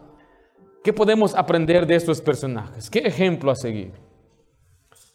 [0.82, 2.90] ¿Qué podemos aprender de estos personajes?
[2.90, 3.92] ¿Qué ejemplo a seguir?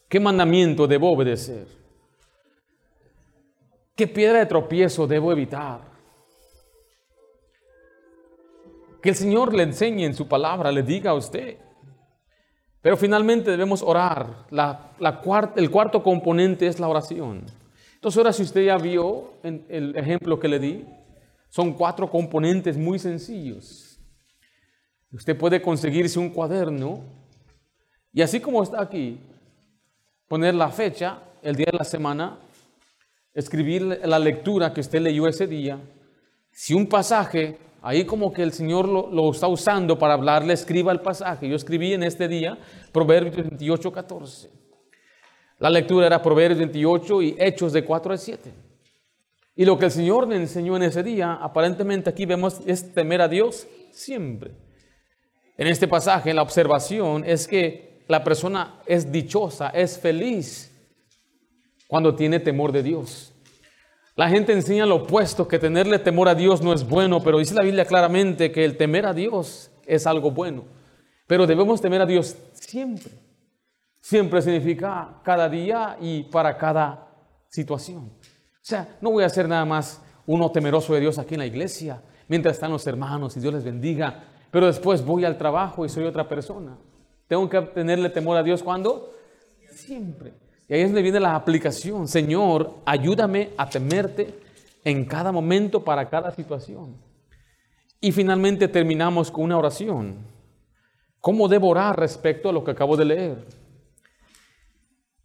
[0.07, 1.67] ¿Qué mandamiento debo obedecer?
[3.95, 5.96] ¿Qué piedra de tropiezo debo evitar?
[9.07, 11.55] Que el Señor le enseñe en su palabra, le diga a usted.
[12.81, 14.47] Pero finalmente debemos orar.
[14.49, 14.91] La,
[15.55, 17.45] el cuarto componente es la oración.
[17.93, 20.85] Entonces ahora si usted ya vio en el ejemplo que le di,
[21.47, 23.97] son cuatro componentes muy sencillos.
[25.13, 26.99] Usted puede conseguirse un cuaderno
[28.11, 29.21] y así como está aquí,
[30.27, 32.39] poner la fecha, el día de la semana,
[33.33, 35.79] escribir la lectura que usted leyó ese día.
[36.51, 37.57] Si un pasaje
[37.87, 41.47] Ahí como que el Señor lo, está usando para hablarle, escriba el pasaje.
[41.47, 42.57] Yo escribí en este día
[42.91, 44.49] Proverbios 28, 14.
[45.59, 48.51] La lectura era Proverbios 28 y Hechos de 4 a 7.
[49.55, 53.21] Y lo que el Señor me enseñó en ese día, aparentemente aquí vemos, es temer
[53.21, 54.51] a Dios siempre.
[55.57, 60.73] En este pasaje, la observación es que la persona es dichosa, es feliz
[61.87, 63.31] cuando tiene temor de Dios.
[64.17, 67.53] La gente enseña lo opuesto, que tenerle temor a Dios no es bueno, pero dice
[67.53, 70.63] la Biblia claramente que el temer a Dios es algo bueno.
[71.27, 73.11] Pero debemos temer a Dios siempre.
[74.01, 77.09] Siempre significa cada día y para cada
[77.49, 78.05] situación.
[78.05, 81.45] O sea, no voy a ser nada más uno temeroso de Dios aquí en la
[81.45, 85.89] iglesia, mientras están los hermanos y Dios les bendiga, pero después voy al trabajo y
[85.89, 86.75] soy otra persona.
[87.27, 89.13] Tengo que tenerle temor a Dios cuando?
[89.69, 90.46] Siempre.
[90.67, 92.07] Y ahí es donde viene la aplicación.
[92.07, 94.33] Señor, ayúdame a temerte
[94.83, 96.95] en cada momento para cada situación.
[98.01, 100.17] Y finalmente terminamos con una oración.
[101.19, 103.45] ¿Cómo debo orar respecto a lo que acabo de leer?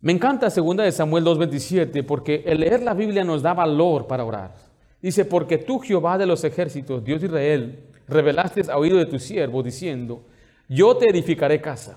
[0.01, 4.25] Me encanta 2 de Samuel 2.27 porque el leer la Biblia nos da valor para
[4.25, 4.55] orar.
[5.01, 9.19] Dice, porque tú Jehová de los ejércitos, Dios de Israel, revelaste a oído de tu
[9.19, 10.25] siervo diciendo,
[10.69, 11.97] yo te edificaré casa.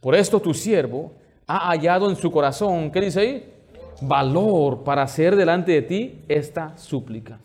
[0.00, 1.14] Por esto tu siervo
[1.46, 3.52] ha hallado en su corazón, ¿qué dice ahí?
[4.00, 7.40] Valor para hacer delante de ti esta súplica.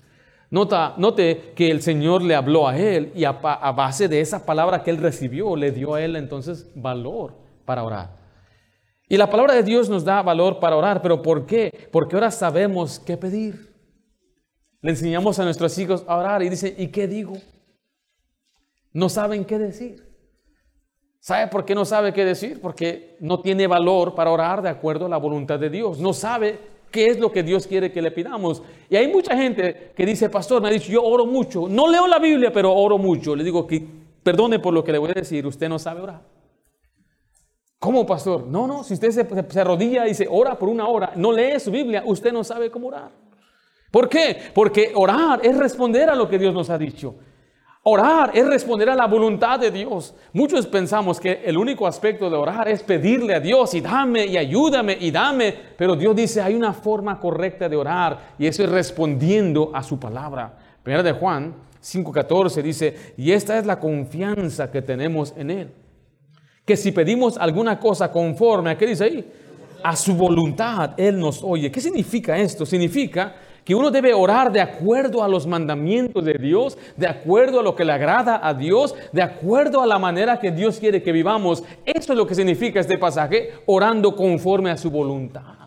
[0.49, 4.45] Nota, note que el Señor le habló a él y a, a base de esa
[4.45, 8.19] palabra que él recibió, le dio a él entonces valor para orar.
[9.07, 11.89] Y la palabra de Dios nos da valor para orar, pero ¿por qué?
[11.91, 13.73] Porque ahora sabemos qué pedir.
[14.81, 17.33] Le enseñamos a nuestros hijos a orar y dice, ¿y qué digo?
[18.93, 20.10] No saben qué decir.
[21.21, 22.59] ¿Sabe por qué no sabe qué decir?
[22.59, 25.99] Porque no tiene valor para orar de acuerdo a la voluntad de Dios.
[25.99, 26.57] No sabe
[26.89, 28.63] qué es lo que Dios quiere que le pidamos.
[28.89, 31.69] Y hay mucha gente que dice, pastor, me ha dicho, yo oro mucho.
[31.69, 33.35] No leo la Biblia, pero oro mucho.
[33.35, 33.85] Le digo que
[34.23, 36.21] perdone por lo que le voy a decir, usted no sabe orar.
[37.77, 38.47] ¿Cómo, pastor?
[38.47, 41.59] No, no, si usted se, se arrodilla y se ora por una hora, no lee
[41.59, 43.11] su Biblia, usted no sabe cómo orar.
[43.91, 44.37] ¿Por qué?
[44.55, 47.13] Porque orar es responder a lo que Dios nos ha dicho.
[47.83, 50.13] Orar es responder a la voluntad de Dios.
[50.33, 54.37] Muchos pensamos que el único aspecto de orar es pedirle a Dios y dame y
[54.37, 58.69] ayúdame y dame, pero Dios dice hay una forma correcta de orar y eso es
[58.69, 60.55] respondiendo a su palabra.
[60.83, 65.71] Primera de Juan 5:14 dice, y esta es la confianza que tenemos en Él.
[66.63, 69.31] Que si pedimos alguna cosa conforme a qué dice ahí,
[69.83, 71.71] a su voluntad, Él nos oye.
[71.71, 72.63] ¿Qué significa esto?
[72.63, 77.63] Significa que uno debe orar de acuerdo a los mandamientos de Dios, de acuerdo a
[77.63, 81.11] lo que le agrada a Dios, de acuerdo a la manera que Dios quiere que
[81.11, 81.63] vivamos.
[81.85, 85.61] Eso es lo que significa este pasaje, orando conforme a su voluntad.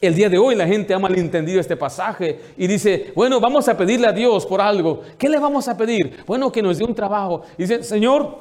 [0.00, 3.76] El día de hoy la gente ha malentendido este pasaje y dice, bueno, vamos a
[3.76, 5.00] pedirle a Dios por algo.
[5.16, 6.18] ¿Qué le vamos a pedir?
[6.26, 7.42] Bueno, que nos dé un trabajo.
[7.56, 8.38] Dice, Señor,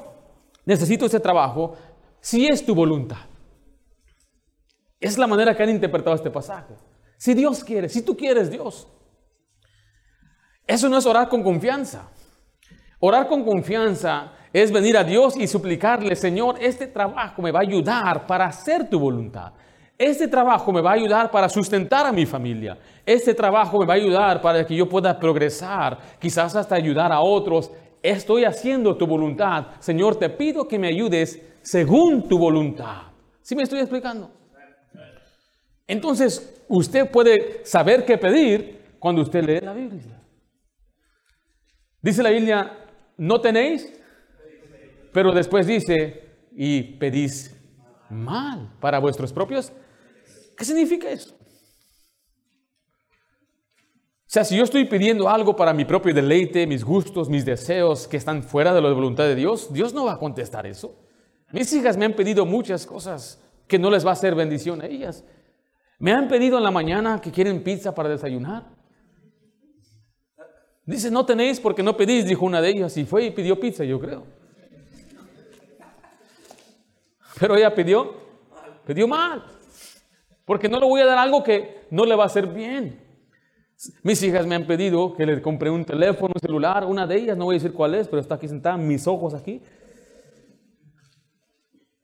[0.66, 1.76] necesito ese trabajo
[2.20, 3.18] si es tu voluntad.
[5.00, 6.74] Es la manera que han interpretado este pasaje.
[7.18, 8.88] Si Dios quiere, si tú quieres Dios.
[10.66, 12.10] Eso no es orar con confianza.
[13.00, 17.64] Orar con confianza es venir a Dios y suplicarle, Señor, este trabajo me va a
[17.64, 19.52] ayudar para hacer tu voluntad.
[19.98, 22.78] Este trabajo me va a ayudar para sustentar a mi familia.
[23.06, 27.22] Este trabajo me va a ayudar para que yo pueda progresar, quizás hasta ayudar a
[27.22, 27.72] otros.
[28.02, 29.68] Estoy haciendo tu voluntad.
[29.80, 33.04] Señor, te pido que me ayudes según tu voluntad.
[33.42, 34.30] ¿Sí me estoy explicando?
[35.88, 40.22] Entonces, usted puede saber qué pedir cuando usted lee la Biblia.
[42.02, 42.86] Dice la Biblia,
[43.18, 43.92] no tenéis,
[45.12, 46.24] pero después dice,
[46.56, 47.56] y pedís
[48.10, 49.72] mal para vuestros propios.
[50.58, 51.34] ¿Qué significa eso?
[54.26, 58.08] O sea, si yo estoy pidiendo algo para mi propio deleite, mis gustos, mis deseos
[58.08, 60.96] que están fuera de la voluntad de Dios, Dios no va a contestar eso.
[61.52, 64.88] Mis hijas me han pedido muchas cosas que no les va a hacer bendición a
[64.88, 65.24] ellas.
[66.04, 68.66] Me han pedido en la mañana que quieren pizza para desayunar.
[70.86, 73.86] Dice, no tenéis porque no pedís, dijo una de ellas, y fue y pidió pizza,
[73.86, 74.26] yo creo.
[77.40, 78.16] Pero ella pidió,
[78.86, 79.46] pidió mal,
[80.44, 83.00] porque no le voy a dar algo que no le va a hacer bien.
[84.04, 87.38] Mis hijas me han pedido que les compre un teléfono, un celular, una de ellas,
[87.38, 89.64] no voy a decir cuál es, pero está aquí sentada, mis ojos aquí.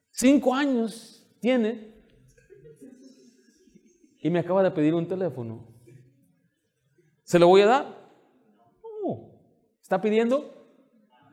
[0.10, 1.99] Cinco años tiene
[4.22, 5.68] y me acaba de pedir un teléfono.
[7.24, 7.86] ¿Se lo voy a dar?
[9.04, 9.32] No.
[9.82, 10.54] ¿Está pidiendo?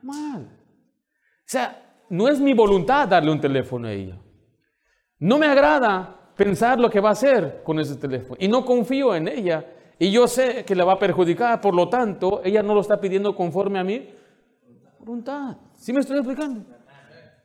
[0.01, 0.43] Mal.
[0.43, 4.19] O sea, no es mi voluntad darle un teléfono a ella.
[5.19, 9.15] No me agrada pensar lo que va a hacer con ese teléfono y no confío
[9.15, 9.65] en ella
[9.97, 13.01] y yo sé que le va a perjudicar, por lo tanto, ella no lo está
[13.01, 14.07] pidiendo conforme a mi
[14.99, 15.57] voluntad.
[15.73, 16.63] ¿Sí me estoy explicando?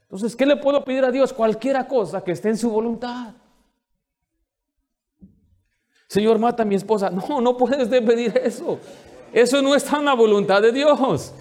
[0.03, 1.33] Entonces, ¿qué le puedo pedir a Dios?
[1.33, 3.35] Cualquiera cosa que esté en su voluntad.
[6.13, 7.09] Señor, mata a mi esposa.
[7.09, 8.79] No, no puedes pedir eso.
[9.33, 11.33] Eso no está en la voluntad de Dios.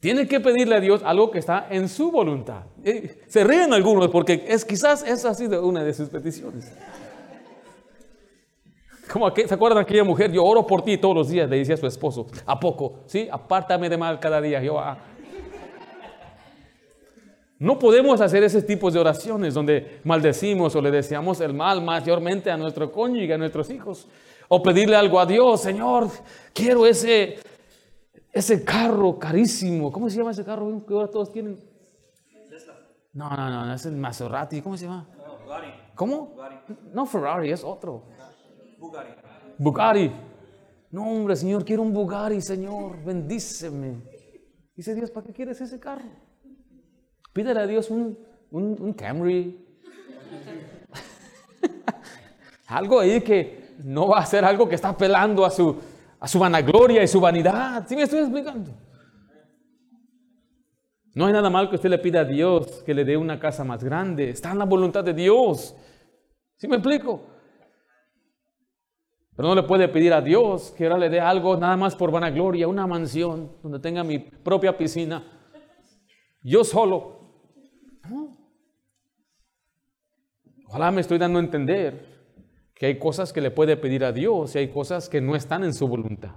[0.00, 2.62] Tiene que pedirle a Dios algo que está en su voluntad.
[2.82, 6.72] Eh, se ríen algunos porque es, quizás esa ha sido una de sus peticiones.
[9.12, 10.32] Como ¿Se acuerdan de aquella mujer?
[10.32, 12.28] Yo oro por ti todos los días, le decía a su esposo.
[12.46, 13.00] ¿A poco?
[13.04, 13.28] ¿Sí?
[13.30, 15.04] Apártame de mal cada día, Jehová.
[17.58, 22.50] No podemos hacer ese tipo de oraciones donde maldecimos o le deseamos el mal mayormente
[22.50, 24.08] a nuestro cónyuge, a nuestros hijos.
[24.48, 26.08] O pedirle algo a Dios, Señor,
[26.52, 27.38] quiero ese,
[28.32, 29.90] ese carro carísimo.
[29.92, 31.58] ¿Cómo se llama ese carro que ahora todos tienen?
[33.12, 34.60] No, no, no, es el Maserati.
[34.60, 35.06] ¿Cómo se llama?
[35.94, 36.36] ¿Cómo?
[36.92, 38.02] No, Ferrari, es otro.
[38.78, 39.12] Bugatti.
[39.56, 40.12] Bugatti.
[40.90, 44.02] No, hombre, Señor, quiero un Bugatti, Señor, bendíceme.
[44.74, 46.23] Dice Dios, ¿para qué quieres ese carro?
[47.34, 48.16] Pídele a Dios un,
[48.52, 49.58] un, Camry.
[52.68, 55.76] algo ahí que no va a ser algo que está apelando a su,
[56.20, 57.84] a su vanagloria y su vanidad.
[57.88, 58.70] ¿Sí me estoy explicando?
[61.16, 63.64] No hay nada mal que usted le pida a Dios que le dé una casa
[63.64, 64.30] más grande.
[64.30, 65.74] Está en la voluntad de Dios.
[66.56, 67.20] ¿Sí me explico?
[69.34, 72.12] Pero no le puede pedir a Dios que ahora le dé algo nada más por
[72.12, 75.24] vanagloria, una mansión donde tenga mi propia piscina.
[76.44, 77.23] Yo solo.
[80.66, 82.06] Ojalá me estoy dando a entender
[82.74, 85.64] que hay cosas que le puede pedir a Dios y hay cosas que no están
[85.64, 86.32] en su voluntad.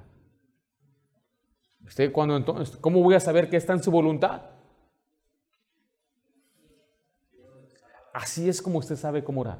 [1.85, 4.41] Usted cuando entonces, ¿cómo voy a saber que está en su voluntad?
[8.14, 9.60] Así es como usted sabe cómo orar.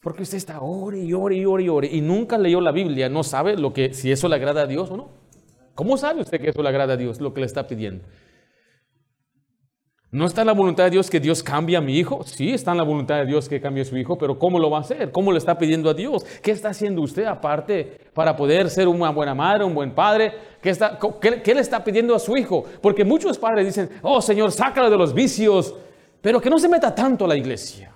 [0.00, 3.08] Porque usted está ore y ore y ore y ore y nunca leyó la Biblia,
[3.08, 5.10] no sabe lo que si eso le agrada a Dios o no.
[5.74, 8.04] ¿Cómo sabe usted que eso le agrada a Dios, lo que le está pidiendo?
[10.12, 12.22] ¿No está en la voluntad de Dios que Dios cambie a mi hijo?
[12.24, 14.70] Sí, está en la voluntad de Dios que cambie a su hijo, pero ¿cómo lo
[14.70, 15.10] va a hacer?
[15.10, 16.24] ¿Cómo le está pidiendo a Dios?
[16.42, 20.32] ¿Qué está haciendo usted aparte para poder ser una buena madre, un buen padre?
[20.62, 22.64] ¿Qué, está, qué, le está pidiendo a su hijo?
[22.80, 25.74] Porque muchos padres dicen, oh Señor, sácalo de los vicios,
[26.22, 27.92] pero que no se meta tanto a la iglesia.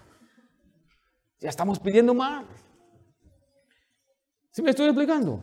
[1.39, 2.45] Ya estamos pidiendo mal.
[4.51, 5.41] ¿Sí me estoy explicando?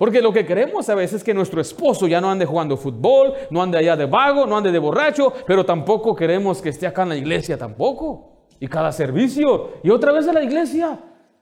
[0.00, 3.34] Porque lo que queremos a veces es que nuestro esposo ya no ande jugando fútbol,
[3.50, 7.02] no ande allá de vago, no ande de borracho, pero tampoco queremos que esté acá
[7.02, 8.46] en la iglesia tampoco.
[8.58, 10.98] Y cada servicio, y otra vez a la iglesia.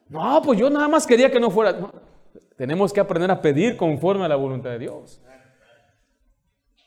[0.09, 1.93] No, pues yo nada más quería que no fuera.
[2.57, 5.23] Tenemos que aprender a pedir conforme a la voluntad de Dios.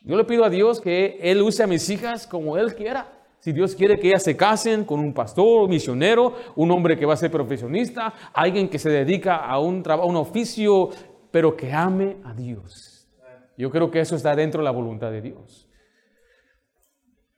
[0.02, 3.08] Yo le pido a Dios que Él use a mis hijas como Él quiera.
[3.40, 7.16] Si Dios quiere que ellas se casen con un pastor, misionero, un hombre que va
[7.16, 10.92] a ser profesionista, alguien que se dedica a un trabajo, un oficio
[11.32, 13.08] pero que ame a Dios.
[13.58, 15.68] Yo creo que eso está dentro de la voluntad de Dios.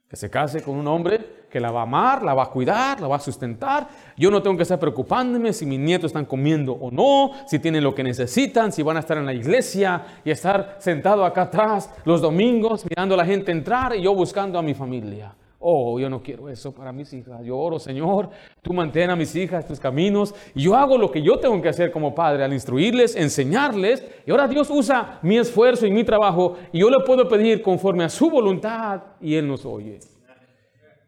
[0.09, 3.01] que se case con un hombre que la va a amar, la va a cuidar,
[3.01, 3.87] la va a sustentar.
[4.15, 7.83] Yo no tengo que estar preocupándome si mis nietos están comiendo o no, si tienen
[7.83, 11.89] lo que necesitan, si van a estar en la iglesia y estar sentado acá atrás
[12.05, 15.35] los domingos mirando a la gente entrar y yo buscando a mi familia.
[15.65, 17.41] Oh, yo no quiero eso para mis hijas.
[17.45, 18.29] Yo oro, Señor,
[18.61, 20.35] tú mantén a mis hijas tus caminos.
[20.53, 24.03] Y yo hago lo que yo tengo que hacer como padre, al instruirles, enseñarles.
[24.25, 28.03] Y ahora Dios usa mi esfuerzo y mi trabajo y yo le puedo pedir conforme
[28.03, 29.99] a su voluntad y Él nos oye.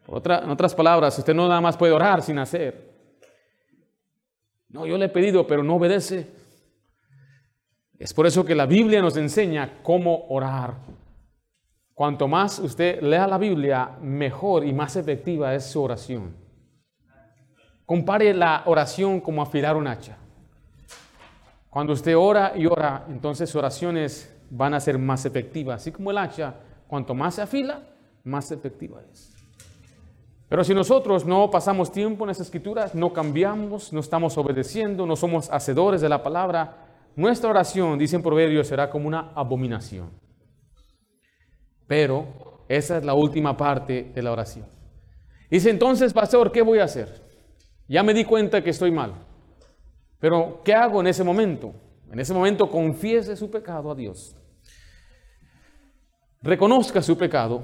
[0.08, 2.94] Otra, en otras palabras, usted no nada más puede orar sin hacer.
[4.70, 6.28] No, yo le he pedido, pero no obedece.
[8.00, 10.76] Es por eso que la Biblia nos enseña cómo orar.
[11.96, 16.36] Cuanto más usted lea la Biblia, mejor y más efectiva es su oración.
[17.86, 20.18] Compare la oración como afilar un hacha.
[21.70, 25.82] Cuando usted ora y ora, entonces sus oraciones van a ser más efectivas.
[25.82, 26.56] Así como el hacha,
[26.86, 27.82] cuanto más se afila,
[28.26, 29.34] más efectiva es.
[30.50, 35.16] Pero si nosotros no pasamos tiempo en las escrituras, no cambiamos, no estamos obedeciendo, no
[35.16, 36.76] somos hacedores de la palabra,
[37.16, 40.25] nuestra oración, dicen Proverbios, será como una abominación.
[41.88, 44.66] Pero esa es la última parte de la oración.
[45.50, 47.22] Dice entonces, pastor, ¿qué voy a hacer?
[47.88, 49.14] Ya me di cuenta que estoy mal.
[50.20, 51.74] Pero ¿qué hago en ese momento?
[52.12, 54.36] En ese momento confiese su pecado a Dios.
[56.42, 57.64] Reconozca su pecado.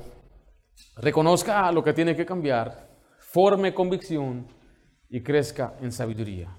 [0.98, 2.90] Reconozca lo que tiene que cambiar.
[3.18, 4.48] Forme convicción
[5.10, 6.56] y crezca en sabiduría.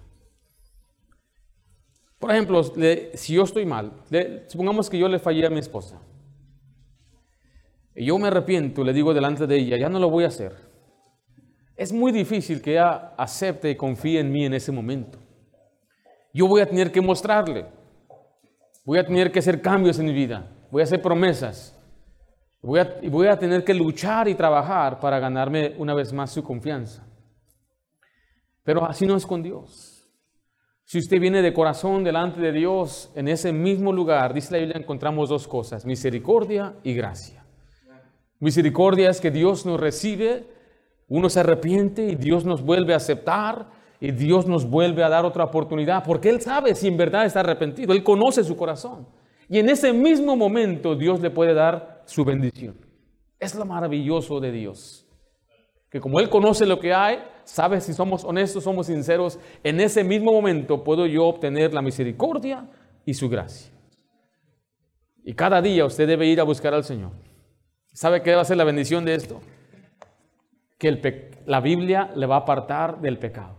[2.18, 2.62] Por ejemplo,
[3.14, 3.92] si yo estoy mal,
[4.46, 6.00] supongamos que yo le fallé a mi esposa.
[7.94, 10.54] Y yo me arrepiento, le digo delante de ella, ya no lo voy a hacer.
[11.76, 15.18] Es muy difícil que ella acepte y confíe en mí en ese momento.
[16.32, 17.66] Yo voy a tener que mostrarle.
[18.84, 20.50] Voy a tener que hacer cambios en mi vida.
[20.70, 21.78] Voy a hacer promesas.
[22.62, 26.42] Voy a, voy a tener que luchar y trabajar para ganarme una vez más su
[26.42, 27.06] confianza.
[28.64, 30.08] Pero así no es con Dios.
[30.84, 34.78] Si usted viene de corazón delante de Dios, en ese mismo lugar, dice la Biblia,
[34.78, 37.41] encontramos dos cosas, misericordia y gracia.
[38.42, 40.48] Misericordia es que Dios nos recibe,
[41.06, 43.68] uno se arrepiente y Dios nos vuelve a aceptar
[44.00, 47.38] y Dios nos vuelve a dar otra oportunidad, porque Él sabe si en verdad está
[47.38, 49.06] arrepentido, Él conoce su corazón.
[49.48, 52.74] Y en ese mismo momento Dios le puede dar su bendición.
[53.38, 55.06] Es lo maravilloso de Dios.
[55.88, 60.02] Que como Él conoce lo que hay, sabe si somos honestos, somos sinceros, en ese
[60.02, 62.68] mismo momento puedo yo obtener la misericordia
[63.06, 63.72] y su gracia.
[65.22, 67.12] Y cada día usted debe ir a buscar al Señor.
[67.92, 69.40] ¿Sabe qué va a ser la bendición de esto?
[70.78, 73.56] Que la Biblia le va a apartar del pecado.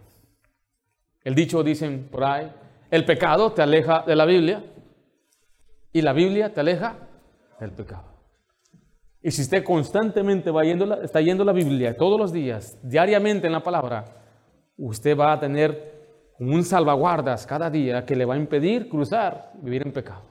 [1.24, 2.52] El dicho dicen por ahí,
[2.90, 4.64] el pecado te aleja de la Biblia
[5.94, 6.96] y la Biblia te aleja
[7.60, 8.06] del pecado.
[9.22, 13.54] Y si usted constantemente va yendo, está yendo la Biblia todos los días, diariamente en
[13.54, 14.04] la palabra,
[14.78, 15.94] usted va a tener
[16.40, 20.24] un salvaguardas cada día que le va a impedir cruzar, vivir en pecado.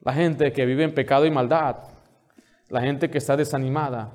[0.00, 1.97] La gente que vive en pecado y maldad
[2.68, 4.12] la gente que está desanimada,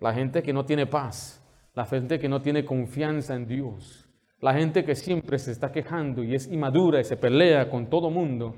[0.00, 1.42] la gente que no tiene paz,
[1.74, 4.08] la gente que no tiene confianza en Dios,
[4.40, 8.10] la gente que siempre se está quejando y es inmadura y se pelea con todo
[8.10, 8.56] mundo,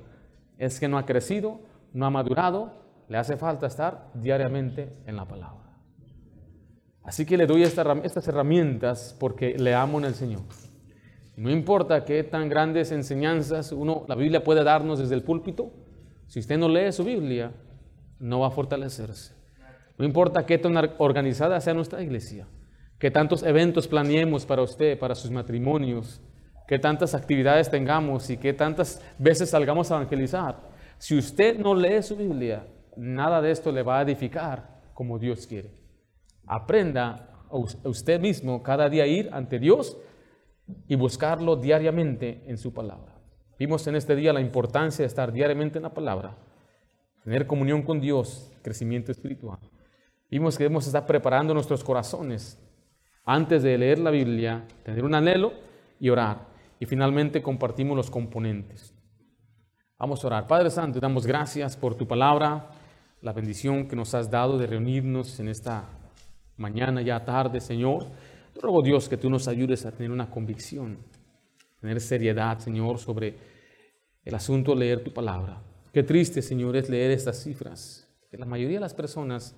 [0.59, 1.61] es que no ha crecido,
[1.93, 2.73] no ha madurado,
[3.09, 5.59] le hace falta estar diariamente en la palabra.
[7.05, 10.43] Así que le doy estas herramientas porque le amo en el Señor.
[11.37, 15.71] No importa qué tan grandes enseñanzas uno, la Biblia puede darnos desde el púlpito,
[16.27, 17.53] si usted no lee su Biblia,
[18.21, 19.35] no va a fortalecerse.
[19.97, 22.47] No importa qué tan organizada sea nuestra iglesia,
[22.99, 26.21] que tantos eventos planeemos para usted, para sus matrimonios,
[26.67, 30.69] que tantas actividades tengamos y que tantas veces salgamos a evangelizar.
[30.99, 32.67] Si usted no lee su Biblia,
[32.97, 35.73] nada de esto le va a edificar como Dios quiere.
[36.47, 37.31] Aprenda
[37.85, 39.97] usted mismo cada día ir ante Dios
[40.87, 43.15] y buscarlo diariamente en su palabra.
[43.59, 46.37] Vimos en este día la importancia de estar diariamente en la palabra
[47.29, 49.59] tener comunión con Dios, crecimiento espiritual.
[50.31, 52.59] Vimos que debemos estar preparando nuestros corazones
[53.23, 55.53] antes de leer la Biblia, tener un anhelo
[56.01, 56.47] y orar.
[56.81, 58.95] Y finalmente compartimos los componentes.
[59.99, 60.47] Vamos a orar.
[60.47, 62.71] Padre Santo, damos gracias por tu palabra,
[63.21, 65.85] la bendición que nos has dado de reunirnos en esta
[66.57, 68.07] mañana, ya tarde, Señor.
[68.55, 70.97] Te ruego, Dios, que tú nos ayudes a tener una convicción,
[71.79, 73.37] tener seriedad, Señor, sobre
[74.25, 75.68] el asunto de leer tu palabra.
[75.99, 78.09] Qué triste, Señor, es leer estas cifras.
[78.31, 79.57] Que la mayoría de las personas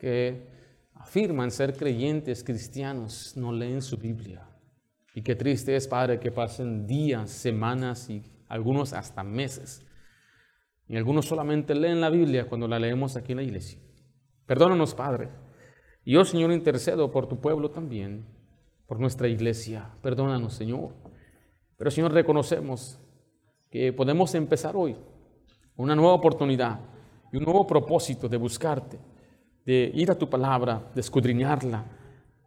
[0.00, 0.48] que
[0.94, 4.48] afirman ser creyentes cristianos no leen su Biblia.
[5.14, 9.86] Y qué triste es, Padre, que pasen días, semanas y algunos hasta meses.
[10.88, 13.78] Y algunos solamente leen la Biblia cuando la leemos aquí en la iglesia.
[14.46, 15.28] Perdónanos, Padre.
[16.04, 18.26] Yo, Señor, intercedo por tu pueblo también,
[18.88, 19.88] por nuestra iglesia.
[20.02, 20.96] Perdónanos, Señor.
[21.76, 22.98] Pero, Señor, reconocemos
[23.70, 24.96] que podemos empezar hoy
[25.80, 26.80] una nueva oportunidad
[27.32, 28.98] y un nuevo propósito de buscarte,
[29.64, 31.84] de ir a tu palabra, de escudriñarla,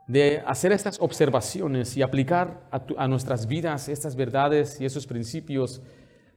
[0.08, 5.82] de hacer estas observaciones y aplicar a, nuestras vidas estas verdades y esos principios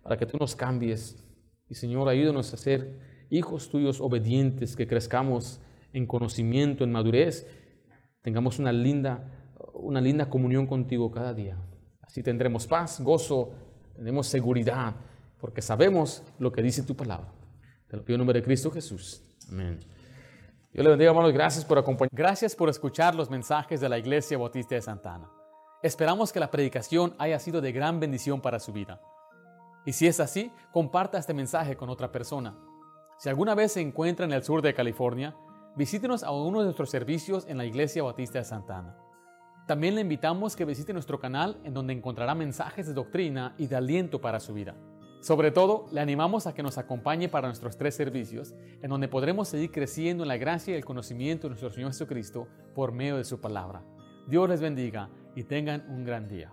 [0.03, 1.23] para que tú nos cambies.
[1.69, 2.99] Y Señor, ayúdanos a ser
[3.29, 5.61] hijos tuyos obedientes, que crezcamos
[5.93, 7.47] en conocimiento, en madurez,
[8.23, 9.25] tengamos una linda,
[9.75, 11.59] una linda comunión contigo cada día.
[12.01, 13.51] Así tendremos paz, gozo,
[13.95, 14.95] tendremos seguridad,
[15.47, 17.29] porque sabemos lo que dice tu palabra.
[17.87, 19.23] Te lo pido en nombre de Cristo Jesús.
[19.49, 19.79] Amén.
[20.73, 21.33] Yo le bendiga, hermanos.
[21.33, 22.19] Gracias por acompañarnos.
[22.19, 25.31] Gracias por escuchar los mensajes de la Iglesia Bautista de Santana.
[25.85, 29.01] Esperamos que la predicación haya sido de gran bendición para su vida.
[29.85, 32.59] Y si es así, comparta este mensaje con otra persona.
[33.17, 35.37] Si alguna vez se encuentra en el sur de California,
[35.77, 38.97] visítenos a uno de nuestros servicios en la Iglesia Bautista de Santana.
[39.69, 43.77] También le invitamos que visite nuestro canal en donde encontrará mensajes de doctrina y de
[43.77, 44.75] aliento para su vida.
[45.21, 49.49] Sobre todo, le animamos a que nos acompañe para nuestros tres servicios, en donde podremos
[49.49, 53.25] seguir creciendo en la gracia y el conocimiento de nuestro Señor Jesucristo por medio de
[53.25, 53.83] su palabra.
[54.27, 56.53] Dios les bendiga y tengan un gran día.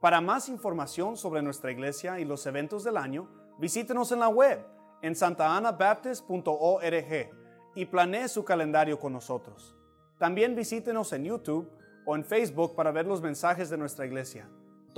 [0.00, 3.28] Para más información sobre nuestra iglesia y los eventos del año,
[3.58, 4.64] visítenos en la web
[5.02, 7.30] en santaanabaptist.org
[7.74, 9.74] y planee su calendario con nosotros.
[10.18, 11.70] También visítenos en YouTube
[12.04, 14.48] o en Facebook para ver los mensajes de nuestra iglesia.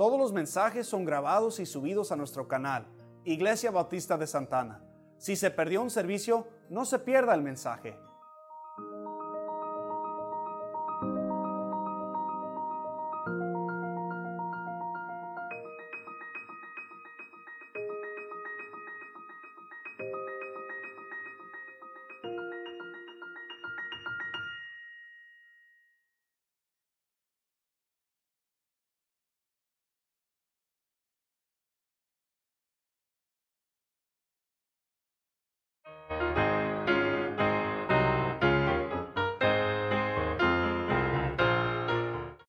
[0.01, 2.87] Todos los mensajes son grabados y subidos a nuestro canal,
[3.23, 4.83] Iglesia Bautista de Santana.
[5.19, 7.99] Si se perdió un servicio, no se pierda el mensaje